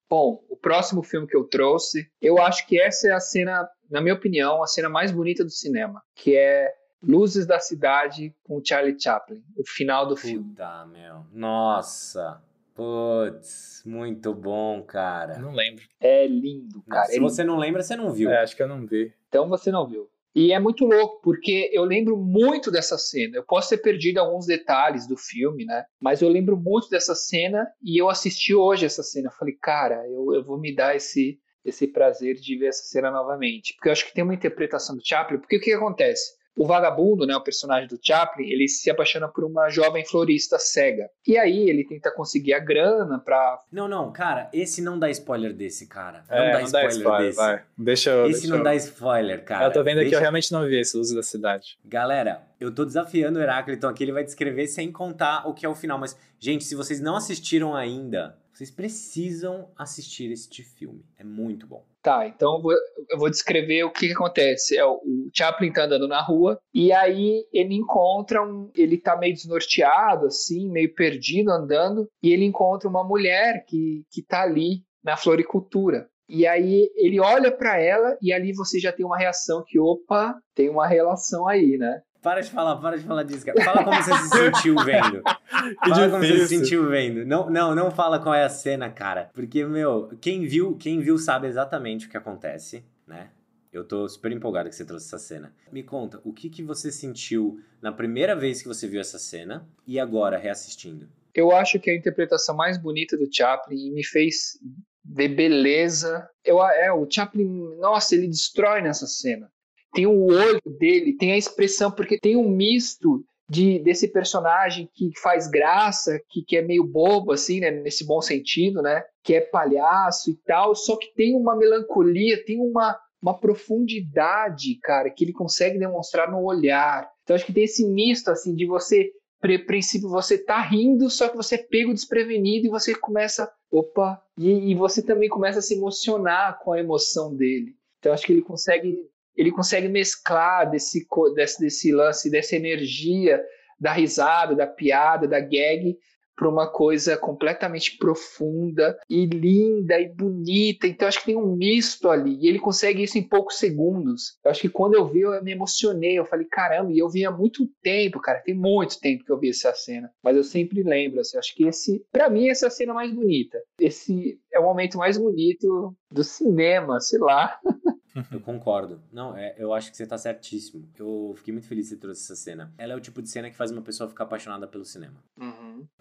Bom, 0.08 0.42
o 0.48 0.56
próximo 0.56 1.02
filme 1.02 1.26
que 1.26 1.36
eu 1.36 1.44
trouxe, 1.44 2.10
eu 2.20 2.40
acho 2.40 2.66
que 2.66 2.80
essa 2.80 3.08
é 3.08 3.12
a 3.12 3.20
cena, 3.20 3.68
na 3.90 4.00
minha 4.00 4.14
opinião, 4.14 4.62
a 4.62 4.66
cena 4.66 4.88
mais 4.88 5.12
bonita 5.12 5.44
do 5.44 5.50
cinema, 5.50 6.02
que 6.14 6.36
é 6.36 6.72
Luzes 7.02 7.46
da 7.46 7.60
Cidade 7.60 8.34
com 8.42 8.62
Charlie 8.64 8.98
Chaplin, 8.98 9.42
o 9.56 9.64
final 9.64 10.06
do 10.06 10.14
Puta, 10.14 10.26
filme. 10.26 10.48
Puta, 10.50 10.86
meu. 10.86 11.26
Nossa. 11.32 12.42
Putz, 12.74 13.82
muito 13.84 14.32
bom, 14.32 14.82
cara. 14.82 15.38
Não 15.38 15.52
lembro. 15.52 15.84
É 16.00 16.26
lindo, 16.28 16.80
cara. 16.82 17.06
Se 17.06 17.16
é 17.16 17.20
você 17.20 17.42
não 17.42 17.56
lembra, 17.56 17.82
você 17.82 17.96
não 17.96 18.12
viu. 18.12 18.30
É, 18.30 18.40
acho 18.40 18.54
que 18.54 18.62
eu 18.62 18.68
não 18.68 18.86
vi. 18.86 19.12
Então 19.28 19.48
você 19.48 19.72
não 19.72 19.86
viu. 19.86 20.08
E 20.38 20.52
é 20.52 20.60
muito 20.60 20.84
louco, 20.84 21.20
porque 21.20 21.68
eu 21.72 21.82
lembro 21.82 22.16
muito 22.16 22.70
dessa 22.70 22.96
cena. 22.96 23.36
Eu 23.36 23.42
posso 23.42 23.70
ter 23.70 23.78
perdido 23.78 24.18
alguns 24.18 24.46
detalhes 24.46 25.04
do 25.04 25.16
filme, 25.16 25.64
né? 25.64 25.84
Mas 26.00 26.22
eu 26.22 26.28
lembro 26.28 26.56
muito 26.56 26.88
dessa 26.88 27.12
cena 27.12 27.66
e 27.82 28.00
eu 28.00 28.08
assisti 28.08 28.54
hoje 28.54 28.86
essa 28.86 29.02
cena. 29.02 29.30
Eu 29.30 29.36
falei, 29.36 29.56
cara, 29.60 29.96
eu, 30.08 30.32
eu 30.32 30.44
vou 30.44 30.56
me 30.56 30.72
dar 30.72 30.94
esse, 30.94 31.40
esse 31.64 31.88
prazer 31.88 32.36
de 32.36 32.56
ver 32.56 32.68
essa 32.68 32.84
cena 32.84 33.10
novamente. 33.10 33.74
Porque 33.74 33.88
eu 33.88 33.92
acho 33.92 34.06
que 34.06 34.14
tem 34.14 34.22
uma 34.22 34.32
interpretação 34.32 34.94
do 34.94 35.04
Chaplin. 35.04 35.40
Porque 35.40 35.56
o 35.56 35.58
que, 35.58 35.70
que 35.70 35.72
acontece? 35.72 36.37
O 36.56 36.66
vagabundo, 36.66 37.24
né, 37.24 37.36
o 37.36 37.40
personagem 37.40 37.88
do 37.88 37.98
Chaplin, 38.02 38.48
ele 38.50 38.66
se 38.68 38.90
apaixona 38.90 39.28
por 39.28 39.44
uma 39.44 39.68
jovem 39.68 40.04
florista 40.04 40.58
cega. 40.58 41.08
E 41.26 41.38
aí 41.38 41.68
ele 41.68 41.84
tenta 41.84 42.10
conseguir 42.10 42.52
a 42.54 42.58
grana 42.58 43.18
pra. 43.18 43.60
Não, 43.70 43.86
não, 43.86 44.10
cara, 44.12 44.48
esse 44.52 44.82
não 44.82 44.98
dá 44.98 45.08
spoiler 45.10 45.52
desse, 45.54 45.86
cara. 45.86 46.24
Não 46.28 46.36
É, 46.36 46.52
dá 46.52 46.58
não 46.58 46.64
spoiler, 46.66 46.88
dá 46.90 46.96
spoiler, 46.98 47.26
desse. 47.26 47.36
vai. 47.36 47.62
Deixa 47.76 48.10
eu. 48.10 48.22
Esse 48.26 48.32
deixa 48.40 48.48
não 48.48 48.58
eu... 48.58 48.64
dá 48.64 48.74
spoiler, 48.74 49.44
cara. 49.44 49.66
Eu 49.66 49.72
tô 49.72 49.84
vendo 49.84 49.98
aqui, 49.98 50.04
Deixa- 50.06 50.16
eu 50.16 50.20
realmente 50.20 50.50
não 50.52 50.66
vi 50.66 50.80
esse 50.80 50.96
Luz 50.96 51.12
da 51.12 51.22
Cidade. 51.22 51.78
Galera, 51.84 52.42
eu 52.58 52.74
tô 52.74 52.84
desafiando 52.84 53.38
o 53.38 53.42
Heráclito 53.42 53.86
aqui, 53.86 54.02
ele 54.02 54.12
vai 54.12 54.24
descrever 54.24 54.66
sem 54.66 54.90
contar 54.90 55.48
o 55.48 55.54
que 55.54 55.64
é 55.64 55.68
o 55.68 55.74
final. 55.76 55.98
Mas, 55.98 56.16
gente, 56.40 56.64
se 56.64 56.74
vocês 56.74 57.00
não 57.00 57.14
assistiram 57.16 57.76
ainda, 57.76 58.36
vocês 58.52 58.70
precisam 58.70 59.68
assistir 59.78 60.32
este 60.32 60.64
filme. 60.64 61.04
É 61.16 61.22
muito 61.22 61.66
bom. 61.68 61.84
Tá, 62.08 62.26
então 62.26 62.62
eu 63.10 63.18
vou, 63.18 63.28
descrever 63.28 63.84
o 63.84 63.90
que, 63.90 64.06
que 64.06 64.14
acontece. 64.14 64.78
É, 64.78 64.82
o, 64.82 64.98
Chaplin 65.30 65.70
tá 65.70 65.84
andando 65.84 66.08
na 66.08 66.22
rua 66.22 66.58
e 66.72 66.90
aí 66.90 67.44
ele 67.52 67.74
encontra 67.74 68.42
um. 68.42 68.70
Ele 68.74 68.96
tá 68.96 69.14
meio 69.14 69.34
desnorteado, 69.34 70.24
assim, 70.24 70.70
meio 70.70 70.94
perdido 70.94 71.50
andando, 71.50 72.08
e 72.22 72.32
ele 72.32 72.46
encontra 72.46 72.88
uma 72.88 73.04
mulher 73.04 73.62
que, 73.68 74.06
que 74.10 74.22
tá 74.22 74.40
ali 74.40 74.84
na 75.04 75.18
floricultura. 75.18 76.08
E 76.26 76.46
aí 76.46 76.90
ele 76.96 77.20
olha 77.20 77.52
pra 77.52 77.78
ela 77.78 78.16
e 78.22 78.32
ali 78.32 78.54
você 78.54 78.80
já 78.80 78.90
tem 78.90 79.04
uma 79.04 79.18
reação 79.18 79.62
que, 79.66 79.78
opa, 79.78 80.34
tem 80.54 80.70
uma 80.70 80.86
relação 80.86 81.46
aí, 81.46 81.76
né? 81.76 82.00
Para 82.22 82.40
de 82.40 82.50
falar, 82.50 82.76
para 82.76 82.98
de 82.98 83.04
falar 83.04 83.22
disso, 83.22 83.46
cara. 83.46 83.64
Fala 83.64 83.84
como 83.84 84.02
você 84.02 84.12
se 84.12 84.28
sentiu 84.28 84.74
vendo. 84.84 85.22
Que 85.22 85.88
Fala 85.88 86.10
como 86.10 86.22
você 86.22 86.26
se 86.26 86.32
difícil. 86.34 86.58
sentiu 86.58 86.88
vendo. 86.88 87.24
Não, 87.24 87.48
não, 87.48 87.74
não 87.74 87.90
fala 87.90 88.18
qual 88.20 88.34
é 88.34 88.44
a 88.44 88.48
cena, 88.48 88.90
cara. 88.90 89.30
Porque, 89.32 89.64
meu, 89.64 90.08
quem 90.20 90.46
viu, 90.46 90.76
quem 90.76 91.00
viu 91.00 91.16
sabe 91.16 91.46
exatamente 91.46 92.06
o 92.06 92.10
que 92.10 92.16
acontece, 92.16 92.84
né? 93.06 93.30
Eu 93.72 93.84
tô 93.84 94.08
super 94.08 94.32
empolgado 94.32 94.68
que 94.68 94.74
você 94.74 94.84
trouxe 94.84 95.06
essa 95.06 95.18
cena. 95.18 95.54
Me 95.70 95.82
conta, 95.82 96.20
o 96.24 96.32
que, 96.32 96.48
que 96.48 96.62
você 96.62 96.90
sentiu 96.90 97.60
na 97.80 97.92
primeira 97.92 98.34
vez 98.34 98.62
que 98.62 98.68
você 98.68 98.88
viu 98.88 99.00
essa 99.00 99.18
cena 99.18 99.68
e 99.86 100.00
agora 100.00 100.38
reassistindo? 100.38 101.08
Eu 101.34 101.52
acho 101.54 101.78
que 101.78 101.90
a 101.90 101.94
interpretação 101.94 102.56
mais 102.56 102.78
bonita 102.78 103.16
do 103.16 103.28
Chaplin 103.30 103.76
e 103.76 103.90
me 103.92 104.04
fez 104.04 104.58
ver 105.04 105.28
beleza. 105.28 106.28
Eu, 106.44 106.60
é, 106.64 106.92
o 106.92 107.06
Chaplin, 107.08 107.76
nossa, 107.78 108.14
ele 108.14 108.26
destrói 108.26 108.80
nessa 108.82 109.06
cena. 109.06 109.50
Tem 109.92 110.06
o 110.06 110.26
olho 110.26 110.60
dele, 110.78 111.16
tem 111.16 111.32
a 111.32 111.38
expressão, 111.38 111.90
porque 111.90 112.18
tem 112.18 112.36
um 112.36 112.48
misto 112.48 113.24
de 113.50 113.78
desse 113.78 114.08
personagem 114.08 114.88
que 114.94 115.10
faz 115.20 115.48
graça, 115.48 116.20
que, 116.28 116.42
que 116.42 116.56
é 116.56 116.62
meio 116.62 116.84
bobo, 116.84 117.32
assim, 117.32 117.60
né, 117.60 117.70
nesse 117.70 118.06
bom 118.06 118.20
sentido, 118.20 118.82
né, 118.82 119.02
que 119.24 119.34
é 119.34 119.40
palhaço 119.40 120.30
e 120.30 120.36
tal, 120.46 120.74
só 120.74 120.96
que 120.96 121.14
tem 121.14 121.34
uma 121.34 121.56
melancolia, 121.56 122.44
tem 122.44 122.60
uma, 122.60 122.98
uma 123.22 123.38
profundidade, 123.38 124.78
cara, 124.82 125.08
que 125.10 125.24
ele 125.24 125.32
consegue 125.32 125.78
demonstrar 125.78 126.30
no 126.30 126.42
olhar. 126.44 127.08
Então 127.22 127.34
acho 127.34 127.46
que 127.46 127.52
tem 127.52 127.64
esse 127.64 127.86
misto, 127.86 128.30
assim, 128.30 128.54
de 128.54 128.66
você 128.66 129.10
pri- 129.40 129.64
princípio 129.64 130.08
você 130.08 130.36
tá 130.36 130.60
rindo, 130.60 131.08
só 131.08 131.28
que 131.28 131.36
você 131.36 131.54
é 131.54 131.58
pego 131.58 131.94
desprevenido 131.94 132.66
e 132.66 132.70
você 132.70 132.94
começa, 132.94 133.50
opa, 133.70 134.20
e, 134.36 134.70
e 134.70 134.74
você 134.74 135.02
também 135.02 135.28
começa 135.28 135.60
a 135.60 135.62
se 135.62 135.74
emocionar 135.74 136.58
com 136.62 136.72
a 136.72 136.78
emoção 136.80 137.34
dele. 137.34 137.74
Então 137.98 138.12
acho 138.12 138.26
que 138.26 138.32
ele 138.32 138.42
consegue, 138.42 138.98
ele 139.38 139.52
consegue 139.52 139.88
mesclar 139.88 140.68
desse, 140.68 141.06
desse, 141.34 141.60
desse 141.60 141.92
lance, 141.92 142.30
dessa 142.30 142.56
energia 142.56 143.40
da 143.80 143.92
risada, 143.92 144.56
da 144.56 144.66
piada, 144.66 145.28
da 145.28 145.38
gag 145.38 145.96
para 146.38 146.48
uma 146.48 146.70
coisa 146.70 147.16
completamente 147.16 147.98
profunda 147.98 148.96
e 149.10 149.26
linda 149.26 150.00
e 150.00 150.08
bonita. 150.08 150.86
Então 150.86 151.08
acho 151.08 151.18
que 151.18 151.26
tem 151.26 151.36
um 151.36 151.56
misto 151.56 152.08
ali 152.08 152.38
e 152.40 152.48
ele 152.48 152.60
consegue 152.60 153.02
isso 153.02 153.18
em 153.18 153.28
poucos 153.28 153.58
segundos. 153.58 154.38
Eu 154.44 154.50
acho 154.52 154.60
que 154.60 154.68
quando 154.68 154.94
eu 154.94 155.04
vi 155.04 155.20
eu 155.20 155.42
me 155.42 155.50
emocionei, 155.50 156.16
eu 156.16 156.24
falei 156.24 156.46
caramba, 156.46 156.92
e 156.92 156.98
eu 156.98 157.08
vi 157.08 157.24
há 157.24 157.30
muito 157.30 157.68
tempo, 157.82 158.20
cara, 158.20 158.40
tem 158.40 158.54
muito 158.54 159.00
tempo 159.00 159.24
que 159.24 159.32
eu 159.32 159.38
vi 159.38 159.50
essa 159.50 159.74
cena, 159.74 160.10
mas 160.22 160.36
eu 160.36 160.44
sempre 160.44 160.82
lembro, 160.84 161.20
assim, 161.20 161.36
acho 161.36 161.54
que 161.54 161.64
esse, 161.64 162.04
para 162.12 162.30
mim 162.30 162.48
essa 162.48 162.66
é 162.66 162.68
a 162.68 162.70
cena 162.70 162.94
mais 162.94 163.12
bonita. 163.12 163.58
Esse 163.80 164.40
é 164.52 164.60
o 164.60 164.64
momento 164.64 164.96
mais 164.96 165.18
bonito 165.18 165.92
do 166.08 166.22
cinema, 166.22 167.00
sei 167.00 167.18
lá. 167.18 167.58
Eu 168.30 168.40
concordo. 168.40 169.00
Não, 169.12 169.36
é, 169.36 169.54
eu 169.58 169.72
acho 169.72 169.90
que 169.90 169.96
você 169.96 170.06
tá 170.06 170.16
certíssimo. 170.18 170.88
Eu 170.98 171.34
fiquei 171.36 171.52
muito 171.52 171.66
feliz 171.66 171.88
que 171.88 171.94
você 171.94 172.00
trouxe 172.00 172.22
essa 172.22 172.36
cena. 172.36 172.72
Ela 172.78 172.92
é 172.92 172.96
o 172.96 173.00
tipo 173.00 173.20
de 173.22 173.28
cena 173.28 173.50
que 173.50 173.56
faz 173.56 173.70
uma 173.70 173.82
pessoa 173.82 174.08
ficar 174.08 174.24
apaixonada 174.24 174.66
pelo 174.66 174.84
cinema. 174.84 175.22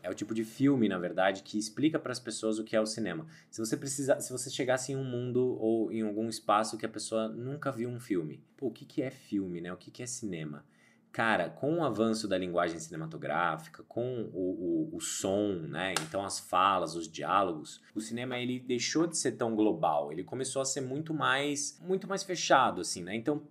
É 0.01 0.09
o 0.09 0.13
tipo 0.13 0.33
de 0.33 0.43
filme, 0.43 0.87
na 0.87 0.97
verdade, 0.97 1.43
que 1.43 1.57
explica 1.57 1.99
para 1.99 2.11
as 2.11 2.19
pessoas 2.19 2.59
o 2.59 2.63
que 2.63 2.75
é 2.75 2.81
o 2.81 2.85
cinema. 2.85 3.25
Se 3.49 3.59
você 3.59 3.75
precisar, 3.75 4.19
se 4.21 4.31
você 4.31 4.49
chegasse 4.49 4.91
em 4.91 4.95
um 4.95 5.03
mundo 5.03 5.57
ou 5.59 5.91
em 5.91 6.01
algum 6.01 6.27
espaço 6.29 6.77
que 6.77 6.85
a 6.85 6.89
pessoa 6.89 7.27
nunca 7.27 7.71
viu 7.71 7.89
um 7.89 7.99
filme, 7.99 8.43
pô, 8.55 8.67
o 8.67 8.71
que 8.71 8.85
que 8.85 9.01
é 9.01 9.11
filme, 9.11 9.61
né? 9.61 9.71
O 9.71 9.77
que 9.77 9.91
que 9.91 10.03
é 10.03 10.05
cinema? 10.05 10.63
Cara, 11.11 11.49
com 11.49 11.79
o 11.79 11.83
avanço 11.83 12.27
da 12.27 12.37
linguagem 12.37 12.77
cinematográfica, 12.79 13.83
com 13.87 14.29
o, 14.33 14.89
o, 14.91 14.95
o 14.97 14.99
som, 15.01 15.53
né? 15.67 15.95
Então 16.07 16.23
as 16.23 16.39
falas, 16.39 16.95
os 16.95 17.07
diálogos, 17.11 17.81
o 17.95 17.99
cinema 17.99 18.37
ele 18.37 18.59
deixou 18.59 19.07
de 19.07 19.17
ser 19.17 19.31
tão 19.31 19.55
global. 19.55 20.11
Ele 20.11 20.23
começou 20.23 20.61
a 20.61 20.65
ser 20.65 20.81
muito 20.81 21.15
mais, 21.15 21.79
muito 21.81 22.07
mais 22.07 22.21
fechado, 22.23 22.81
assim, 22.81 23.01
né? 23.03 23.15
Então, 23.15 23.41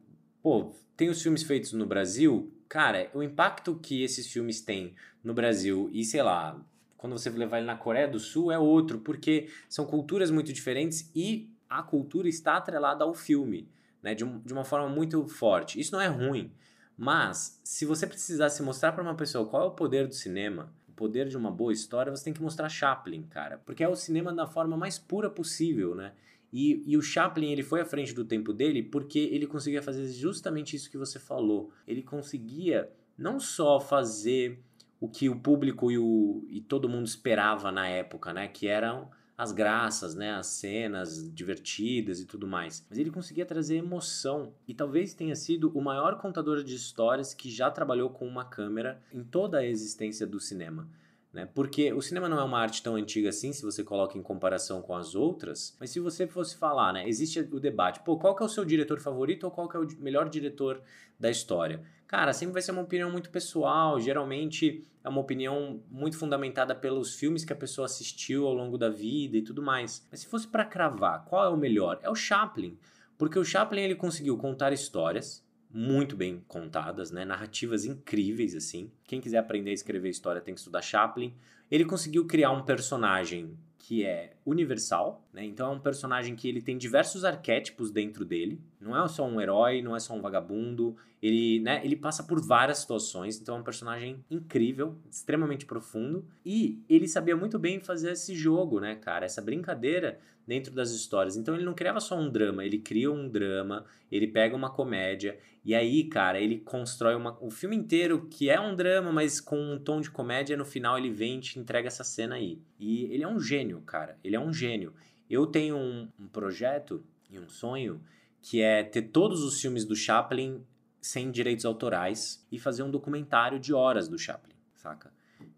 pô, 0.41 0.73
tem 0.97 1.09
os 1.09 1.21
filmes 1.21 1.43
feitos 1.43 1.73
no 1.73 1.85
Brasil, 1.87 2.53
cara, 2.69 3.11
o 3.13 3.21
impacto 3.21 3.75
que 3.75 4.01
esses 4.03 4.29
filmes 4.33 4.61
têm 4.61 4.95
no 5.25 5.35
Brasil 5.35 5.91
e 5.93 6.05
sei 6.05 6.23
lá, 6.23 6.61
quando 6.97 7.19
você 7.19 7.29
levar 7.31 7.59
ele 7.59 7.67
na 7.67 7.77
Coreia 7.77 8.07
do 8.07 8.21
Sul 8.21 8.53
é 8.53 8.59
outro, 8.59 9.01
porque 9.01 9.49
são 9.69 9.85
culturas 9.87 10.31
muito 10.31 10.53
diferentes 10.53 11.11
e 11.17 11.51
a 11.69 11.83
cultura 11.83 12.29
está 12.29 12.57
atrelada 12.57 13.03
ao 13.03 13.13
filme, 13.13 13.69
né? 14.01 14.15
De, 14.15 14.25
um- 14.25 14.39
de 14.39 14.53
uma 14.53 14.65
forma 14.65 14.89
muito 14.89 15.27
forte. 15.27 15.81
Isso 15.81 15.91
não 15.91 16.01
é 16.01 16.07
ruim. 16.07 16.53
Mas, 16.97 17.61
se 17.63 17.85
você 17.85 18.07
precisasse 18.07 18.63
mostrar 18.63 18.93
para 18.93 19.03
uma 19.03 19.15
pessoa 19.15 19.47
qual 19.47 19.65
é 19.65 19.67
o 19.67 19.73
poder 19.73 20.07
do 20.07 20.15
cinema, 20.15 20.73
o 20.89 20.93
poder 20.93 21.29
de 21.29 21.37
uma 21.37 21.51
boa 21.51 21.73
história, 21.73 22.11
você 22.15 22.25
tem 22.25 22.33
que 22.33 22.43
mostrar 22.43 22.69
Chaplin, 22.69 23.25
cara. 23.25 23.59
Porque 23.67 23.85
é 23.85 23.89
o 23.89 23.95
cinema 23.95 24.33
da 24.33 24.47
forma 24.47 24.77
mais 24.77 24.99
pura 24.99 25.29
possível, 25.29 25.95
né? 25.95 26.13
E, 26.53 26.83
e 26.87 26.97
o 26.97 27.03
Chaplin, 27.03 27.53
ele 27.53 27.63
foi 27.63 27.81
à 27.83 27.85
frente 27.85 28.15
do 28.15 28.25
tempo 28.25 28.53
dele 28.53 28.83
porque 28.83 29.19
ele 29.19 29.47
conseguia 29.47 29.83
fazer 29.83 30.07
justamente 30.09 30.75
isso 30.75 30.91
que 30.91 30.97
você 30.97 31.19
falou. 31.19 31.71
Ele 31.87 32.03
conseguia 32.03 32.91
não 33.19 33.39
só 33.39 33.79
fazer 33.79 34.63
o 34.99 35.09
que 35.09 35.29
o 35.29 35.39
público 35.39 35.91
e, 35.91 35.99
o, 35.99 36.47
e 36.49 36.61
todo 36.61 36.89
mundo 36.89 37.05
esperava 37.05 37.71
na 37.71 37.89
época, 37.89 38.33
né? 38.33 38.49
Que 38.49 38.69
eram 38.69 39.11
as 39.37 39.53
graças, 39.53 40.15
né? 40.15 40.33
As 40.33 40.47
cenas 40.47 41.31
divertidas 41.33 42.21
e 42.21 42.25
tudo 42.25 42.47
mais. 42.47 42.85
Mas 42.89 42.99
ele 42.99 43.11
conseguia 43.11 43.45
trazer 43.45 43.77
emoção. 43.77 44.55
E 44.67 44.73
talvez 44.75 45.13
tenha 45.13 45.37
sido 45.37 45.71
o 45.77 45.83
maior 45.83 46.19
contador 46.19 46.63
de 46.63 46.75
histórias 46.75 47.35
que 47.35 47.51
já 47.51 47.71
trabalhou 47.71 48.09
com 48.11 48.27
uma 48.27 48.45
câmera 48.45 49.01
em 49.13 49.23
toda 49.23 49.59
a 49.59 49.67
existência 49.67 50.27
do 50.27 50.41
cinema. 50.41 50.89
né? 51.33 51.47
Porque 51.55 51.93
o 51.93 52.01
cinema 52.01 52.31
não 52.31 52.41
é 52.41 52.43
uma 52.45 52.59
arte 52.59 52.83
tão 52.83 52.97
antiga 52.97 53.29
assim, 53.29 53.53
se 53.53 53.63
você 53.63 53.85
coloca 53.85 54.17
em 54.17 54.23
comparação 54.23 54.81
com 54.81 54.97
as 54.97 55.15
outras. 55.15 55.77
Mas 55.79 55.91
se 55.91 56.01
você 56.01 56.27
fosse 56.27 56.57
falar, 56.57 56.95
né? 56.95 57.07
Existe 57.07 57.41
o 57.41 57.61
debate, 57.61 58.01
pô, 58.01 58.17
qual 58.17 58.35
que 58.35 58.43
é 58.43 58.47
o 58.47 58.49
seu 58.49 58.65
diretor 58.65 58.99
favorito 59.01 59.45
ou 59.45 59.51
qual 59.51 59.69
que 59.69 59.77
é 59.77 59.81
o 59.81 59.87
melhor 59.99 60.31
diretor 60.31 60.81
da 61.21 61.31
história? 61.31 61.83
Cara, 62.07 62.33
sempre 62.33 62.55
vai 62.55 62.63
ser 62.63 62.73
uma 62.73 62.83
opinião 62.83 63.11
muito 63.11 63.29
pessoal. 63.29 64.01
Geralmente 64.01 64.87
é 65.07 65.09
uma 65.09 65.21
opinião 65.21 65.81
muito 65.89 66.19
fundamentada 66.19 66.75
pelos 66.75 67.15
filmes 67.15 67.45
que 67.45 67.53
a 67.53 67.57
pessoa 67.57 67.87
assistiu 67.87 68.45
ao 68.45 68.53
longo 68.53 68.77
da 68.77 68.89
vida 68.89 69.37
e 69.37 69.43
tudo 69.43 69.63
mais. 69.63 70.05
Mas 70.11 70.21
se 70.21 70.27
fosse 70.27 70.49
para 70.49 70.65
cravar, 70.65 71.25
qual 71.27 71.45
é 71.45 71.49
o 71.49 71.57
melhor? 71.57 72.01
É 72.03 72.11
o 72.11 72.15
Chaplin, 72.17 72.77
porque 73.17 73.39
o 73.39 73.45
Chaplin 73.45 73.83
ele 73.83 73.95
conseguiu 73.95 74.37
contar 74.37 74.73
histórias 74.73 75.47
muito 75.71 76.17
bem 76.17 76.43
contadas, 76.49 77.13
né? 77.13 77.25
Narrativas 77.25 77.85
incríveis 77.85 78.57
assim. 78.57 78.91
Quem 79.05 79.21
quiser 79.21 79.39
aprender 79.39 79.71
a 79.71 79.75
escrever 79.75 80.09
história 80.09 80.41
tem 80.41 80.53
que 80.53 80.59
estudar 80.59 80.83
Chaplin. 80.83 81.33
Ele 81.71 81.85
conseguiu 81.85 82.27
criar 82.27 82.51
um 82.51 82.65
personagem 82.65 83.57
que 83.87 84.05
é 84.05 84.33
universal, 84.45 85.25
né? 85.33 85.45
Então 85.45 85.73
é 85.73 85.77
um 85.77 85.79
personagem 85.79 86.35
que 86.35 86.49
ele 86.49 86.61
tem 86.61 86.77
diversos 86.77 87.25
arquétipos 87.25 87.93
dentro 87.93 88.25
dele. 88.25 88.61
Não 88.81 89.01
é 89.01 89.07
só 89.07 89.25
um 89.25 89.41
herói, 89.41 89.81
não 89.81 89.95
é 89.95 90.01
só 90.01 90.13
um 90.13 90.21
vagabundo. 90.21 90.97
Ele, 91.23 91.61
né, 91.61 91.81
ele 91.85 91.95
passa 91.95 92.25
por 92.25 92.45
várias 92.45 92.79
situações, 92.79 93.41
então 93.41 93.57
é 93.57 93.61
um 93.61 93.63
personagem 93.63 94.25
incrível, 94.29 94.97
extremamente 95.09 95.65
profundo. 95.65 96.27
E 96.45 96.83
ele 96.89 97.07
sabia 97.07 97.37
muito 97.37 97.61
bem 97.61 97.79
fazer 97.79 98.11
esse 98.11 98.35
jogo, 98.35 98.81
né, 98.81 98.97
cara? 98.97 99.25
Essa 99.25 99.41
brincadeira 99.41 100.19
dentro 100.47 100.73
das 100.73 100.91
histórias. 100.93 101.37
Então 101.37 101.55
ele 101.55 101.65
não 101.65 101.75
criava 101.75 102.01
só 102.01 102.17
um 102.17 102.31
drama, 102.31 102.65
ele 102.65 102.79
cria 102.79 103.11
um 103.11 103.29
drama, 103.29 103.85
ele 104.11 104.29
pega 104.29 104.55
uma 104.55 104.71
comédia, 104.71 105.39
e 105.65 105.75
aí, 105.75 106.05
cara, 106.05 106.41
ele 106.41 106.61
constrói 106.61 107.17
uma, 107.17 107.37
o 107.41 107.51
filme 107.51 107.75
inteiro 107.75 108.29
que 108.31 108.49
é 108.49 108.61
um 108.61 108.77
drama, 108.77 109.11
mas 109.13 109.41
com 109.41 109.59
um 109.59 109.79
tom 109.79 110.01
de 110.01 110.11
comédia, 110.11 110.57
no 110.57 110.65
final 110.65 110.97
ele 110.97 111.11
vem 111.11 111.39
e 111.39 111.41
te 111.41 111.59
entrega 111.59 111.89
essa 111.89 112.05
cena 112.05 112.37
aí. 112.37 112.63
E 112.79 113.05
ele 113.13 113.25
é 113.25 113.29
um 113.29 113.41
gênio, 113.41 113.81
cara, 113.81 114.17
ele 114.23 114.37
é 114.37 114.41
um 114.41 114.53
gênio. 114.53 114.95
Eu 115.29 115.47
tenho 115.47 115.77
um, 115.77 116.09
um 116.21 116.29
projeto 116.29 117.05
e 117.29 117.39
um 117.39 117.49
sonho 117.49 118.01
que 118.41 118.63
é 118.63 118.85
ter 118.85 119.03
todos 119.03 119.43
os 119.43 119.61
filmes 119.61 119.85
do 119.85 119.97
Chaplin 119.97 120.65
sem 121.01 121.33
direitos 121.33 121.65
autorais 121.65 122.47
e 122.51 122.59
fazer 122.61 122.85
um 122.85 122.91
documentário 122.91 123.59
de 123.59 123.75
horas 123.75 124.09
do 124.09 124.17
Chaplin, 124.17 124.55
saca? 124.77 125.13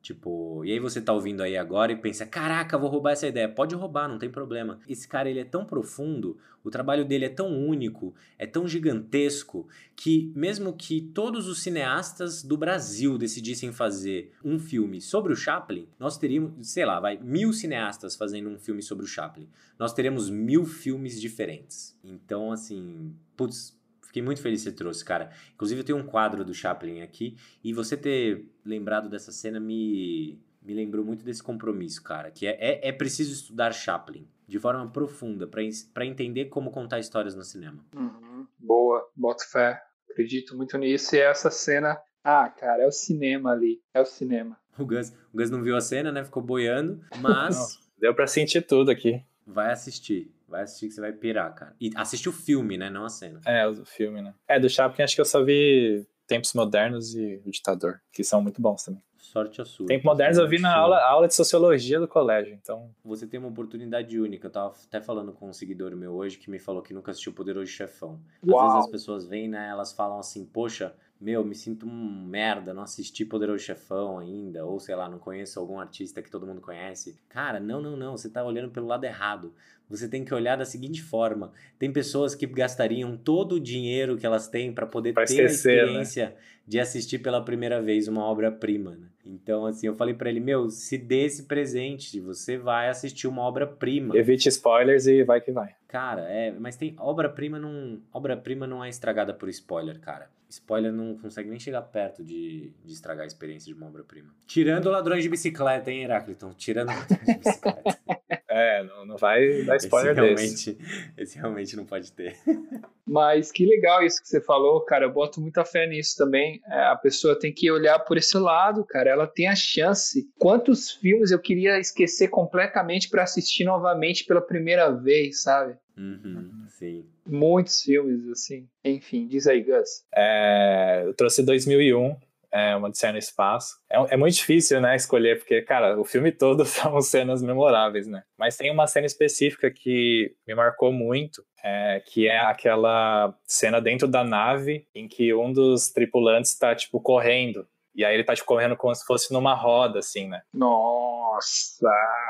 Tipo, 0.09 0.65
e 0.65 0.73
aí 0.73 0.81
você 0.81 1.03
tá 1.03 1.13
ouvindo 1.13 1.43
aí 1.43 1.55
agora 1.55 1.93
e 1.93 1.97
pensa, 1.97 2.25
caraca, 2.25 2.79
vou 2.79 2.89
roubar 2.89 3.13
essa 3.13 3.27
ideia. 3.27 3.47
Pode 3.47 3.75
roubar, 3.75 4.09
não 4.09 4.19
tem 4.19 4.31
problema. 4.31 4.81
Esse 4.89 5.07
cara, 5.07 5.29
ele 5.29 5.41
é 5.41 5.45
tão 5.45 5.67
profundo, 5.67 6.39
o 6.65 6.71
trabalho 6.71 7.05
dele 7.05 7.27
é 7.27 7.29
tão 7.29 7.55
único, 7.55 8.15
é 8.39 8.47
tão 8.47 8.67
gigantesco, 8.67 9.69
que 9.95 10.33
mesmo 10.35 10.73
que 10.73 11.03
todos 11.03 11.47
os 11.47 11.61
cineastas 11.61 12.43
do 12.43 12.57
Brasil 12.57 13.19
decidissem 13.19 13.71
fazer 13.71 14.33
um 14.43 14.59
filme 14.59 14.99
sobre 14.99 15.31
o 15.31 15.37
Chaplin, 15.37 15.87
nós 15.99 16.17
teríamos, 16.17 16.67
sei 16.67 16.87
lá, 16.87 16.99
vai, 16.99 17.19
mil 17.19 17.53
cineastas 17.53 18.17
fazendo 18.17 18.49
um 18.49 18.59
filme 18.59 18.81
sobre 18.81 19.05
o 19.05 19.07
Chaplin. 19.07 19.47
Nós 19.79 19.93
teremos 19.93 20.31
mil 20.31 20.65
filmes 20.65 21.21
diferentes. 21.21 21.95
Então, 22.03 22.51
assim, 22.51 23.15
putz, 23.37 23.78
Fiquei 24.19 24.23
muito 24.25 24.43
feliz 24.43 24.65
que 24.65 24.71
você 24.71 24.77
trouxe, 24.77 25.05
cara. 25.05 25.31
Inclusive, 25.55 25.81
eu 25.81 25.85
tenho 25.85 25.99
um 25.99 26.03
quadro 26.03 26.45
do 26.45 26.53
Chaplin 26.53 27.03
aqui. 27.03 27.37
E 27.63 27.73
você 27.73 27.97
ter 27.97 28.51
lembrado 28.65 29.09
dessa 29.09 29.31
cena 29.31 29.61
me, 29.61 30.43
me 30.61 30.75
lembrou 30.75 31.05
muito 31.05 31.25
desse 31.25 31.41
compromisso, 31.41 32.03
cara. 32.03 32.33
Que 32.33 32.47
é, 32.47 32.57
é, 32.59 32.89
é 32.89 32.93
preciso 32.93 33.33
estudar 33.33 33.73
Chaplin 33.73 34.27
de 34.47 34.59
forma 34.59 34.91
profunda 34.91 35.47
para 35.47 36.05
entender 36.05 36.47
como 36.47 36.73
contar 36.73 36.99
histórias 36.99 37.37
no 37.37 37.45
cinema. 37.45 37.85
Uhum. 37.95 38.45
Boa, 38.59 39.09
boto 39.15 39.49
fé. 39.49 39.81
Acredito 40.11 40.57
muito 40.57 40.77
nisso. 40.77 41.15
E 41.15 41.21
essa 41.21 41.51
cena. 41.51 41.97
Ah, 42.25 42.49
cara, 42.49 42.83
é 42.83 42.87
o 42.89 42.93
cinema 42.93 43.53
ali. 43.53 43.81
É 43.95 44.01
o 44.01 44.07
cinema. 44.07 44.59
O 44.77 44.85
Gus, 44.85 45.11
o 45.33 45.37
Gus 45.37 45.51
não 45.51 45.63
viu 45.63 45.77
a 45.77 45.81
cena, 45.81 46.11
né? 46.11 46.25
Ficou 46.25 46.43
boiando. 46.43 47.01
Mas. 47.21 47.55
Não, 47.57 47.67
deu 47.99 48.15
pra 48.15 48.27
sentir 48.27 48.63
tudo 48.63 48.91
aqui. 48.91 49.23
Vai 49.47 49.73
assistir. 49.73 50.33
Vai 50.49 50.63
assistir 50.63 50.89
que 50.89 50.95
você 50.95 51.01
vai 51.01 51.13
pirar, 51.13 51.55
cara. 51.55 51.77
E 51.79 51.91
assiste 51.95 52.29
o 52.29 52.33
filme, 52.33 52.79
né? 52.79 52.89
Não 52.89 53.05
a 53.05 53.09
cena. 53.11 53.41
É, 53.45 53.67
o 53.69 53.85
filme, 53.85 54.23
né? 54.23 54.35
É, 54.49 54.59
do 54.59 54.69
Chaplin 54.69 55.05
acho 55.05 55.15
que 55.15 55.21
eu 55.21 55.27
só 55.27 55.45
vi 55.45 56.07
Tempos 56.27 56.55
Modernos 56.55 57.15
e 57.15 57.43
O 57.45 57.51
Ditador, 57.51 58.01
que 58.11 58.25
são 58.25 58.43
muito 58.43 58.61
bons 58.61 58.83
também. 58.83 59.03
Sorte 59.19 59.61
a 59.61 59.65
sua. 59.65 59.87
Tempos 59.87 60.05
Modernos 60.05 60.39
eu 60.39 60.49
vi 60.49 60.59
na 60.59 60.75
aula, 60.75 60.99
aula 61.05 61.29
de 61.29 61.35
Sociologia 61.35 62.01
do 62.01 62.09
colégio, 62.09 62.55
então... 62.55 62.91
Você 63.05 63.27
tem 63.27 63.39
uma 63.39 63.51
oportunidade 63.51 64.19
única. 64.19 64.47
Eu 64.47 64.51
tava 64.51 64.75
até 64.87 65.03
falando 65.03 65.33
com 65.33 65.51
um 65.51 65.53
seguidor 65.53 65.95
meu 65.95 66.15
hoje 66.15 66.39
que 66.39 66.51
me 66.51 66.59
falou 66.59 66.81
que 66.81 66.95
nunca 66.95 67.11
assistiu 67.11 67.35
Poderoso 67.35 67.71
Chefão. 67.71 68.19
Às 68.43 68.49
Uau. 68.49 68.67
vezes 68.67 68.85
as 68.87 68.91
pessoas 68.91 69.27
vêm, 69.27 69.49
né? 69.49 69.69
Elas 69.69 69.93
falam 69.93 70.19
assim, 70.19 70.47
poxa 70.47 70.95
meu, 71.21 71.45
me 71.45 71.55
sinto 71.55 71.87
um 71.87 72.25
merda, 72.27 72.73
não 72.73 72.83
assisti 72.83 73.25
Poderoso 73.25 73.65
Chefão 73.65 74.19
ainda, 74.19 74.65
ou 74.65 74.79
sei 74.79 74.95
lá, 74.95 75.09
não 75.09 75.19
conheço 75.19 75.59
algum 75.59 75.81
artista 75.81 76.23
que 76.23 76.31
todo 76.31 76.47
mundo 76.47 76.61
conhece. 76.61 77.19
Cara, 77.29 77.59
não, 77.59 77.81
não, 77.81 77.97
não, 77.97 78.17
você 78.17 78.29
tá 78.29 78.45
olhando 78.45 78.71
pelo 78.71 78.87
lado 78.87 79.05
errado. 79.05 79.53
Você 79.91 80.07
tem 80.07 80.25
que 80.25 80.33
olhar 80.33 80.57
da 80.57 80.65
seguinte 80.65 81.03
forma: 81.03 81.53
tem 81.79 81.93
pessoas 81.93 82.35
que 82.35 82.47
gastariam 82.47 83.17
todo 83.17 83.57
o 83.57 83.61
dinheiro 83.61 84.17
que 84.17 84.27
elas 84.27 84.47
têm 84.47 84.73
para 84.73 84.87
poder 84.87 85.13
pra 85.13 85.25
ter 85.25 85.45
esquecer, 85.45 85.71
a 85.71 85.73
né? 85.73 85.83
experiência 85.83 86.27
né? 86.27 86.35
de 86.67 86.79
assistir 86.79 87.19
pela 87.19 87.43
primeira 87.43 87.81
vez 87.81 88.07
uma 88.07 88.23
obra-prima. 88.25 88.93
Né? 88.93 89.07
Então, 89.25 89.67
assim, 89.67 89.87
eu 89.87 89.95
falei 89.95 90.15
para 90.15 90.29
ele: 90.29 90.41
meu, 90.41 90.69
se 90.71 90.99
dê 90.99 91.25
esse 91.25 91.45
presente, 91.45 92.21
você 92.21 92.57
vai 92.57 92.89
assistir 92.89 93.27
uma 93.27 93.43
obra-prima. 93.43 94.17
Evite 94.17 94.49
spoilers 94.49 95.07
e 95.07 95.25
vai 95.25 95.41
que 95.41 95.51
vai. 95.51 95.75
Cara, 95.89 96.21
é, 96.31 96.53
mas 96.53 96.77
tem 96.77 96.95
obra-prima 96.99 97.59
não, 97.59 97.99
obra-prima 98.13 98.67
não 98.67 98.85
é 98.85 98.91
estragada 98.91 99.33
por 99.33 99.49
spoiler, 99.49 99.99
cara. 99.99 100.31
Spoiler 100.47 100.93
não 100.93 101.17
consegue 101.17 101.49
nem 101.49 101.59
chegar 101.59 101.81
perto 101.83 102.23
de, 102.23 102.71
de 102.85 102.93
estragar 102.93 103.25
a 103.25 103.27
experiência 103.27 103.73
de 103.73 103.79
uma 103.79 103.89
obra-prima. 103.89 104.29
Tirando 104.47 104.91
ladrões 104.91 105.23
de 105.23 105.31
bicicleta, 105.31 105.91
hein, 105.91 106.05
Heráclito? 106.05 106.55
Tirando 106.59 106.89
ladrões 106.89 107.27
de 107.27 107.39
bicicleta. 107.39 107.99
É, 108.59 108.83
não, 108.85 109.05
não 109.07 109.17
vai 109.17 109.63
dar 109.63 109.77
spoiler 109.77 110.13
esse 110.13 110.21
realmente, 110.21 110.73
desse. 110.73 111.13
Esse 111.17 111.39
realmente 111.39 111.77
não 111.77 111.85
pode 111.85 112.13
ter. 112.13 112.37
Mas 113.07 113.51
que 113.51 113.65
legal 113.65 114.03
isso 114.03 114.21
que 114.21 114.29
você 114.29 114.41
falou, 114.41 114.81
cara. 114.83 115.07
Eu 115.07 115.13
boto 115.13 115.41
muita 115.41 115.65
fé 115.65 115.87
nisso 115.87 116.17
também. 116.17 116.61
É, 116.67 116.85
a 116.85 116.97
pessoa 116.97 117.39
tem 117.39 117.53
que 117.53 117.71
olhar 117.71 117.99
por 118.01 118.17
esse 118.17 118.37
lado, 118.37 118.85
cara. 118.85 119.11
Ela 119.11 119.27
tem 119.27 119.49
a 119.49 119.57
chance. 119.57 120.29
Quantos 120.39 120.91
filmes 120.91 121.31
eu 121.31 121.39
queria 121.39 121.79
esquecer 121.79 122.29
completamente 122.29 123.09
para 123.09 123.23
assistir 123.23 123.65
novamente 123.65 124.25
pela 124.25 124.41
primeira 124.41 124.91
vez, 124.91 125.43
sabe? 125.43 125.77
Uhum, 125.97 126.67
sim. 126.69 127.05
Muitos 127.27 127.83
filmes, 127.83 128.29
assim. 128.29 128.69
Enfim, 128.85 129.27
diz 129.27 129.47
aí, 129.47 129.63
Gus. 129.63 130.05
É, 130.15 131.03
eu 131.05 131.13
trouxe 131.15 131.43
2001, 131.43 132.17
é, 132.53 132.75
uma 132.77 132.89
Odisseia 132.89 133.13
no 133.13 133.19
Espaço. 133.19 133.77
É, 133.91 134.15
é, 134.15 134.17
muito 134.17 134.35
difícil, 134.35 134.81
né, 134.81 134.97
escolher, 134.97 135.39
porque, 135.39 135.63
cara, 135.63 135.99
o 135.99 136.05
filme 136.05 136.33
todo 136.33 136.65
são 136.67 137.01
cenas 137.01 137.43
memoráveis, 137.43 138.07
né? 138.07 138.23
Mas 138.39 138.57
tem 138.57 138.71
uma 138.71 138.87
cena 138.87 139.07
específica 139.07 139.71
que 139.71 140.35
me 140.47 140.55
marcou 140.55 140.93
muito, 140.93 141.43
é, 141.63 142.03
que 142.07 142.29
é 142.29 142.39
aquela 142.39 143.35
cena 143.45 143.81
dentro 143.81 144.09
da 144.09 144.25
nave 144.25 144.87
em 144.95 145.09
que 145.09 145.35
um 145.35 145.53
dos 145.53 145.91
tripulantes 145.91 146.53
está, 146.53 146.75
tipo, 146.75 147.01
correndo. 147.01 147.67
E 147.95 148.05
aí 148.05 148.15
ele 148.15 148.25
tá, 148.25 148.35
tipo, 148.35 148.47
correndo 148.47 148.77
como 148.77 148.95
se 148.95 149.05
fosse 149.05 149.33
numa 149.33 149.55
roda, 149.55 149.99
assim, 149.99 150.29
né? 150.29 150.43
Nossa! 150.53 151.18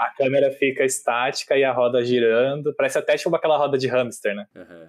A 0.00 0.12
câmera 0.16 0.50
fica 0.50 0.84
estática 0.84 1.56
e 1.56 1.64
a 1.64 1.72
roda 1.72 2.04
girando. 2.04 2.74
Parece 2.74 2.98
até, 2.98 3.16
tipo, 3.16 3.34
aquela 3.34 3.56
roda 3.56 3.78
de 3.78 3.86
hamster, 3.88 4.34
né? 4.34 4.46
Uhum. 4.54 4.88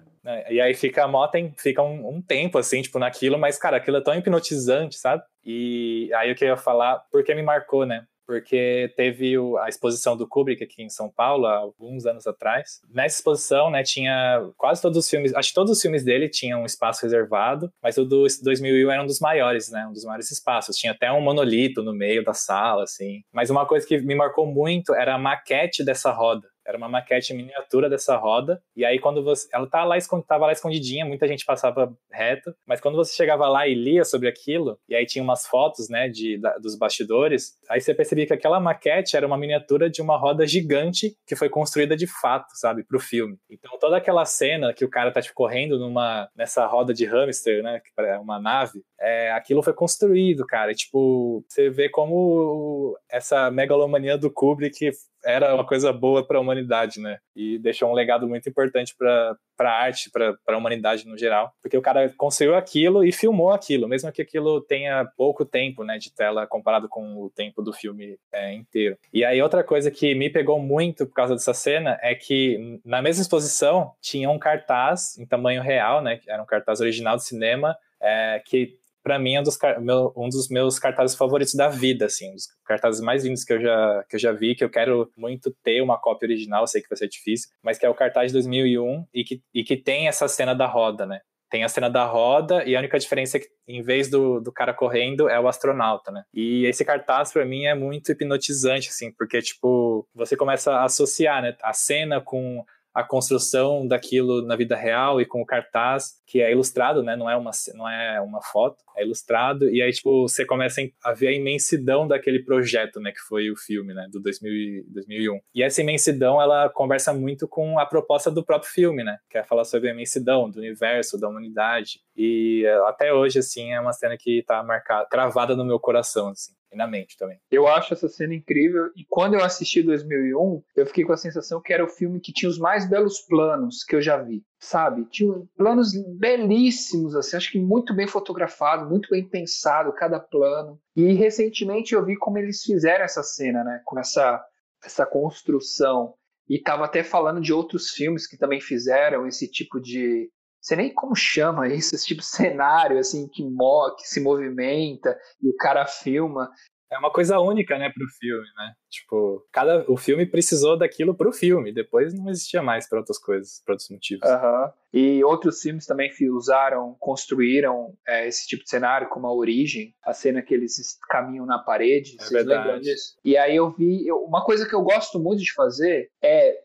E 0.50 0.60
aí 0.60 0.74
fica 0.74 1.04
a 1.04 1.08
moto, 1.08 1.36
fica 1.56 1.82
um, 1.82 2.16
um 2.16 2.22
tempo, 2.22 2.58
assim, 2.58 2.82
tipo, 2.82 2.98
naquilo. 2.98 3.38
Mas, 3.38 3.58
cara, 3.58 3.76
aquilo 3.76 3.96
é 3.96 4.00
tão 4.00 4.14
hipnotizante, 4.14 4.96
sabe? 4.96 5.22
E 5.44 6.10
aí 6.14 6.30
o 6.30 6.34
que 6.34 6.44
eu 6.44 6.48
ia 6.48 6.56
falar, 6.56 7.02
porque 7.10 7.34
me 7.34 7.42
marcou, 7.42 7.86
né? 7.86 8.04
Porque 8.30 8.92
teve 8.96 9.34
a 9.58 9.68
exposição 9.68 10.16
do 10.16 10.24
Kubrick 10.24 10.62
aqui 10.62 10.84
em 10.84 10.88
São 10.88 11.10
Paulo 11.10 11.46
há 11.46 11.56
alguns 11.56 12.06
anos 12.06 12.28
atrás. 12.28 12.80
Nessa 12.88 13.16
exposição, 13.16 13.72
né, 13.72 13.82
tinha 13.82 14.48
quase 14.56 14.80
todos 14.80 14.96
os 14.98 15.10
filmes, 15.10 15.34
acho 15.34 15.48
que 15.48 15.54
todos 15.56 15.72
os 15.72 15.82
filmes 15.82 16.04
dele 16.04 16.28
tinham 16.28 16.62
um 16.62 16.64
espaço 16.64 17.02
reservado, 17.02 17.72
mas 17.82 17.98
o 17.98 18.04
do 18.04 18.24
2001 18.44 18.88
era 18.88 19.02
um 19.02 19.06
dos 19.06 19.18
maiores, 19.18 19.68
né, 19.68 19.84
um 19.84 19.92
dos 19.92 20.04
maiores 20.04 20.30
espaços. 20.30 20.76
Tinha 20.76 20.92
até 20.92 21.10
um 21.10 21.20
monolito 21.20 21.82
no 21.82 21.92
meio 21.92 22.22
da 22.22 22.32
sala, 22.32 22.84
assim. 22.84 23.24
Mas 23.32 23.50
uma 23.50 23.66
coisa 23.66 23.84
que 23.84 23.98
me 23.98 24.14
marcou 24.14 24.46
muito 24.46 24.94
era 24.94 25.16
a 25.16 25.18
maquete 25.18 25.84
dessa 25.84 26.12
roda. 26.12 26.46
Era 26.70 26.78
uma 26.78 26.88
maquete 26.88 27.34
miniatura 27.34 27.90
dessa 27.90 28.16
roda. 28.16 28.62
E 28.76 28.84
aí, 28.84 28.98
quando 28.98 29.22
você. 29.22 29.48
Ela 29.52 29.66
tá 29.66 29.84
lá, 29.84 29.96
tava 30.26 30.46
lá 30.46 30.52
escondidinha, 30.52 31.04
muita 31.04 31.26
gente 31.26 31.44
passava 31.44 31.92
reto. 32.10 32.54
Mas 32.64 32.80
quando 32.80 32.94
você 32.94 33.12
chegava 33.14 33.48
lá 33.48 33.66
e 33.66 33.74
lia 33.74 34.04
sobre 34.04 34.28
aquilo, 34.28 34.78
e 34.88 34.94
aí 34.94 35.04
tinha 35.04 35.22
umas 35.22 35.46
fotos, 35.46 35.88
né, 35.88 36.08
de, 36.08 36.38
da, 36.38 36.56
dos 36.58 36.76
bastidores, 36.76 37.58
aí 37.68 37.80
você 37.80 37.92
percebia 37.92 38.26
que 38.26 38.32
aquela 38.32 38.60
maquete 38.60 39.16
era 39.16 39.26
uma 39.26 39.36
miniatura 39.36 39.90
de 39.90 40.00
uma 40.00 40.16
roda 40.16 40.46
gigante 40.46 41.16
que 41.26 41.34
foi 41.34 41.48
construída 41.48 41.96
de 41.96 42.06
fato, 42.06 42.46
sabe, 42.54 42.84
pro 42.84 43.00
filme. 43.00 43.36
Então, 43.50 43.76
toda 43.78 43.96
aquela 43.96 44.24
cena 44.24 44.72
que 44.72 44.84
o 44.84 44.90
cara 44.90 45.10
tá, 45.10 45.20
tipo, 45.20 45.34
correndo 45.34 45.78
numa, 45.78 46.28
nessa 46.36 46.64
roda 46.66 46.94
de 46.94 47.04
hamster, 47.04 47.62
né, 47.62 47.80
que 47.80 48.00
é 48.00 48.18
uma 48.18 48.38
nave, 48.38 48.82
é, 49.00 49.32
aquilo 49.32 49.62
foi 49.62 49.72
construído, 49.72 50.46
cara. 50.46 50.70
E, 50.70 50.74
tipo, 50.74 51.44
você 51.48 51.68
vê 51.68 51.88
como 51.88 52.96
essa 53.10 53.50
megalomania 53.50 54.16
do 54.16 54.30
Kubrick 54.30 54.90
era 55.24 55.54
uma 55.54 55.66
coisa 55.66 55.92
boa 55.92 56.26
para 56.26 56.38
a 56.38 56.40
humanidade, 56.40 57.00
né? 57.00 57.18
E 57.34 57.58
deixou 57.58 57.90
um 57.90 57.94
legado 57.94 58.28
muito 58.28 58.48
importante 58.48 58.94
para 58.96 59.36
a 59.58 59.70
arte, 59.70 60.10
para 60.10 60.36
a 60.48 60.56
humanidade 60.56 61.06
no 61.06 61.16
geral, 61.18 61.52
porque 61.62 61.76
o 61.76 61.82
cara 61.82 62.08
construiu 62.16 62.54
aquilo 62.54 63.04
e 63.04 63.12
filmou 63.12 63.50
aquilo, 63.50 63.88
mesmo 63.88 64.10
que 64.12 64.22
aquilo 64.22 64.60
tenha 64.60 65.04
pouco 65.16 65.44
tempo, 65.44 65.84
né, 65.84 65.98
de 65.98 66.12
tela 66.12 66.46
comparado 66.46 66.88
com 66.88 67.16
o 67.16 67.30
tempo 67.30 67.62
do 67.62 67.72
filme 67.72 68.18
é, 68.32 68.54
inteiro. 68.54 68.96
E 69.12 69.24
aí 69.24 69.40
outra 69.42 69.62
coisa 69.62 69.90
que 69.90 70.14
me 70.14 70.30
pegou 70.30 70.58
muito 70.58 71.06
por 71.06 71.14
causa 71.14 71.34
dessa 71.34 71.54
cena 71.54 71.98
é 72.02 72.14
que 72.14 72.80
na 72.84 73.02
mesma 73.02 73.22
exposição 73.22 73.92
tinha 74.00 74.30
um 74.30 74.38
cartaz 74.38 75.18
em 75.18 75.26
tamanho 75.26 75.62
real, 75.62 76.02
né, 76.02 76.20
era 76.26 76.42
um 76.42 76.46
cartaz 76.46 76.80
original 76.80 77.16
do 77.16 77.22
cinema, 77.22 77.76
é, 78.00 78.42
que 78.44 78.78
para 79.10 79.18
mim 79.18 79.34
é 79.34 79.40
um 79.40 79.42
dos, 79.42 79.58
meu, 79.80 80.12
um 80.16 80.28
dos 80.28 80.48
meus 80.48 80.78
cartazes 80.78 81.16
favoritos 81.16 81.54
da 81.54 81.68
vida, 81.68 82.06
assim, 82.06 82.30
um 82.30 82.34
dos 82.34 82.46
cartazes 82.64 83.00
mais 83.00 83.24
lindos 83.24 83.42
que 83.42 83.52
eu 83.52 83.60
já 83.60 84.04
que 84.08 84.14
eu 84.14 84.20
já 84.20 84.30
vi, 84.30 84.54
que 84.54 84.62
eu 84.62 84.70
quero 84.70 85.10
muito 85.16 85.52
ter 85.64 85.82
uma 85.82 85.98
cópia 85.98 86.28
original, 86.28 86.64
sei 86.68 86.80
que 86.80 86.88
vai 86.88 86.96
ser 86.96 87.08
difícil, 87.08 87.50
mas 87.60 87.76
que 87.76 87.84
é 87.84 87.88
o 87.88 87.94
cartaz 87.94 88.28
de 88.28 88.34
2001 88.34 89.04
e 89.12 89.24
que, 89.24 89.42
e 89.52 89.64
que 89.64 89.76
tem 89.76 90.06
essa 90.06 90.28
cena 90.28 90.54
da 90.54 90.66
roda, 90.66 91.04
né? 91.06 91.22
Tem 91.50 91.64
a 91.64 91.68
cena 91.68 91.90
da 91.90 92.04
roda 92.04 92.62
e 92.64 92.76
a 92.76 92.78
única 92.78 93.00
diferença 93.00 93.36
é 93.36 93.40
que, 93.40 93.48
em 93.66 93.82
vez 93.82 94.08
do, 94.08 94.40
do 94.40 94.52
cara 94.52 94.72
correndo, 94.72 95.28
é 95.28 95.40
o 95.40 95.48
astronauta, 95.48 96.12
né? 96.12 96.22
E 96.32 96.64
esse 96.66 96.84
cartaz, 96.84 97.32
para 97.32 97.44
mim, 97.44 97.64
é 97.64 97.74
muito 97.74 98.12
hipnotizante, 98.12 98.90
assim, 98.90 99.12
porque, 99.18 99.42
tipo, 99.42 100.06
você 100.14 100.36
começa 100.36 100.70
a 100.70 100.84
associar, 100.84 101.42
né? 101.42 101.56
A 101.60 101.72
cena 101.72 102.20
com 102.20 102.64
a 102.94 103.04
construção 103.04 103.86
daquilo 103.86 104.42
na 104.42 104.56
vida 104.56 104.76
real 104.76 105.20
e 105.20 105.26
com 105.26 105.40
o 105.40 105.46
cartaz 105.46 106.20
que 106.26 106.40
é 106.40 106.50
ilustrado, 106.52 107.02
né? 107.02 107.16
Não 107.16 107.28
é 107.28 107.36
uma 107.36 107.50
não 107.74 107.88
é 107.88 108.20
uma 108.20 108.42
foto, 108.42 108.76
é 108.96 109.04
ilustrado 109.04 109.68
e 109.68 109.82
aí 109.82 109.92
tipo 109.92 110.28
você 110.28 110.44
começa 110.44 110.80
a 111.04 111.12
ver 111.12 111.28
a 111.28 111.32
imensidão 111.32 112.06
daquele 112.06 112.42
projeto, 112.42 113.00
né? 113.00 113.12
Que 113.12 113.20
foi 113.20 113.50
o 113.50 113.56
filme, 113.56 113.94
né? 113.94 114.06
Do 114.10 114.20
2000, 114.20 114.84
2001. 114.88 115.40
E 115.54 115.62
essa 115.62 115.80
imensidão 115.80 116.40
ela 116.40 116.68
conversa 116.68 117.12
muito 117.12 117.48
com 117.48 117.78
a 117.78 117.86
proposta 117.86 118.30
do 118.30 118.44
próprio 118.44 118.70
filme, 118.70 119.04
né? 119.04 119.18
Que 119.28 119.38
é 119.38 119.44
falar 119.44 119.64
sobre 119.64 119.88
a 119.88 119.92
imensidão 119.92 120.50
do 120.50 120.58
universo, 120.58 121.18
da 121.18 121.28
humanidade 121.28 122.00
e 122.16 122.66
até 122.86 123.12
hoje 123.12 123.38
assim 123.38 123.72
é 123.72 123.80
uma 123.80 123.92
cena 123.92 124.16
que 124.18 124.42
tá 124.46 124.62
marcada, 124.62 125.06
cravada 125.08 125.56
no 125.56 125.64
meu 125.64 125.78
coração, 125.78 126.28
assim 126.28 126.59
e 126.72 126.76
na 126.76 126.86
mente 126.86 127.16
também. 127.16 127.38
Eu 127.50 127.66
acho 127.66 127.92
essa 127.92 128.08
cena 128.08 128.34
incrível 128.34 128.90
e 128.96 129.04
quando 129.08 129.34
eu 129.34 129.42
assisti 129.42 129.82
2001, 129.82 130.62
eu 130.76 130.86
fiquei 130.86 131.04
com 131.04 131.12
a 131.12 131.16
sensação 131.16 131.60
que 131.60 131.72
era 131.72 131.84
o 131.84 131.88
filme 131.88 132.20
que 132.20 132.32
tinha 132.32 132.48
os 132.48 132.58
mais 132.58 132.88
belos 132.88 133.20
planos 133.20 133.84
que 133.84 133.96
eu 133.96 134.02
já 134.02 134.16
vi, 134.16 134.42
sabe? 134.58 135.04
Tinha 135.06 135.32
planos 135.56 135.90
belíssimos, 136.18 137.14
assim, 137.16 137.36
acho 137.36 137.52
que 137.52 137.60
muito 137.60 137.94
bem 137.94 138.06
fotografado, 138.06 138.88
muito 138.88 139.08
bem 139.10 139.28
pensado 139.28 139.92
cada 139.92 140.20
plano. 140.20 140.80
E 140.94 141.12
recentemente 141.12 141.94
eu 141.94 142.04
vi 142.04 142.16
como 142.16 142.38
eles 142.38 142.62
fizeram 142.62 143.04
essa 143.04 143.22
cena, 143.22 143.64
né? 143.64 143.80
Com 143.84 143.98
essa, 143.98 144.42
essa 144.84 145.06
construção. 145.06 146.14
E 146.48 146.60
tava 146.60 146.84
até 146.84 147.04
falando 147.04 147.40
de 147.40 147.52
outros 147.52 147.90
filmes 147.90 148.26
que 148.26 148.36
também 148.36 148.60
fizeram 148.60 149.26
esse 149.26 149.48
tipo 149.48 149.80
de 149.80 150.28
você 150.60 150.76
nem 150.76 150.92
como 150.92 151.16
chama 151.16 151.68
isso, 151.68 151.94
esse 151.94 152.06
tipo 152.06 152.20
de 152.20 152.26
cenário 152.26 152.98
assim 152.98 153.26
que, 153.28 153.42
mo 153.42 153.94
que 153.96 154.06
se 154.06 154.20
movimenta 154.20 155.18
e 155.42 155.48
o 155.48 155.56
cara 155.56 155.86
filma. 155.86 156.50
É 156.92 156.98
uma 156.98 157.12
coisa 157.12 157.38
única, 157.38 157.78
né, 157.78 157.88
pro 157.88 158.04
filme, 158.18 158.46
né? 158.56 158.72
Tipo, 158.90 159.46
cada 159.52 159.84
o 159.88 159.96
filme 159.96 160.26
precisou 160.26 160.76
daquilo 160.76 161.14
pro 161.14 161.32
filme, 161.32 161.72
depois 161.72 162.12
não 162.12 162.28
existia 162.28 162.60
mais 162.64 162.88
para 162.88 162.98
outras 162.98 163.16
coisas, 163.16 163.62
para 163.64 163.74
outros 163.74 163.88
motivos. 163.90 164.28
Uhum. 164.28 164.72
E 164.92 165.22
outros 165.22 165.62
filmes 165.62 165.86
também 165.86 166.10
usaram, 166.32 166.96
construíram 166.98 167.96
é, 168.08 168.26
esse 168.26 168.44
tipo 168.48 168.64
de 168.64 168.70
cenário, 168.70 169.08
como 169.08 169.28
a 169.28 169.32
Origem, 169.32 169.94
a 170.04 170.12
cena 170.12 170.42
que 170.42 170.52
eles 170.52 170.98
caminham 171.08 171.46
na 171.46 171.60
parede. 171.60 172.16
É 172.18 172.24
vocês 172.24 172.30
verdade. 172.30 172.66
lembram 172.66 172.80
disso? 172.80 173.16
E 173.24 173.36
aí 173.36 173.54
eu 173.54 173.70
vi, 173.70 174.04
eu, 174.04 174.24
uma 174.24 174.44
coisa 174.44 174.68
que 174.68 174.74
eu 174.74 174.82
gosto 174.82 175.20
muito 175.20 175.44
de 175.44 175.54
fazer 175.54 176.10
é 176.20 176.58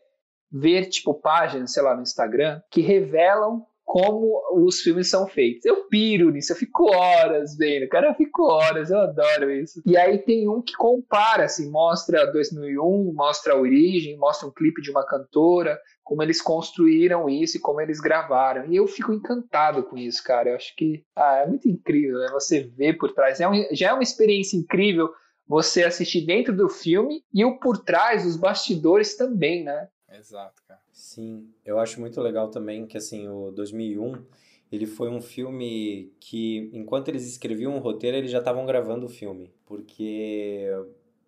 ver, 0.50 0.86
tipo, 0.86 1.14
páginas, 1.14 1.72
sei 1.72 1.84
lá, 1.84 1.94
no 1.94 2.02
Instagram, 2.02 2.60
que 2.68 2.80
revelam 2.80 3.64
como 3.86 4.42
os 4.52 4.80
filmes 4.80 5.08
são 5.08 5.28
feitos. 5.28 5.64
Eu 5.64 5.86
piro 5.86 6.30
nisso, 6.30 6.52
eu 6.52 6.56
fico 6.56 6.92
horas 6.92 7.56
vendo, 7.56 7.88
cara, 7.88 8.08
eu 8.08 8.14
fico 8.14 8.42
horas, 8.42 8.90
eu 8.90 8.98
adoro 8.98 9.48
isso. 9.48 9.80
E 9.86 9.96
aí 9.96 10.18
tem 10.18 10.48
um 10.48 10.60
que 10.60 10.74
compara, 10.74 11.44
assim, 11.44 11.70
mostra 11.70 12.26
2001, 12.32 13.12
mostra 13.14 13.54
a 13.54 13.56
origem, 13.56 14.18
mostra 14.18 14.48
um 14.48 14.52
clipe 14.52 14.82
de 14.82 14.90
uma 14.90 15.06
cantora, 15.06 15.78
como 16.02 16.20
eles 16.20 16.42
construíram 16.42 17.28
isso 17.28 17.58
e 17.58 17.60
como 17.60 17.80
eles 17.80 18.00
gravaram. 18.00 18.66
E 18.66 18.74
eu 18.74 18.88
fico 18.88 19.12
encantado 19.12 19.84
com 19.84 19.96
isso, 19.96 20.22
cara. 20.24 20.50
Eu 20.50 20.56
acho 20.56 20.74
que 20.74 21.04
ah, 21.14 21.42
é 21.44 21.46
muito 21.46 21.68
incrível, 21.68 22.18
né? 22.18 22.28
Você 22.32 22.64
vê 22.76 22.92
por 22.92 23.12
trás. 23.12 23.40
É 23.40 23.48
um, 23.48 23.54
já 23.70 23.90
é 23.90 23.92
uma 23.92 24.02
experiência 24.02 24.56
incrível 24.56 25.08
você 25.46 25.84
assistir 25.84 26.26
dentro 26.26 26.54
do 26.54 26.68
filme 26.68 27.22
e 27.32 27.44
o 27.44 27.60
por 27.60 27.78
trás, 27.78 28.26
os 28.26 28.36
bastidores 28.36 29.16
também, 29.16 29.62
né? 29.62 29.86
Exato, 30.18 30.62
cara. 30.66 30.80
Sim, 30.92 31.48
eu 31.64 31.78
acho 31.78 32.00
muito 32.00 32.20
legal 32.20 32.50
também 32.50 32.86
que 32.86 32.96
assim, 32.96 33.28
o 33.28 33.50
2001, 33.50 34.24
ele 34.70 34.86
foi 34.86 35.08
um 35.08 35.20
filme 35.20 36.12
que 36.18 36.70
enquanto 36.72 37.08
eles 37.08 37.26
escreviam 37.26 37.76
o 37.76 37.80
roteiro, 37.80 38.16
eles 38.16 38.30
já 38.30 38.38
estavam 38.38 38.66
gravando 38.66 39.06
o 39.06 39.08
filme, 39.08 39.52
porque 39.64 40.68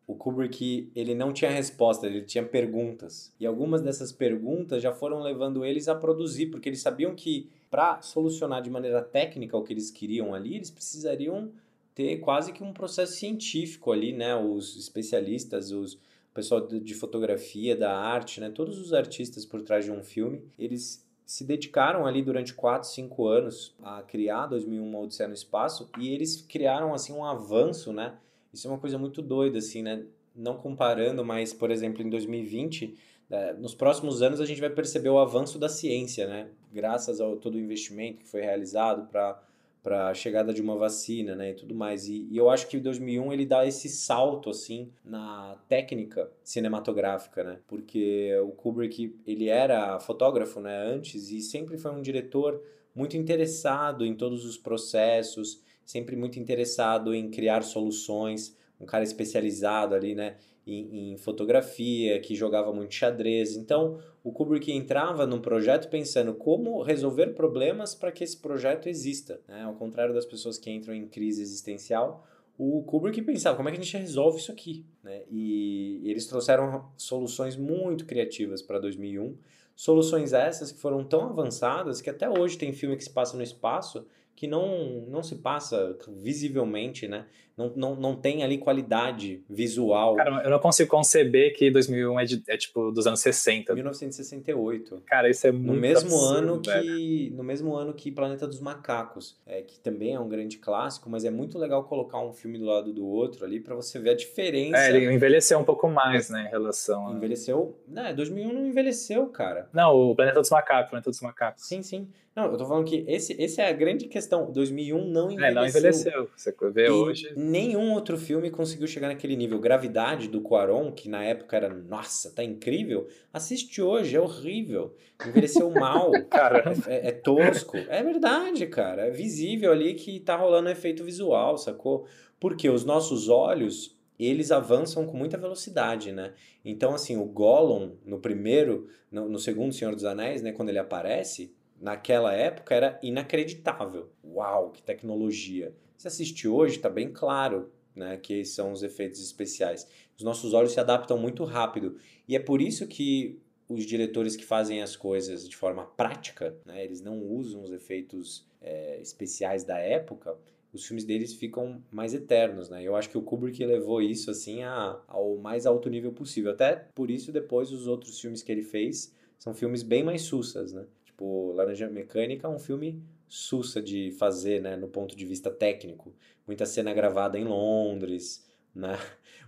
o 0.08 0.14
Kubrick, 0.14 0.90
ele 0.96 1.14
não 1.14 1.34
tinha 1.34 1.50
resposta, 1.50 2.06
ele 2.06 2.22
tinha 2.22 2.42
perguntas. 2.42 3.30
E 3.38 3.46
algumas 3.46 3.82
dessas 3.82 4.10
perguntas 4.10 4.82
já 4.82 4.90
foram 4.90 5.20
levando 5.20 5.64
eles 5.66 5.86
a 5.86 5.94
produzir, 5.94 6.46
porque 6.46 6.68
eles 6.68 6.80
sabiam 6.80 7.14
que 7.14 7.50
para 7.70 8.00
solucionar 8.00 8.62
de 8.62 8.70
maneira 8.70 9.02
técnica 9.02 9.54
o 9.54 9.62
que 9.62 9.72
eles 9.72 9.90
queriam 9.90 10.34
ali, 10.34 10.56
eles 10.56 10.70
precisariam 10.70 11.52
ter 11.94 12.18
quase 12.20 12.52
que 12.52 12.62
um 12.62 12.72
processo 12.72 13.12
científico 13.12 13.92
ali, 13.92 14.12
né? 14.14 14.34
Os 14.34 14.76
especialistas, 14.78 15.72
os 15.72 15.98
pessoal 16.34 16.66
de 16.66 16.94
fotografia, 16.94 17.76
da 17.76 17.96
arte, 17.96 18.40
né? 18.40 18.50
Todos 18.50 18.78
os 18.78 18.92
artistas 18.92 19.44
por 19.44 19.62
trás 19.62 19.84
de 19.84 19.90
um 19.90 20.02
filme, 20.02 20.42
eles 20.58 21.06
se 21.28 21.44
dedicaram 21.44 22.06
ali 22.06 22.22
durante 22.22 22.54
4, 22.54 22.88
5 22.88 23.26
anos 23.26 23.74
a 23.82 24.02
criar 24.02 24.46
2001 24.46 24.82
Uma 24.82 25.00
Odisseia 25.00 25.28
no 25.28 25.34
Espaço 25.34 25.90
e 25.98 26.08
eles 26.08 26.40
criaram 26.40 26.94
assim 26.94 27.12
um 27.12 27.24
avanço, 27.24 27.92
né? 27.92 28.16
Isso 28.52 28.66
é 28.66 28.70
uma 28.70 28.78
coisa 28.78 28.96
muito 28.96 29.20
doida 29.20 29.58
assim, 29.58 29.82
né? 29.82 30.06
Não 30.34 30.56
comparando, 30.56 31.24
mas 31.24 31.52
por 31.52 31.70
exemplo, 31.70 32.02
em 32.02 32.08
2020, 32.08 32.96
né? 33.28 33.52
nos 33.54 33.74
próximos 33.74 34.22
anos 34.22 34.40
a 34.40 34.46
gente 34.46 34.60
vai 34.60 34.70
perceber 34.70 35.10
o 35.10 35.18
avanço 35.18 35.58
da 35.58 35.68
ciência, 35.68 36.26
né? 36.26 36.48
Graças 36.72 37.20
ao 37.20 37.36
todo 37.36 37.56
o 37.56 37.60
investimento 37.60 38.20
que 38.20 38.26
foi 38.26 38.40
realizado 38.40 39.06
para 39.08 39.38
para 39.82 40.08
a 40.08 40.14
chegada 40.14 40.52
de 40.52 40.60
uma 40.60 40.76
vacina, 40.76 41.34
né, 41.34 41.50
e 41.50 41.54
tudo 41.54 41.74
mais. 41.74 42.08
E, 42.08 42.26
e, 42.30 42.36
eu 42.36 42.50
acho 42.50 42.66
que 42.66 42.76
o 42.76 42.80
2001 42.80 43.32
ele 43.32 43.46
dá 43.46 43.66
esse 43.66 43.88
salto 43.88 44.50
assim 44.50 44.90
na 45.04 45.56
técnica 45.68 46.30
cinematográfica, 46.42 47.44
né? 47.44 47.58
Porque 47.66 48.36
o 48.42 48.48
Kubrick 48.48 49.16
ele 49.26 49.48
era 49.48 49.98
fotógrafo, 50.00 50.60
né, 50.60 50.76
antes 50.86 51.30
e 51.30 51.40
sempre 51.40 51.78
foi 51.78 51.92
um 51.92 52.02
diretor 52.02 52.62
muito 52.94 53.16
interessado 53.16 54.04
em 54.04 54.14
todos 54.14 54.44
os 54.44 54.58
processos, 54.58 55.62
sempre 55.84 56.16
muito 56.16 56.38
interessado 56.38 57.14
em 57.14 57.30
criar 57.30 57.62
soluções, 57.62 58.56
um 58.80 58.86
cara 58.86 59.04
especializado 59.04 59.94
ali, 59.94 60.14
né, 60.14 60.36
em, 60.72 61.12
em 61.12 61.16
fotografia, 61.16 62.20
que 62.20 62.34
jogava 62.34 62.72
muito 62.72 62.94
xadrez. 62.94 63.56
Então, 63.56 63.98
o 64.22 64.32
Kubrick 64.32 64.70
entrava 64.70 65.26
num 65.26 65.40
projeto 65.40 65.88
pensando 65.88 66.34
como 66.34 66.82
resolver 66.82 67.28
problemas 67.28 67.94
para 67.94 68.12
que 68.12 68.22
esse 68.22 68.36
projeto 68.36 68.88
exista. 68.88 69.40
Né? 69.48 69.62
Ao 69.62 69.74
contrário 69.74 70.14
das 70.14 70.26
pessoas 70.26 70.58
que 70.58 70.70
entram 70.70 70.94
em 70.94 71.06
crise 71.06 71.42
existencial, 71.42 72.26
o 72.56 72.82
Kubrick 72.82 73.22
pensava 73.22 73.56
como 73.56 73.68
é 73.68 73.72
que 73.72 73.80
a 73.80 73.82
gente 73.82 73.96
resolve 73.96 74.38
isso 74.38 74.52
aqui. 74.52 74.84
Né? 75.02 75.22
E 75.30 76.02
eles 76.04 76.26
trouxeram 76.26 76.90
soluções 76.96 77.56
muito 77.56 78.04
criativas 78.04 78.62
para 78.62 78.78
2001. 78.78 79.36
Soluções 79.74 80.32
essas 80.32 80.72
que 80.72 80.80
foram 80.80 81.04
tão 81.04 81.22
avançadas 81.22 82.00
que 82.00 82.10
até 82.10 82.28
hoje 82.28 82.58
tem 82.58 82.72
filme 82.72 82.96
que 82.96 83.04
se 83.04 83.10
passa 83.10 83.36
no 83.36 83.42
espaço 83.42 84.06
que 84.38 84.46
não, 84.46 85.04
não 85.08 85.20
se 85.20 85.34
passa 85.34 85.98
visivelmente, 86.22 87.08
né? 87.08 87.26
Não, 87.58 87.72
não, 87.74 87.96
não 87.96 88.14
tem 88.14 88.44
ali 88.44 88.56
qualidade 88.56 89.42
visual. 89.50 90.14
Cara, 90.14 90.44
eu 90.44 90.50
não 90.50 90.60
consigo 90.60 90.88
conceber 90.88 91.56
que 91.56 91.72
2001 91.72 92.20
é, 92.20 92.24
de, 92.24 92.42
é 92.46 92.56
tipo 92.56 92.92
dos 92.92 93.04
anos 93.04 93.18
60. 93.20 93.74
1968. 93.74 95.02
Cara, 95.04 95.28
isso 95.28 95.44
é 95.44 95.50
muito 95.50 95.66
no 95.66 95.80
mesmo 95.80 96.06
absurdo, 96.06 96.36
ano 96.36 96.60
que 96.60 96.70
velho. 96.70 97.36
No 97.36 97.42
mesmo 97.42 97.74
ano 97.74 97.92
que 97.92 98.12
Planeta 98.12 98.46
dos 98.46 98.60
Macacos, 98.60 99.36
é, 99.44 99.62
que 99.62 99.80
também 99.80 100.14
é 100.14 100.20
um 100.20 100.28
grande 100.28 100.58
clássico, 100.58 101.10
mas 101.10 101.24
é 101.24 101.30
muito 101.30 101.58
legal 101.58 101.82
colocar 101.82 102.20
um 102.20 102.32
filme 102.32 102.58
do 102.58 102.64
lado 102.64 102.92
do 102.92 103.04
outro 103.04 103.44
ali 103.44 103.58
para 103.58 103.74
você 103.74 103.98
ver 103.98 104.10
a 104.10 104.14
diferença. 104.14 104.78
É, 104.78 104.90
ele 104.90 105.12
envelheceu 105.12 105.58
um 105.58 105.64
pouco 105.64 105.88
mais, 105.88 106.30
né, 106.30 106.46
em 106.46 106.50
relação 106.50 107.08
a... 107.08 107.12
Envelheceu... 107.12 107.76
Não, 107.88 108.14
2001 108.14 108.52
não 108.52 108.66
envelheceu, 108.66 109.26
cara. 109.26 109.68
Não, 109.72 109.94
o 109.94 110.14
Planeta 110.14 110.40
dos 110.40 110.50
Macacos, 110.50 110.90
Planeta 110.90 111.10
dos 111.10 111.20
Macacos. 111.20 111.66
Sim, 111.66 111.82
sim. 111.82 112.08
Não, 112.38 112.52
eu 112.52 112.56
tô 112.56 112.64
falando 112.64 112.84
que 112.84 113.04
esse, 113.08 113.32
esse 113.32 113.60
é 113.60 113.68
a 113.68 113.72
grande 113.72 114.06
questão. 114.06 114.52
2001 114.52 115.08
não 115.08 115.28
envelheceu. 115.28 115.44
É, 115.44 115.54
não 115.54 115.66
envelheceu. 115.66 116.30
Você 116.36 116.54
vê 116.70 116.86
e 116.86 116.90
hoje 116.90 117.32
nenhum 117.48 117.92
outro 117.92 118.16
filme 118.18 118.50
conseguiu 118.50 118.86
chegar 118.86 119.08
naquele 119.08 119.34
nível. 119.34 119.58
Gravidade 119.58 120.28
do 120.28 120.40
Quaron, 120.40 120.92
que 120.92 121.08
na 121.08 121.24
época 121.24 121.56
era, 121.56 121.68
nossa, 121.68 122.30
tá 122.30 122.44
incrível. 122.44 123.08
Assiste 123.32 123.80
hoje, 123.80 124.14
é 124.16 124.20
horrível. 124.20 124.94
Envelheceu 125.26 125.70
mal. 125.72 126.12
Cara, 126.30 126.72
É, 126.86 127.08
é 127.08 127.12
tosco. 127.12 127.76
É 127.76 128.02
verdade, 128.02 128.66
cara. 128.66 129.06
É 129.06 129.10
visível 129.10 129.72
ali 129.72 129.94
que 129.94 130.20
tá 130.20 130.36
rolando 130.36 130.68
um 130.68 130.72
efeito 130.72 131.02
visual, 131.02 131.56
sacou? 131.56 132.06
Porque 132.38 132.68
os 132.68 132.84
nossos 132.84 133.28
olhos, 133.28 133.96
eles 134.18 134.50
avançam 134.50 135.06
com 135.06 135.16
muita 135.16 135.36
velocidade, 135.36 136.12
né? 136.12 136.34
Então, 136.64 136.94
assim, 136.94 137.16
o 137.16 137.24
Gollum, 137.24 137.96
no 138.04 138.18
primeiro, 138.18 138.88
no, 139.10 139.28
no 139.28 139.38
segundo 139.38 139.72
Senhor 139.72 139.94
dos 139.94 140.04
Anéis, 140.04 140.42
né? 140.42 140.52
Quando 140.52 140.68
ele 140.68 140.78
aparece, 140.78 141.52
naquela 141.80 142.32
época 142.34 142.74
era 142.74 142.98
inacreditável. 143.02 144.10
Uau, 144.24 144.70
que 144.70 144.82
tecnologia. 144.82 145.72
Se 145.98 146.08
assiste 146.08 146.46
hoje, 146.46 146.78
tá 146.78 146.88
bem 146.88 147.12
claro, 147.12 147.70
né? 147.94 148.16
Que 148.16 148.44
são 148.44 148.72
os 148.72 148.84
efeitos 148.84 149.20
especiais. 149.20 149.86
Os 150.16 150.22
nossos 150.22 150.54
olhos 150.54 150.72
se 150.72 150.80
adaptam 150.80 151.18
muito 151.18 151.44
rápido. 151.44 151.96
E 152.26 152.36
é 152.36 152.38
por 152.38 152.62
isso 152.62 152.86
que 152.86 153.40
os 153.68 153.84
diretores 153.84 154.36
que 154.36 154.44
fazem 154.44 154.80
as 154.80 154.96
coisas 154.96 155.46
de 155.46 155.56
forma 155.56 155.84
prática, 155.84 156.56
né, 156.64 156.82
eles 156.82 157.02
não 157.02 157.20
usam 157.22 157.62
os 157.62 157.70
efeitos 157.70 158.46
é, 158.62 158.98
especiais 159.00 159.62
da 159.62 159.76
época, 159.76 160.34
os 160.72 160.86
filmes 160.86 161.04
deles 161.04 161.34
ficam 161.34 161.82
mais 161.90 162.14
eternos, 162.14 162.68
né? 162.68 162.82
Eu 162.82 162.94
acho 162.94 163.10
que 163.10 163.18
o 163.18 163.22
Kubrick 163.22 163.64
levou 163.64 164.00
isso 164.00 164.30
assim 164.30 164.62
a, 164.62 165.00
ao 165.08 165.36
mais 165.36 165.66
alto 165.66 165.88
nível 165.88 166.12
possível. 166.12 166.52
Até 166.52 166.76
por 166.94 167.10
isso 167.10 167.32
depois 167.32 167.72
os 167.72 167.86
outros 167.86 168.20
filmes 168.20 168.42
que 168.42 168.52
ele 168.52 168.62
fez 168.62 169.14
são 169.38 169.54
filmes 169.54 169.82
bem 169.82 170.04
mais 170.04 170.22
sussas, 170.22 170.72
né? 170.72 170.86
Tipo, 171.04 171.52
Laranja 171.52 171.88
Mecânica 171.88 172.46
é 172.46 172.50
um 172.50 172.58
filme 172.58 173.02
sussa 173.28 173.80
de 173.82 174.10
fazer, 174.18 174.60
né, 174.60 174.76
no 174.76 174.88
ponto 174.88 175.14
de 175.16 175.24
vista 175.24 175.50
técnico. 175.50 176.14
Muita 176.46 176.64
cena 176.64 176.92
gravada 176.94 177.38
em 177.38 177.44
Londres, 177.44 178.48
né? 178.74 178.98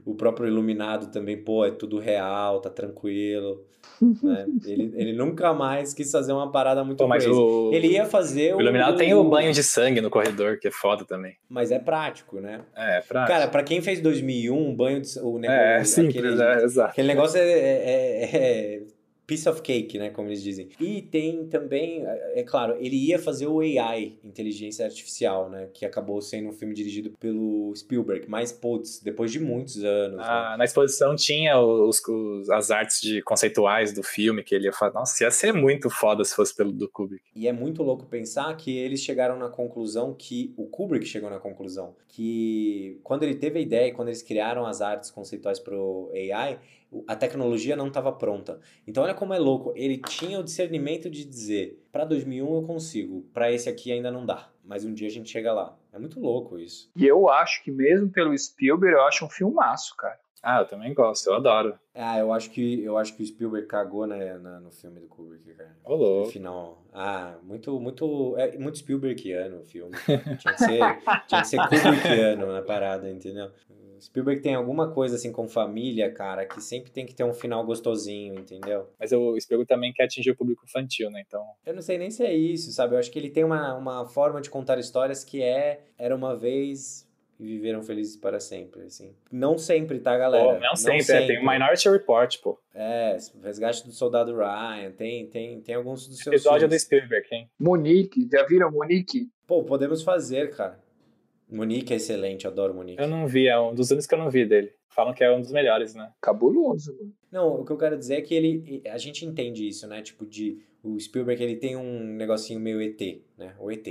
O 0.05 0.15
próprio 0.15 0.47
Iluminado 0.47 1.11
também, 1.11 1.37
pô, 1.37 1.65
é 1.65 1.71
tudo 1.71 1.99
real, 1.99 2.61
tá 2.61 2.71
tranquilo, 2.71 3.67
né? 4.23 4.47
Ele, 4.65 4.93
ele 4.95 5.13
nunca 5.13 5.53
mais 5.53 5.93
quis 5.93 6.11
fazer 6.11 6.33
uma 6.33 6.51
parada 6.51 6.83
muito 6.83 6.99
Pô, 6.99 7.07
mas 7.07 7.27
o, 7.27 7.71
Ele 7.73 7.89
ia 7.89 8.07
fazer 8.07 8.55
o 8.55 8.61
Iluminado 8.61 8.97
tem 8.97 9.13
o 9.13 9.23
banho 9.25 9.53
de 9.53 9.63
sangue 9.63 10.01
no 10.01 10.09
corredor, 10.09 10.59
que 10.59 10.69
é 10.69 10.71
foda 10.71 11.05
também. 11.05 11.37
Mas 11.49 11.71
é 11.71 11.79
prático, 11.79 12.41
né? 12.41 12.63
É, 12.75 12.99
é 12.99 13.01
prático. 13.03 13.33
Cara, 13.37 13.49
pra 13.49 13.63
quem 13.63 13.83
fez 13.83 14.01
2001, 14.01 14.57
um 14.57 14.75
banho 14.75 15.01
de... 15.03 15.19
O 15.21 15.39
negócio, 15.39 15.61
é, 15.61 15.85
simples, 15.85 16.17
aquele, 16.41 16.43
é, 16.43 16.65
exato. 16.65 16.91
aquele 16.91 17.09
negócio 17.09 17.39
é, 17.39 17.43
é- 17.43 18.25
é- 18.25 18.75
é 18.77 18.83
piece 19.31 19.49
of 19.49 19.63
cake, 19.63 19.97
né? 19.97 20.11
Como 20.11 20.29
eles 20.29 20.43
dizem. 20.43 20.69
E 20.81 21.03
tem 21.03 21.47
também, 21.47 22.05
é 22.05 22.41
é 22.41 22.43
claro, 22.43 22.77
ele 22.81 22.97
ia 22.97 23.19
fazer 23.19 23.47
o 23.47 23.61
AI, 23.61 24.19
Inteligência 24.25 24.85
Artificial, 24.85 25.49
né? 25.49 25.69
Que 25.73 25.85
acabou 25.87 26.21
sendo 26.21 26.49
um 26.49 26.53
filme 26.53 26.75
dirigido 26.75 27.11
pelo 27.21 27.73
Spielberg. 27.77 28.27
Mas, 28.29 28.51
putz, 28.51 29.01
depois 29.01 29.31
de 29.31 29.39
muitos 29.39 29.85
anos. 29.85 30.17
né? 30.19 30.25
Ah, 30.27 30.57
na 30.59 30.65
exposição 30.65 31.15
tinha 31.15 31.61
os, 31.61 32.01
os- 32.09 32.51
as 32.51 32.71
artes 32.73 33.01
de 33.01 33.23
conceituais 33.23 33.93
do 33.93 34.03
filme 34.03 34.43
que 34.43 34.55
ele 34.55 34.65
ia 34.65 34.73
fazer. 34.73 34.95
Nossa, 34.95 35.23
ia 35.23 35.31
ser 35.31 35.53
muito 35.53 35.89
foda 35.89 36.25
se 36.25 36.35
fosse 36.35 36.55
pelo 36.57 36.73
do 36.73 36.89
Kubrick. 36.89 37.23
E 37.37 37.47
é 37.47 37.53
muito 37.53 37.83
louco 37.85 38.07
pensar 38.07 38.53
que 38.57 38.77
eles 38.77 39.01
chegaram 39.01 39.39
na 39.39 39.49
conclusão 39.49 40.13
que 40.13 40.53
o 40.57 40.67
Kubrick 40.67 41.07
chegou 41.07 41.31
na 41.31 41.39
conclusão 41.39 41.95
que 42.09 42.99
quando 43.05 43.23
ele 43.23 43.35
teve 43.37 43.59
a 43.59 43.63
ideia, 43.63 43.93
quando 43.95 44.09
eles 44.09 44.23
criaram 44.23 44.67
as 44.67 44.81
artes 44.81 45.11
conceituais 45.11 45.59
para 45.59 45.77
o 45.77 46.11
AI, 46.15 46.59
a 47.07 47.15
tecnologia 47.17 47.77
não 47.77 47.89
estava 47.89 48.13
pronta. 48.13 48.61
Então 48.87 49.05
olha 49.05 49.15
como 49.15 49.35
é 49.35 49.39
louco, 49.39 49.73
ele 49.77 49.99
tinha 49.99 50.39
o 50.41 50.45
discernimento 50.45 51.09
de 51.09 51.25
dizer, 51.25 51.85
para 51.93 52.05
2001 52.05 52.55
eu 52.55 52.63
consigo, 52.63 53.23
para 53.33 53.53
esse 53.53 53.69
aqui 53.69 53.93
ainda 53.93 54.11
não 54.11 54.27
dá, 54.27 54.51
mas 54.65 54.85
um 54.85 54.93
dia 54.93 55.09
a 55.09 55.11
gente 55.11 55.31
chega 55.31 55.53
lá. 55.53 55.77
É 55.93 55.99
muito 55.99 56.21
louco 56.21 56.59
isso. 56.59 56.91
E 56.95 57.07
eu 57.07 57.29
acho 57.29 57.63
que 57.65 57.71
mesmo 57.71 58.09
pelo 58.09 58.37
Spielberg, 58.37 58.97
eu 58.97 59.05
acho 59.05 59.25
um 59.25 59.29
filmaço, 59.29 59.97
cara. 59.97 60.19
Ah, 60.43 60.61
eu 60.61 60.67
também 60.67 60.95
gosto, 60.95 61.27
eu 61.29 61.35
adoro. 61.35 61.79
Ah, 61.95 62.19
eu 62.19 62.33
acho 62.33 62.51
que 62.51 62.83
eu 62.83 62.97
acho 62.97 63.15
que 63.17 63.23
o 63.23 63.27
Spielberg 63.27 63.67
cagou 63.67 64.07
né, 64.07 64.39
na- 64.39 64.59
no 64.61 64.71
filme 64.71 64.99
do 65.01 65.07
Kubrick, 65.07 65.53
cara. 65.55 65.77
Ô, 65.85 65.95
louco. 65.95 66.27
No 66.27 66.33
final. 66.33 66.83
Ah, 66.93 67.35
muito, 67.43 67.79
muito. 67.79 68.35
É 68.39 68.57
muito 68.57 68.79
Spielbergiano 68.79 69.59
o 69.61 69.65
filme. 69.65 69.93
Tinha 70.39 70.55
que 70.55 70.59
ser, 70.61 70.79
tinha 71.29 71.41
que 71.43 71.47
ser 71.47 71.57
Kubrickiano 71.59 72.47
na 72.53 72.63
parada, 72.63 73.11
entendeu? 73.11 73.51
Spielberg 74.01 74.41
tem 74.41 74.55
alguma 74.55 74.91
coisa 74.91 75.17
assim 75.17 75.31
com 75.31 75.47
família, 75.47 76.11
cara, 76.11 76.47
que 76.47 76.59
sempre 76.63 76.91
tem 76.91 77.05
que 77.05 77.15
ter 77.15 77.23
um 77.23 77.35
final 77.35 77.63
gostosinho, 77.67 78.35
entendeu? 78.35 78.89
Mas 78.99 79.13
o 79.13 79.39
Spielberg 79.39 79.69
também 79.69 79.93
quer 79.93 80.05
atingir 80.05 80.31
o 80.31 80.37
público 80.37 80.65
infantil, 80.65 81.11
né? 81.11 81.23
Então, 81.27 81.45
Eu 81.67 81.75
não 81.75 81.83
sei 81.83 81.99
nem 81.99 82.11
se 82.11 82.25
é 82.25 82.33
isso, 82.35 82.73
sabe? 82.73 82.95
Eu 82.95 82.99
acho 82.99 83.11
que 83.11 83.19
ele 83.19 83.29
tem 83.29 83.45
uma, 83.45 83.75
uma 83.75 84.07
forma 84.07 84.41
de 84.41 84.49
contar 84.49 84.79
histórias 84.79 85.23
que 85.23 85.43
é 85.43 85.85
Era 85.99 86.17
uma 86.17 86.35
vez 86.35 87.07
e 87.41 87.47
viveram 87.47 87.83
felizes 87.83 88.17
para 88.17 88.39
sempre, 88.39 88.83
assim. 88.83 89.15
Não 89.33 89.57
sempre, 89.57 89.99
tá, 89.99 90.17
galera? 90.17 90.55
pô, 90.55 90.61
não, 90.61 90.77
sempre, 90.77 91.11
é, 91.11 91.27
tem 91.27 91.39
o 91.39 91.51
Minority 91.51 91.89
Report, 91.89 92.39
pô. 92.43 92.59
É, 92.75 93.17
o 93.35 93.41
Resgate 93.41 93.87
do 93.87 93.93
Soldado 93.93 94.37
Ryan, 94.37 94.93
tem, 94.93 95.27
tem, 95.27 95.61
tem 95.63 95.75
alguns 95.75 96.07
dos 96.07 96.19
seus 96.19 96.35
Episódio 96.35 96.69
do 96.69 96.73
filmes. 96.73 96.83
Spielberg, 96.83 97.27
hein? 97.33 97.51
Monique, 97.59 98.29
já 98.31 98.45
viram 98.45 98.71
Monique? 98.71 99.31
Pô, 99.47 99.65
podemos 99.65 100.03
fazer, 100.03 100.55
cara. 100.55 100.79
Monique 101.51 101.95
é 101.95 101.97
excelente, 101.97 102.47
adoro 102.47 102.75
Monique. 102.75 103.01
Eu 103.01 103.09
não 103.09 103.27
vi, 103.27 103.49
é 103.49 103.59
um 103.59 103.75
dos 103.75 103.91
únicos 103.91 104.07
que 104.07 104.15
eu 104.15 104.19
não 104.19 104.31
vi 104.31 104.45
dele. 104.45 104.73
Falam 104.91 105.15
que 105.15 105.25
é 105.25 105.33
um 105.35 105.41
dos 105.41 105.51
melhores, 105.51 105.95
né? 105.95 106.13
Cabuloso, 106.21 106.95
mano. 106.97 107.13
Não, 107.33 107.61
o 107.61 107.65
que 107.65 107.73
eu 107.73 107.79
quero 107.79 107.97
dizer 107.97 108.17
é 108.17 108.21
que 108.21 108.35
ele, 108.35 108.83
a 108.87 108.99
gente 108.99 109.25
entende 109.25 109.67
isso, 109.67 109.87
né? 109.87 110.03
Tipo, 110.03 110.27
de 110.27 110.63
o 110.83 110.99
Spielberg 110.99 111.43
ele 111.43 111.57
tem 111.57 111.77
um 111.77 112.05
negocinho 112.17 112.61
meio 112.61 112.83
ET, 112.83 113.01
né? 113.39 113.55
O 113.59 113.71
ET. 113.71 113.87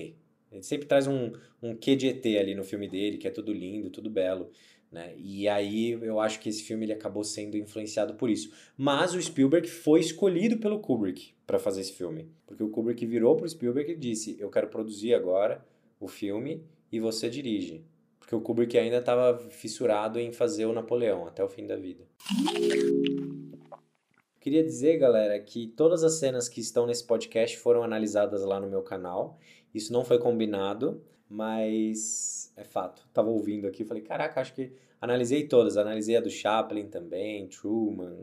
Ele 0.52 0.64
sempre 0.64 0.88
traz 0.88 1.08
um, 1.08 1.32
um 1.62 1.76
quê 1.76 1.96
de 1.96 2.08
ET 2.08 2.26
ali 2.26 2.56
no 2.56 2.64
filme 2.64 2.88
dele, 2.88 3.18
que 3.18 3.28
é 3.28 3.32
tudo 3.32 3.54
lindo, 3.54 3.90
tudo 3.90 4.10
belo, 4.10 4.50
né? 4.92 5.14
E 5.18 5.48
aí 5.48 5.92
eu 5.92 6.20
acho 6.20 6.40
que 6.40 6.50
esse 6.50 6.64
filme 6.64 6.86
ele 6.86 6.94
acabou 6.94 7.24
sendo 7.24 7.58
influenciado 7.58 8.16
por 8.16 8.30
isso. 8.30 8.52
Mas 8.76 9.14
o 9.14 9.22
Spielberg 9.22 9.68
foi 9.68 10.00
escolhido 10.00 10.58
pelo 10.58 10.80
Kubrick 10.80 11.34
para 11.46 11.60
fazer 11.60 11.82
esse 11.82 11.94
filme, 11.94 12.28
porque 12.48 12.64
o 12.64 12.70
Kubrick 12.70 13.06
virou 13.06 13.36
pro 13.36 13.48
Spielberg 13.48 13.92
e 13.92 13.96
disse: 13.96 14.36
"Eu 14.40 14.50
quero 14.50 14.68
produzir 14.68 15.14
agora 15.14 15.66
o 16.00 16.08
filme 16.08 16.64
e 16.92 17.00
você 17.00 17.30
dirige". 17.30 17.86
Porque 18.20 18.36
o 18.36 18.42
Kubrick 18.42 18.78
ainda 18.78 18.98
estava 18.98 19.40
fissurado 19.50 20.20
em 20.20 20.32
fazer 20.32 20.66
o 20.66 20.74
Napoleão 20.74 21.26
até 21.26 21.44
o 21.44 21.50
fim 21.50 21.66
da 21.66 21.76
vida. 21.76 22.06
Queria 24.40 24.64
dizer, 24.64 24.98
galera, 24.98 25.38
que 25.40 25.68
todas 25.68 26.04
as 26.04 26.14
cenas 26.14 26.48
que 26.48 26.62
estão 26.62 26.86
nesse 26.86 27.04
podcast 27.04 27.58
foram 27.58 27.84
analisadas 27.84 28.42
lá 28.44 28.60
no 28.60 28.70
meu 28.70 28.82
canal. 28.82 29.38
Isso 29.74 29.92
não 29.94 30.04
foi 30.04 30.18
combinado, 30.20 31.02
mas 31.30 32.52
é 32.58 32.64
fato. 32.64 33.08
Tava 33.14 33.30
ouvindo 33.30 33.68
aqui, 33.68 33.84
falei, 33.86 34.04
caraca, 34.04 34.42
acho 34.42 34.54
que 34.54 34.72
analisei 35.02 35.48
todas. 35.48 35.78
Analisei 35.78 36.18
a 36.18 36.22
do 36.22 36.30
Chaplin 36.30 36.88
também, 36.88 37.48
Truman, 37.48 38.16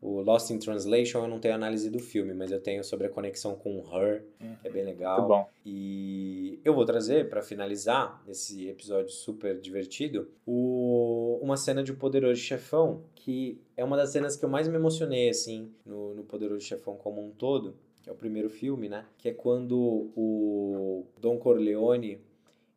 o 0.00 0.20
Lost 0.20 0.50
in 0.50 0.58
Translation. 0.58 1.22
Eu 1.22 1.28
não 1.28 1.40
tenho 1.40 1.54
análise 1.54 1.90
do 1.90 1.98
filme, 1.98 2.32
mas 2.34 2.50
eu 2.52 2.60
tenho 2.60 2.84
sobre 2.84 3.06
a 3.06 3.10
conexão 3.10 3.54
com 3.56 3.78
Her, 3.92 4.24
que 4.62 4.68
é 4.68 4.70
bem 4.70 4.84
legal. 4.84 5.18
Muito 5.18 5.28
bom. 5.28 5.48
E 5.66 6.60
eu 6.64 6.74
vou 6.74 6.84
trazer, 6.84 7.28
para 7.28 7.42
finalizar 7.42 8.22
esse 8.28 8.68
episódio 8.68 9.10
super 9.10 9.58
divertido, 9.58 10.28
o- 10.46 11.38
uma 11.42 11.56
cena 11.56 11.82
de 11.82 11.92
O 11.92 11.96
Poderoso 11.96 12.40
Chefão, 12.40 13.02
que 13.14 13.58
é 13.76 13.84
uma 13.84 13.96
das 13.96 14.10
cenas 14.10 14.36
que 14.36 14.44
eu 14.44 14.48
mais 14.48 14.68
me 14.68 14.76
emocionei, 14.76 15.28
assim, 15.28 15.70
no, 15.84 16.14
no 16.14 16.22
Poderoso 16.24 16.60
Chefão 16.64 16.96
como 16.96 17.20
um 17.22 17.30
todo, 17.30 17.74
é 18.06 18.12
o 18.12 18.16
primeiro 18.16 18.48
filme, 18.50 18.88
né? 18.88 19.06
Que 19.18 19.30
é 19.30 19.32
quando 19.32 20.10
o 20.16 21.06
Don 21.20 21.38
Corleone, 21.38 22.20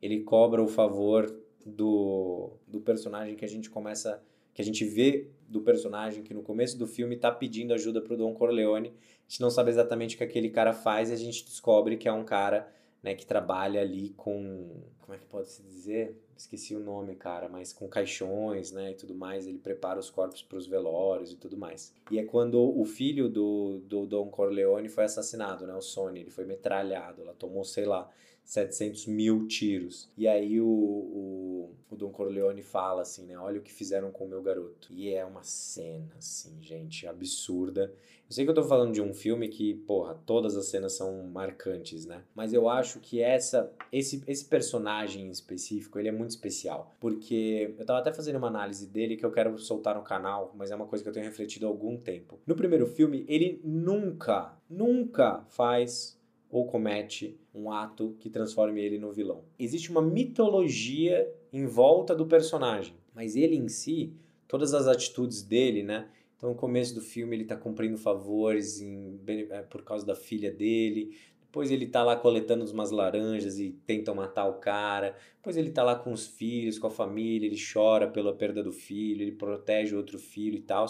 ele 0.02 0.22
cobra 0.22 0.62
o 0.62 0.68
favor 0.68 1.34
do, 1.66 2.52
do 2.68 2.80
personagem 2.82 3.36
que 3.36 3.46
a 3.46 3.50
gente 3.50 3.70
começa... 3.70 4.22
Que 4.54 4.62
a 4.62 4.66
gente 4.66 4.84
vê 4.86 5.30
do 5.48 5.62
personagem 5.62 6.24
que 6.24 6.34
no 6.34 6.42
começo 6.42 6.78
do 6.78 6.88
filme 6.88 7.16
tá 7.16 7.32
pedindo 7.32 7.74
ajuda 7.74 8.02
pro 8.02 8.18
Don 8.18 8.34
Corleone. 8.34 8.90
A 8.90 9.30
gente 9.30 9.42
não 9.42 9.50
sabe 9.50 9.70
exatamente 9.70 10.16
o 10.16 10.18
que 10.18 10.24
aquele 10.24 10.50
cara 10.50 10.74
faz 10.74 11.10
e 11.10 11.14
a 11.14 11.18
gente 11.18 11.46
descobre 11.46 11.96
que 11.96 12.08
é 12.08 12.12
um 12.12 12.24
cara 12.24 12.68
né, 13.02 13.16
que 13.16 13.26
trabalha 13.26 13.82
ali 13.82 14.10
com. 14.18 14.84
Como 15.02 15.16
é 15.16 15.18
que 15.18 15.26
pode 15.26 15.50
se 15.50 15.64
dizer? 15.64 16.22
Esqueci 16.36 16.76
o 16.76 16.80
nome, 16.80 17.16
cara, 17.16 17.48
mas 17.48 17.72
com 17.72 17.88
caixões, 17.88 18.72
né, 18.72 18.92
e 18.92 18.96
tudo 18.96 19.16
mais. 19.16 19.48
Ele 19.48 19.58
prepara 19.58 20.00
os 20.00 20.10
corpos 20.10 20.42
para 20.42 20.58
os 20.58 20.68
velórios 20.68 21.32
e 21.32 21.38
tudo 21.38 21.58
mais. 21.58 21.94
E 22.12 22.20
é 22.20 22.26
quando 22.26 22.60
o 22.60 22.84
filho 22.86 23.30
do, 23.30 23.80
do 23.86 24.06
Don 24.06 24.30
Corleone 24.30 24.90
foi 24.90 25.06
assassinado, 25.06 25.66
né, 25.66 25.74
o 25.74 25.82
Sony. 25.82 26.20
Ele 26.20 26.30
foi 26.30 26.46
metralhado, 26.46 27.22
ela 27.22 27.34
tomou, 27.34 27.64
sei 27.64 27.86
lá, 27.86 28.10
700 28.48 29.08
mil 29.08 29.46
tiros. 29.46 30.10
E 30.18 30.26
aí 30.26 30.62
o, 30.62 30.66
o, 30.66 31.76
o 31.92 31.96
Don 31.98 32.10
Corleone 32.10 32.64
fala 32.64 33.02
assim, 33.02 33.26
né, 33.26 33.38
olha 33.38 33.60
o 33.60 33.62
que 33.62 33.74
fizeram 33.74 34.10
com 34.10 34.24
o 34.24 34.28
meu 34.28 34.42
garoto. 34.42 34.88
E 34.90 35.14
é 35.14 35.26
uma 35.26 35.44
cena, 35.44 36.16
assim, 36.18 36.58
gente, 36.62 37.06
absurda. 37.06 37.94
Eu 38.30 38.34
sei 38.34 38.46
que 38.46 38.52
eu 38.52 38.56
tô 38.56 38.64
falando 38.64 38.94
de 38.94 39.02
um 39.02 39.14
filme 39.14 39.50
que, 39.50 39.74
porra, 39.74 40.18
todas 40.26 40.56
as 40.56 40.68
cenas 40.68 40.94
são 40.94 41.24
marcantes, 41.24 42.06
né? 42.06 42.24
Mas 42.34 42.54
eu 42.54 42.70
acho 42.70 43.02
que 43.02 43.22
essa, 43.22 43.70
esse, 43.92 44.24
esse 44.26 44.46
personagem 44.46 45.28
em 45.28 45.30
específico, 45.30 46.00
ele 46.00 46.08
é 46.08 46.12
muito 46.14 46.32
especial. 46.32 46.96
Porque 47.02 47.76
eu 47.78 47.86
tava 47.86 48.00
até 48.00 48.14
fazendo 48.14 48.38
uma 48.38 48.48
análise 48.48 48.88
dele 48.88 49.18
que 49.18 49.26
eu 49.26 49.32
quero 49.32 49.58
soltar 49.58 49.96
no 49.96 50.04
canal, 50.04 50.54
mas 50.58 50.72
é 50.72 50.76
uma 50.76 50.88
coisa 50.88 51.04
que 51.04 51.10
eu 51.10 51.14
tenho 51.14 51.26
refletido 51.26 51.66
há 51.66 51.70
algum 51.70 51.98
tempo. 51.98 52.40
No 52.48 52.56
primeiro 52.56 52.88
filme, 52.88 53.26
ele 53.28 53.62
nunca, 53.64 54.58
nunca 54.70 55.46
faz 55.50 56.17
ou 56.58 56.66
comete 56.66 57.40
um 57.54 57.72
ato 57.72 58.16
que 58.20 58.32
transforme 58.32 58.82
ele 58.82 58.98
no 58.98 59.14
vilão. 59.14 59.44
Existe 59.60 59.92
uma 59.92 60.02
mitologia 60.02 61.32
em 61.54 61.68
volta 61.68 62.16
do 62.16 62.26
personagem. 62.26 62.96
Mas 63.14 63.36
ele 63.36 63.56
em 63.56 63.68
si, 63.68 64.14
todas 64.48 64.74
as 64.74 64.88
atitudes 64.88 65.44
dele, 65.44 65.84
né? 65.84 66.10
Então, 66.36 66.50
no 66.50 66.56
começo 66.56 66.96
do 66.96 67.02
filme, 67.02 67.36
ele 67.36 67.46
tá 67.46 67.56
cumprindo 67.56 67.96
favores 67.96 68.82
em, 68.82 69.20
é, 69.28 69.62
por 69.62 69.84
causa 69.84 70.04
da 70.04 70.16
filha 70.16 70.52
dele. 70.52 71.16
Depois 71.42 71.70
ele 71.70 71.86
tá 71.86 72.04
lá 72.04 72.16
coletando 72.16 72.66
umas 72.72 72.90
laranjas 72.90 73.60
e 73.60 73.72
tentam 73.86 74.16
matar 74.16 74.48
o 74.48 74.56
cara. 74.56 75.16
Depois 75.36 75.58
ele 75.58 75.70
tá 75.70 75.84
lá 75.84 75.96
com 75.96 76.12
os 76.12 76.26
filhos, 76.26 76.80
com 76.80 76.88
a 76.88 76.92
família, 76.92 77.46
ele 77.46 77.58
chora 77.72 78.08
pela 78.08 78.34
perda 78.34 78.64
do 78.64 78.72
filho, 78.72 79.22
ele 79.22 79.32
protege 79.32 79.94
o 79.94 79.98
outro 79.98 80.18
filho 80.18 80.58
e 80.58 80.62
tal, 80.62 80.86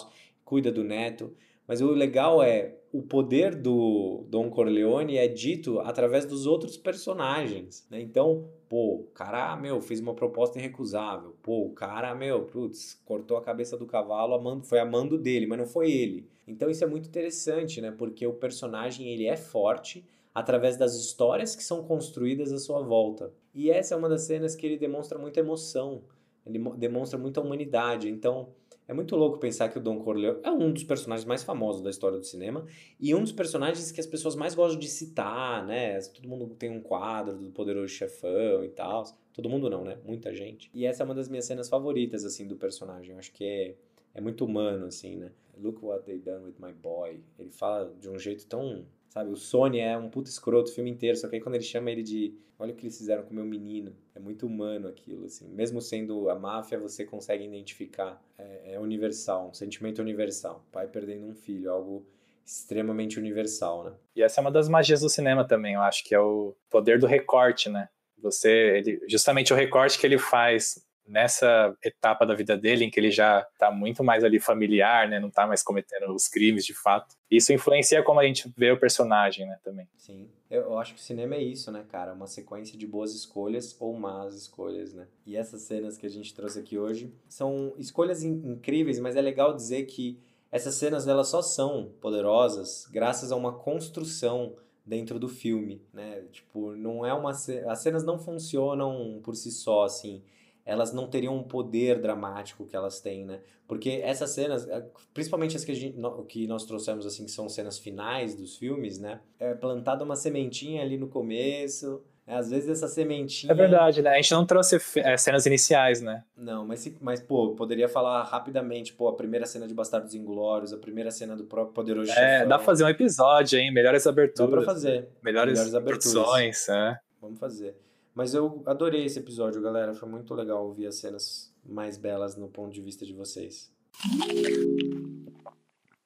cuida 0.45 0.71
do 0.71 0.83
neto. 0.83 1.33
Mas 1.67 1.81
o 1.81 1.91
legal 1.91 2.41
é 2.41 2.77
o 2.91 3.01
poder 3.01 3.53
do 3.53 4.25
Don 4.29 4.49
Corleone 4.49 5.17
é 5.17 5.27
dito 5.27 5.79
através 5.81 6.25
dos 6.25 6.45
outros 6.45 6.77
personagens, 6.77 7.85
né? 7.89 8.01
Então, 8.01 8.49
pô, 8.69 8.95
o 8.95 9.03
cara, 9.13 9.55
meu, 9.57 9.81
fez 9.81 9.99
uma 9.99 10.13
proposta 10.13 10.57
irrecusável. 10.57 11.35
Pô, 11.43 11.65
o 11.65 11.71
cara, 11.71 12.15
meu, 12.15 12.45
putz, 12.45 12.99
cortou 13.05 13.37
a 13.37 13.41
cabeça 13.41 13.77
do 13.77 13.85
cavalo, 13.85 14.33
amando, 14.33 14.63
foi 14.63 14.79
amando 14.79 15.17
dele, 15.17 15.45
mas 15.45 15.59
não 15.59 15.67
foi 15.67 15.91
ele. 15.91 16.25
Então 16.47 16.69
isso 16.69 16.83
é 16.83 16.87
muito 16.87 17.09
interessante, 17.09 17.81
né? 17.81 17.91
Porque 17.91 18.25
o 18.25 18.33
personagem, 18.33 19.09
ele 19.09 19.27
é 19.27 19.35
forte 19.35 20.05
através 20.33 20.77
das 20.77 20.95
histórias 20.95 21.55
que 21.55 21.63
são 21.63 21.83
construídas 21.83 22.53
à 22.53 22.57
sua 22.57 22.81
volta. 22.81 23.33
E 23.53 23.69
essa 23.69 23.95
é 23.95 23.97
uma 23.97 24.07
das 24.07 24.21
cenas 24.21 24.55
que 24.55 24.65
ele 24.65 24.77
demonstra 24.77 25.17
muita 25.17 25.39
emoção, 25.39 26.03
ele 26.45 26.59
demonstra 26.77 27.19
muita 27.19 27.41
humanidade. 27.41 28.09
Então, 28.09 28.49
é 28.87 28.93
muito 28.93 29.15
louco 29.15 29.37
pensar 29.37 29.69
que 29.69 29.77
o 29.77 29.81
Don 29.81 29.99
Corleone 29.99 30.39
é 30.43 30.49
um 30.49 30.71
dos 30.71 30.83
personagens 30.83 31.25
mais 31.25 31.43
famosos 31.43 31.81
da 31.81 31.89
história 31.89 32.17
do 32.17 32.23
cinema 32.23 32.65
e 32.99 33.13
um 33.13 33.21
dos 33.21 33.33
personagens 33.33 33.91
que 33.91 33.99
as 33.99 34.07
pessoas 34.07 34.33
mais 34.35 34.55
gostam 34.55 34.79
de 34.79 34.87
citar, 34.87 35.65
né? 35.65 35.99
Todo 35.99 36.27
mundo 36.27 36.47
tem 36.55 36.69
um 36.69 36.79
quadro 36.79 37.37
do 37.37 37.51
Poderoso 37.51 37.89
Chefão 37.89 38.63
e 38.63 38.69
tal. 38.69 39.03
Todo 39.33 39.49
mundo 39.49 39.69
não, 39.69 39.83
né? 39.83 39.97
Muita 40.05 40.33
gente. 40.33 40.71
E 40.73 40.85
essa 40.85 41.03
é 41.03 41.05
uma 41.05 41.13
das 41.13 41.27
minhas 41.27 41.45
cenas 41.45 41.67
favoritas, 41.67 42.23
assim, 42.23 42.47
do 42.47 42.55
personagem. 42.55 43.11
Eu 43.11 43.19
acho 43.19 43.31
que 43.33 43.43
é, 43.43 43.75
é 44.15 44.21
muito 44.21 44.45
humano, 44.45 44.85
assim, 44.85 45.17
né? 45.17 45.31
Look 45.57 45.83
what 45.83 46.05
they 46.05 46.19
done 46.19 46.45
with 46.45 46.55
my 46.57 46.71
boy. 46.71 47.19
Ele 47.37 47.51
fala 47.51 47.93
de 47.99 48.09
um 48.09 48.17
jeito 48.17 48.45
tão 48.47 48.85
Sabe, 49.17 49.31
o 49.31 49.35
Sony 49.35 49.79
é 49.79 49.97
um 49.97 50.11
puto 50.11 50.29
escroto 50.29 50.69
o 50.69 50.73
filme 50.75 50.91
inteiro, 50.91 51.17
só 51.17 51.27
que 51.27 51.37
aí 51.37 51.41
quando 51.41 51.55
ele 51.55 51.63
chama 51.63 51.89
ele 51.89 52.03
de 52.03 52.37
olha 52.59 52.71
o 52.71 52.75
que 52.75 52.85
eles 52.85 52.95
fizeram 52.95 53.23
com 53.23 53.31
o 53.31 53.33
meu 53.33 53.45
menino, 53.45 53.95
é 54.13 54.19
muito 54.19 54.45
humano 54.45 54.87
aquilo, 54.87 55.25
assim. 55.25 55.47
Mesmo 55.49 55.81
sendo 55.81 56.29
a 56.29 56.35
máfia, 56.35 56.77
você 56.77 57.03
consegue 57.03 57.43
identificar, 57.43 58.21
é, 58.37 58.73
é 58.73 58.79
universal, 58.79 59.49
um 59.49 59.53
sentimento 59.55 60.03
universal. 60.03 60.63
Pai 60.71 60.87
perdendo 60.87 61.25
um 61.25 61.33
filho, 61.33 61.71
algo 61.71 62.05
extremamente 62.45 63.17
universal, 63.17 63.85
né? 63.85 63.93
E 64.15 64.21
essa 64.21 64.39
é 64.39 64.41
uma 64.41 64.51
das 64.51 64.69
magias 64.69 65.01
do 65.01 65.09
cinema 65.09 65.47
também, 65.47 65.73
eu 65.73 65.81
acho 65.81 66.03
que 66.03 66.13
é 66.13 66.19
o 66.19 66.55
poder 66.69 66.99
do 66.99 67.07
recorte, 67.07 67.69
né? 67.69 67.89
Você, 68.19 68.51
ele, 68.51 69.01
justamente 69.07 69.51
o 69.51 69.55
recorte 69.55 69.97
que 69.97 70.05
ele 70.05 70.19
faz 70.19 70.86
nessa 71.07 71.75
etapa 71.83 72.25
da 72.25 72.35
vida 72.35 72.57
dele 72.57 72.85
em 72.85 72.89
que 72.89 72.99
ele 72.99 73.09
já 73.11 73.47
está 73.53 73.71
muito 73.71 74.03
mais 74.03 74.23
ali 74.23 74.39
familiar, 74.39 75.07
né, 75.07 75.19
não 75.19 75.29
está 75.29 75.47
mais 75.47 75.63
cometendo 75.63 76.13
os 76.13 76.27
crimes 76.27 76.65
de 76.65 76.73
fato. 76.73 77.15
Isso 77.31 77.53
influencia 77.53 78.03
como 78.03 78.19
a 78.19 78.25
gente 78.25 78.51
vê 78.57 78.71
o 78.71 78.79
personagem, 78.79 79.47
né, 79.47 79.57
também. 79.63 79.87
Sim. 79.97 80.29
Eu 80.49 80.77
acho 80.79 80.93
que 80.93 80.99
o 80.99 81.03
cinema 81.03 81.35
é 81.35 81.43
isso, 81.43 81.69
né, 81.71 81.83
cara? 81.89 82.13
Uma 82.13 82.27
sequência 82.27 82.77
de 82.77 82.87
boas 82.87 83.13
escolhas 83.13 83.75
ou 83.81 83.93
más 83.93 84.33
escolhas, 84.33 84.93
né? 84.93 85.05
E 85.25 85.35
essas 85.35 85.63
cenas 85.63 85.97
que 85.97 86.05
a 86.05 86.09
gente 86.09 86.33
trouxe 86.33 86.59
aqui 86.59 86.77
hoje 86.77 87.13
são 87.27 87.73
escolhas 87.77 88.23
in 88.23 88.41
incríveis, 88.45 88.97
mas 88.97 89.17
é 89.17 89.21
legal 89.21 89.53
dizer 89.53 89.85
que 89.87 90.17
essas 90.49 90.75
cenas 90.75 91.05
elas 91.05 91.27
só 91.27 91.41
são 91.41 91.91
poderosas 91.99 92.87
graças 92.89 93.29
a 93.29 93.35
uma 93.35 93.51
construção 93.51 94.55
dentro 94.85 95.19
do 95.19 95.27
filme, 95.27 95.81
né? 95.93 96.23
Tipo, 96.31 96.73
não 96.77 97.05
é 97.05 97.13
uma 97.13 97.31
as 97.31 97.79
cenas 97.79 98.05
não 98.05 98.17
funcionam 98.17 99.19
por 99.21 99.35
si 99.35 99.51
só 99.51 99.83
assim 99.83 100.23
elas 100.67 100.91
não 100.91 101.07
teriam 101.07 101.33
um 101.33 101.41
poder 101.43 101.99
dramático 102.01 102.65
que 102.65 102.75
elas 102.75 102.99
têm, 102.99 103.25
né? 103.25 103.39
Porque 103.65 104.01
essas 104.03 104.31
cenas, 104.31 104.67
eh, 104.67 104.85
principalmente 105.13 105.55
as 105.55 105.63
que, 105.63 105.71
a 105.71 105.75
gente, 105.75 105.97
que 106.27 106.45
nós 106.45 106.65
trouxemos, 106.65 107.05
assim, 107.05 107.23
que 107.23 107.31
são 107.31 107.47
cenas 107.47 107.79
finais 107.79 108.35
dos 108.35 108.57
filmes, 108.57 108.99
né? 108.99 109.21
É 109.39 109.53
plantada 109.53 110.03
uma 110.03 110.17
sementinha 110.17 110.81
ali 110.81 110.97
no 110.97 111.07
começo, 111.07 112.03
né? 112.25 112.35
às 112.35 112.49
vezes 112.49 112.69
essa 112.69 112.87
sementinha... 112.89 113.51
É 113.51 113.55
verdade, 113.55 114.01
né? 114.01 114.09
A 114.09 114.15
gente 114.17 114.33
não 114.33 114.45
trouxe 114.45 114.77
é, 114.97 115.15
cenas 115.15 115.45
iniciais, 115.45 116.01
né? 116.01 116.25
Não, 116.35 116.65
mas, 116.67 116.93
mas, 116.99 117.21
pô, 117.21 117.55
poderia 117.55 117.87
falar 117.87 118.23
rapidamente, 118.23 118.91
pô, 118.91 119.07
a 119.07 119.15
primeira 119.15 119.45
cena 119.45 119.65
de 119.67 119.73
Bastardos 119.73 120.13
Inglórios, 120.13 120.73
a 120.73 120.77
primeira 120.77 121.11
cena 121.11 121.33
do 121.33 121.45
próprio 121.45 121.73
Poderoso 121.73 122.11
É, 122.11 122.39
Chefão. 122.39 122.49
dá 122.49 122.57
pra 122.57 122.65
fazer 122.65 122.83
um 122.83 122.89
episódio, 122.89 123.57
hein? 123.57 123.73
Melhores 123.73 124.05
aberturas. 124.05 124.51
Dá 124.51 124.57
pra 124.57 124.65
fazer. 124.65 125.07
Melhores, 125.23 125.53
Melhores 125.53 125.73
aberturas. 125.73 126.11
produções, 126.13 126.67
é. 126.67 126.99
Vamos 127.21 127.39
fazer. 127.39 127.86
Mas 128.17 128.33
eu 128.33 128.63
adorei 128.65 129.05
esse 129.05 129.19
episódio, 129.19 129.61
galera. 129.61 129.93
Foi 129.93 130.09
muito 130.09 130.33
legal 130.33 130.65
ouvir 130.65 130.87
as 130.87 130.95
cenas 130.95 131.53
mais 131.63 131.99
belas 131.99 132.35
no 132.35 132.49
ponto 132.49 132.73
de 132.73 132.81
vista 132.81 133.05
de 133.05 133.13
vocês. 133.13 133.71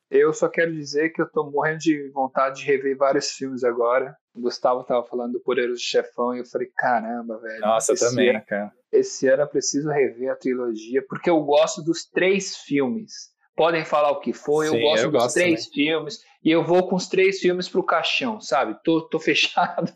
Eu 0.10 0.34
só 0.34 0.50
quero 0.50 0.74
dizer 0.74 1.12
que 1.12 1.22
eu 1.22 1.32
tô 1.32 1.50
morrendo 1.50 1.78
de 1.78 2.10
vontade 2.10 2.60
de 2.60 2.66
rever 2.66 2.98
vários 2.98 3.32
filmes 3.32 3.64
agora. 3.64 4.14
O 4.36 4.42
Gustavo 4.42 4.84
tava 4.84 5.08
falando 5.08 5.32
do 5.32 5.40
Poderoso 5.40 5.80
Chefão 5.80 6.36
e 6.36 6.40
eu 6.40 6.46
falei, 6.46 6.70
caramba, 6.76 7.38
velho. 7.38 7.62
Nossa, 7.62 7.94
eu 7.94 7.98
também, 7.98 8.32
ano, 8.32 8.44
cara. 8.46 8.74
Esse 8.92 9.30
ano 9.30 9.44
eu 9.44 9.48
preciso 9.48 9.88
rever 9.88 10.34
a 10.34 10.36
trilogia, 10.36 11.02
porque 11.08 11.30
eu 11.30 11.42
gosto 11.42 11.82
dos 11.82 12.06
três 12.06 12.58
filmes. 12.58 13.32
Podem 13.56 13.86
falar 13.86 14.12
o 14.12 14.20
que 14.20 14.34
for, 14.34 14.66
Sim, 14.66 14.76
eu 14.76 14.82
gosto 14.82 15.04
eu 15.06 15.12
dos 15.12 15.22
gosto 15.22 15.34
três 15.36 15.66
também. 15.66 15.86
filmes. 15.86 16.20
E 16.44 16.50
eu 16.50 16.64
vou 16.64 16.88
com 16.88 16.96
os 16.96 17.08
três 17.08 17.40
filmes 17.40 17.70
pro 17.70 17.84
caixão, 17.84 18.42
sabe? 18.42 18.76
Tô, 18.84 19.02
tô 19.02 19.20
fechado. 19.20 19.92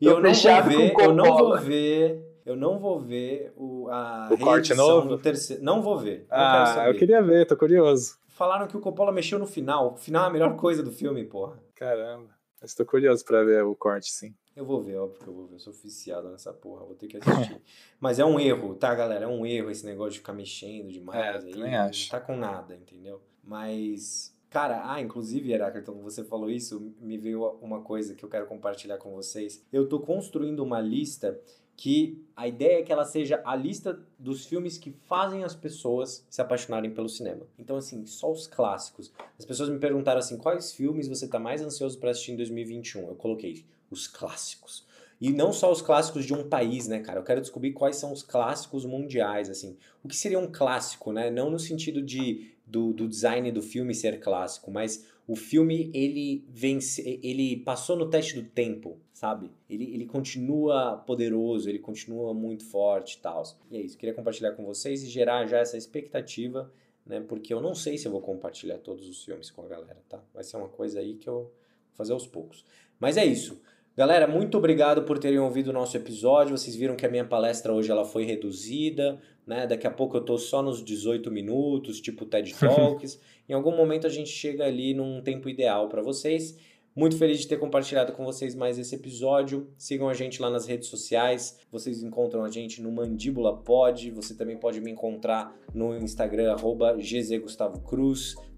E 0.00 0.06
eu 0.06 0.20
não 0.20 0.32
vou 0.32 0.62
ver, 0.62 0.94
eu 0.96 1.14
não 1.14 1.36
vou 1.36 1.58
ver, 1.58 2.40
eu 2.46 2.56
não 2.56 2.78
vou 2.78 3.00
ver 3.00 3.52
o, 3.56 3.88
a 3.90 4.28
o 4.32 4.38
corte 4.38 4.74
novo 4.74 5.08
do 5.08 5.18
terceiro. 5.18 5.62
Não 5.62 5.82
vou 5.82 5.98
ver. 5.98 6.26
Ah, 6.30 6.84
eu 6.86 6.94
queria 6.94 7.22
ver, 7.22 7.46
tô 7.46 7.56
curioso. 7.56 8.18
Falaram 8.28 8.66
que 8.66 8.76
o 8.76 8.80
Coppola 8.80 9.12
mexeu 9.12 9.38
no 9.38 9.46
final. 9.46 9.92
O 9.92 9.96
final 9.96 10.24
é 10.24 10.26
a 10.28 10.30
melhor 10.30 10.56
coisa 10.56 10.82
do 10.82 10.90
filme, 10.90 11.24
porra. 11.24 11.58
Caramba. 11.74 12.30
Estou 12.62 12.84
curioso 12.84 13.24
para 13.24 13.44
ver 13.44 13.62
o 13.64 13.74
corte, 13.74 14.10
sim. 14.10 14.34
Eu 14.54 14.64
vou 14.64 14.82
ver, 14.82 14.96
óbvio 14.96 15.18
que 15.18 15.28
eu 15.28 15.32
vou 15.32 15.46
ver. 15.46 15.54
Eu 15.54 15.60
sou 15.60 15.72
oficiado 15.72 16.28
nessa 16.30 16.52
porra, 16.52 16.84
vou 16.84 16.94
ter 16.94 17.06
que 17.06 17.16
assistir. 17.16 17.60
Mas 18.00 18.18
é 18.18 18.24
um 18.24 18.38
erro, 18.38 18.74
tá, 18.74 18.94
galera? 18.94 19.24
É 19.24 19.28
um 19.28 19.46
erro 19.46 19.70
esse 19.70 19.86
negócio 19.86 20.12
de 20.12 20.18
ficar 20.18 20.32
mexendo 20.32 20.90
demais. 20.90 21.44
É, 21.44 21.46
aí, 21.46 21.52
também 21.52 21.74
acho. 21.76 22.04
Não 22.04 22.18
tá 22.18 22.24
com 22.24 22.36
nada, 22.36 22.74
entendeu? 22.74 23.22
Mas 23.42 24.29
Cara, 24.50 24.82
ah, 24.92 25.00
inclusive, 25.00 25.52
Heráclito, 25.52 25.92
você 25.94 26.24
falou 26.24 26.50
isso, 26.50 26.92
me 27.00 27.16
veio 27.16 27.46
uma 27.62 27.82
coisa 27.82 28.16
que 28.16 28.24
eu 28.24 28.28
quero 28.28 28.46
compartilhar 28.46 28.98
com 28.98 29.12
vocês. 29.12 29.64
Eu 29.72 29.88
tô 29.88 30.00
construindo 30.00 30.58
uma 30.58 30.80
lista 30.80 31.40
que 31.76 32.20
a 32.36 32.48
ideia 32.48 32.80
é 32.80 32.82
que 32.82 32.92
ela 32.92 33.04
seja 33.04 33.40
a 33.44 33.54
lista 33.54 33.98
dos 34.18 34.44
filmes 34.44 34.76
que 34.76 34.90
fazem 34.90 35.44
as 35.44 35.54
pessoas 35.54 36.26
se 36.28 36.42
apaixonarem 36.42 36.90
pelo 36.90 37.08
cinema. 37.08 37.46
Então, 37.56 37.76
assim, 37.76 38.04
só 38.04 38.30
os 38.30 38.48
clássicos. 38.48 39.12
As 39.38 39.46
pessoas 39.46 39.70
me 39.70 39.78
perguntaram 39.78 40.18
assim, 40.18 40.36
quais 40.36 40.72
filmes 40.72 41.06
você 41.06 41.28
tá 41.28 41.38
mais 41.38 41.62
ansioso 41.62 41.98
para 41.98 42.10
assistir 42.10 42.32
em 42.32 42.36
2021? 42.36 43.08
Eu 43.08 43.14
coloquei 43.14 43.64
os 43.88 44.08
clássicos. 44.08 44.84
E 45.20 45.30
não 45.30 45.52
só 45.52 45.70
os 45.70 45.80
clássicos 45.80 46.24
de 46.24 46.34
um 46.34 46.48
país, 46.48 46.88
né, 46.88 47.00
cara? 47.00 47.20
Eu 47.20 47.24
quero 47.24 47.40
descobrir 47.40 47.72
quais 47.72 47.96
são 47.96 48.10
os 48.12 48.22
clássicos 48.22 48.84
mundiais, 48.84 49.48
assim. 49.48 49.76
O 50.02 50.08
que 50.08 50.16
seria 50.16 50.38
um 50.38 50.50
clássico, 50.50 51.12
né? 51.12 51.30
Não 51.30 51.50
no 51.50 51.58
sentido 51.58 52.02
de 52.02 52.50
do, 52.70 52.92
do 52.92 53.08
design 53.08 53.50
do 53.50 53.60
filme 53.60 53.94
ser 53.94 54.20
clássico, 54.20 54.70
mas 54.70 55.06
o 55.26 55.36
filme 55.36 55.90
ele 55.92 56.44
vence, 56.48 57.20
ele 57.22 57.56
passou 57.58 57.96
no 57.96 58.08
teste 58.08 58.40
do 58.40 58.48
tempo, 58.48 58.98
sabe? 59.12 59.50
Ele, 59.68 59.84
ele 59.94 60.06
continua 60.06 60.96
poderoso, 61.06 61.68
ele 61.68 61.78
continua 61.78 62.32
muito 62.32 62.64
forte 62.64 63.14
e 63.14 63.18
tal. 63.18 63.42
E 63.70 63.76
é 63.76 63.80
isso, 63.80 63.98
queria 63.98 64.14
compartilhar 64.14 64.52
com 64.52 64.64
vocês 64.64 65.02
e 65.02 65.08
gerar 65.08 65.46
já 65.46 65.58
essa 65.58 65.76
expectativa, 65.76 66.72
né? 67.04 67.20
Porque 67.20 67.52
eu 67.52 67.60
não 67.60 67.74
sei 67.74 67.98
se 67.98 68.06
eu 68.06 68.12
vou 68.12 68.20
compartilhar 68.20 68.78
todos 68.78 69.08
os 69.08 69.24
filmes 69.24 69.50
com 69.50 69.62
a 69.62 69.68
galera, 69.68 69.98
tá? 70.08 70.22
Vai 70.32 70.44
ser 70.44 70.56
uma 70.56 70.68
coisa 70.68 71.00
aí 71.00 71.14
que 71.14 71.28
eu 71.28 71.34
vou 71.34 71.52
fazer 71.94 72.12
aos 72.12 72.26
poucos. 72.26 72.64
Mas 72.98 73.16
é 73.16 73.24
isso. 73.24 73.60
Galera, 73.96 74.26
muito 74.26 74.56
obrigado 74.56 75.02
por 75.02 75.18
terem 75.18 75.38
ouvido 75.38 75.68
o 75.68 75.72
nosso 75.72 75.96
episódio. 75.96 76.56
Vocês 76.56 76.74
viram 76.74 76.96
que 76.96 77.04
a 77.04 77.10
minha 77.10 77.24
palestra 77.24 77.72
hoje 77.72 77.90
ela 77.90 78.04
foi 78.04 78.24
reduzida, 78.24 79.20
né? 79.46 79.66
Daqui 79.66 79.86
a 79.86 79.90
pouco 79.90 80.16
eu 80.16 80.20
tô 80.20 80.38
só 80.38 80.62
nos 80.62 80.84
18 80.84 81.30
minutos, 81.30 82.00
tipo 82.00 82.24
TED 82.24 82.54
Talks. 82.58 83.20
em 83.48 83.52
algum 83.52 83.76
momento 83.76 84.06
a 84.06 84.10
gente 84.10 84.30
chega 84.30 84.64
ali 84.64 84.94
num 84.94 85.20
tempo 85.20 85.48
ideal 85.48 85.88
para 85.88 86.02
vocês. 86.02 86.56
Muito 86.94 87.16
feliz 87.16 87.38
de 87.38 87.46
ter 87.46 87.56
compartilhado 87.56 88.12
com 88.12 88.24
vocês 88.24 88.54
mais 88.54 88.76
esse 88.76 88.96
episódio. 88.96 89.68
Sigam 89.78 90.08
a 90.08 90.14
gente 90.14 90.42
lá 90.42 90.50
nas 90.50 90.66
redes 90.66 90.88
sociais. 90.88 91.60
Vocês 91.70 92.02
encontram 92.02 92.44
a 92.44 92.50
gente 92.50 92.82
no 92.82 92.90
Mandíbula 92.90 93.56
Pod. 93.56 94.10
Você 94.10 94.34
também 94.34 94.56
pode 94.56 94.80
me 94.80 94.90
encontrar 94.90 95.56
no 95.72 95.96
Instagram, 95.96 96.52
arroba 96.52 96.96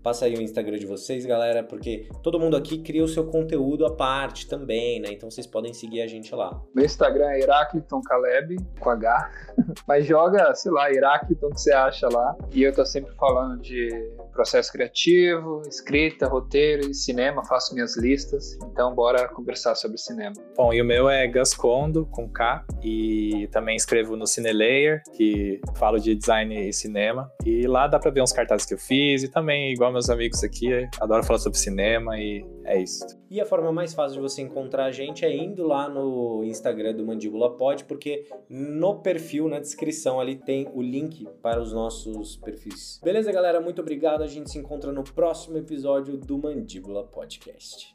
Passa 0.02 0.24
aí 0.24 0.34
o 0.34 0.42
Instagram 0.42 0.78
de 0.78 0.86
vocês, 0.86 1.24
galera, 1.24 1.62
porque 1.62 2.08
todo 2.22 2.38
mundo 2.40 2.56
aqui 2.56 2.78
cria 2.78 3.04
o 3.04 3.08
seu 3.08 3.26
conteúdo 3.26 3.86
à 3.86 3.94
parte 3.94 4.48
também, 4.48 5.00
né? 5.00 5.08
Então 5.12 5.30
vocês 5.30 5.46
podem 5.46 5.72
seguir 5.72 6.02
a 6.02 6.06
gente 6.06 6.34
lá. 6.34 6.60
Meu 6.74 6.84
Instagram 6.84 7.30
é 7.30 7.40
Heracliton 7.40 8.02
Caleb, 8.02 8.56
com 8.80 8.90
H. 8.90 9.30
Mas 9.86 10.04
joga, 10.04 10.54
sei 10.54 10.72
lá, 10.72 10.90
Heracliton 10.90 11.50
que 11.50 11.60
você 11.60 11.72
acha 11.72 12.08
lá. 12.08 12.36
E 12.52 12.62
eu 12.62 12.74
tô 12.74 12.84
sempre 12.84 13.14
falando 13.14 13.60
de 13.62 13.88
processo 14.32 14.72
criativo, 14.72 15.62
escrita, 15.68 16.26
roteiro 16.26 16.90
e 16.90 16.94
cinema, 16.94 17.44
faço 17.44 17.74
minhas 17.74 17.96
listas. 17.96 18.58
Então 18.72 18.94
bora 18.94 19.28
conversar 19.28 19.74
sobre 19.74 19.98
cinema. 19.98 20.34
Bom, 20.56 20.72
e 20.72 20.80
o 20.80 20.84
meu 20.84 21.08
é 21.08 21.28
Gus 21.28 21.54
Condo, 21.54 22.06
com 22.06 22.28
K, 22.28 22.64
e 22.82 23.48
também 23.52 23.76
escrevo 23.76 24.16
no 24.16 24.26
Cinelayer, 24.26 25.02
que 25.12 25.60
falo 25.76 25.98
de 25.98 26.14
design 26.14 26.68
e 26.68 26.72
cinema. 26.72 27.30
E 27.44 27.66
lá 27.66 27.86
dá 27.86 27.98
pra 27.98 28.10
ver 28.10 28.22
uns 28.22 28.32
cartazes 28.32 28.66
que 28.66 28.74
eu 28.74 28.78
fiz, 28.78 29.22
e 29.22 29.28
também, 29.28 29.72
igual 29.72 29.91
meus 29.92 30.10
amigos 30.10 30.42
aqui, 30.42 30.68
adoro 31.00 31.22
falar 31.22 31.38
sobre 31.38 31.58
cinema 31.58 32.18
e 32.18 32.44
é 32.64 32.82
isso. 32.82 33.04
E 33.30 33.40
a 33.40 33.46
forma 33.46 33.72
mais 33.72 33.94
fácil 33.94 34.16
de 34.16 34.22
você 34.22 34.42
encontrar 34.42 34.86
a 34.86 34.92
gente 34.92 35.24
é 35.24 35.34
indo 35.34 35.66
lá 35.66 35.88
no 35.88 36.42
Instagram 36.44 36.94
do 36.94 37.06
Mandíbula 37.06 37.56
Pod, 37.56 37.84
porque 37.84 38.26
no 38.48 39.00
perfil, 39.00 39.48
na 39.48 39.58
descrição 39.58 40.20
ali 40.20 40.36
tem 40.36 40.68
o 40.74 40.82
link 40.82 41.26
para 41.42 41.60
os 41.60 41.72
nossos 41.72 42.36
perfis. 42.36 43.00
Beleza, 43.02 43.32
galera? 43.32 43.60
Muito 43.60 43.80
obrigado. 43.80 44.22
A 44.22 44.26
gente 44.26 44.50
se 44.50 44.58
encontra 44.58 44.92
no 44.92 45.04
próximo 45.04 45.58
episódio 45.58 46.16
do 46.16 46.38
Mandíbula 46.38 47.04
Podcast. 47.04 47.94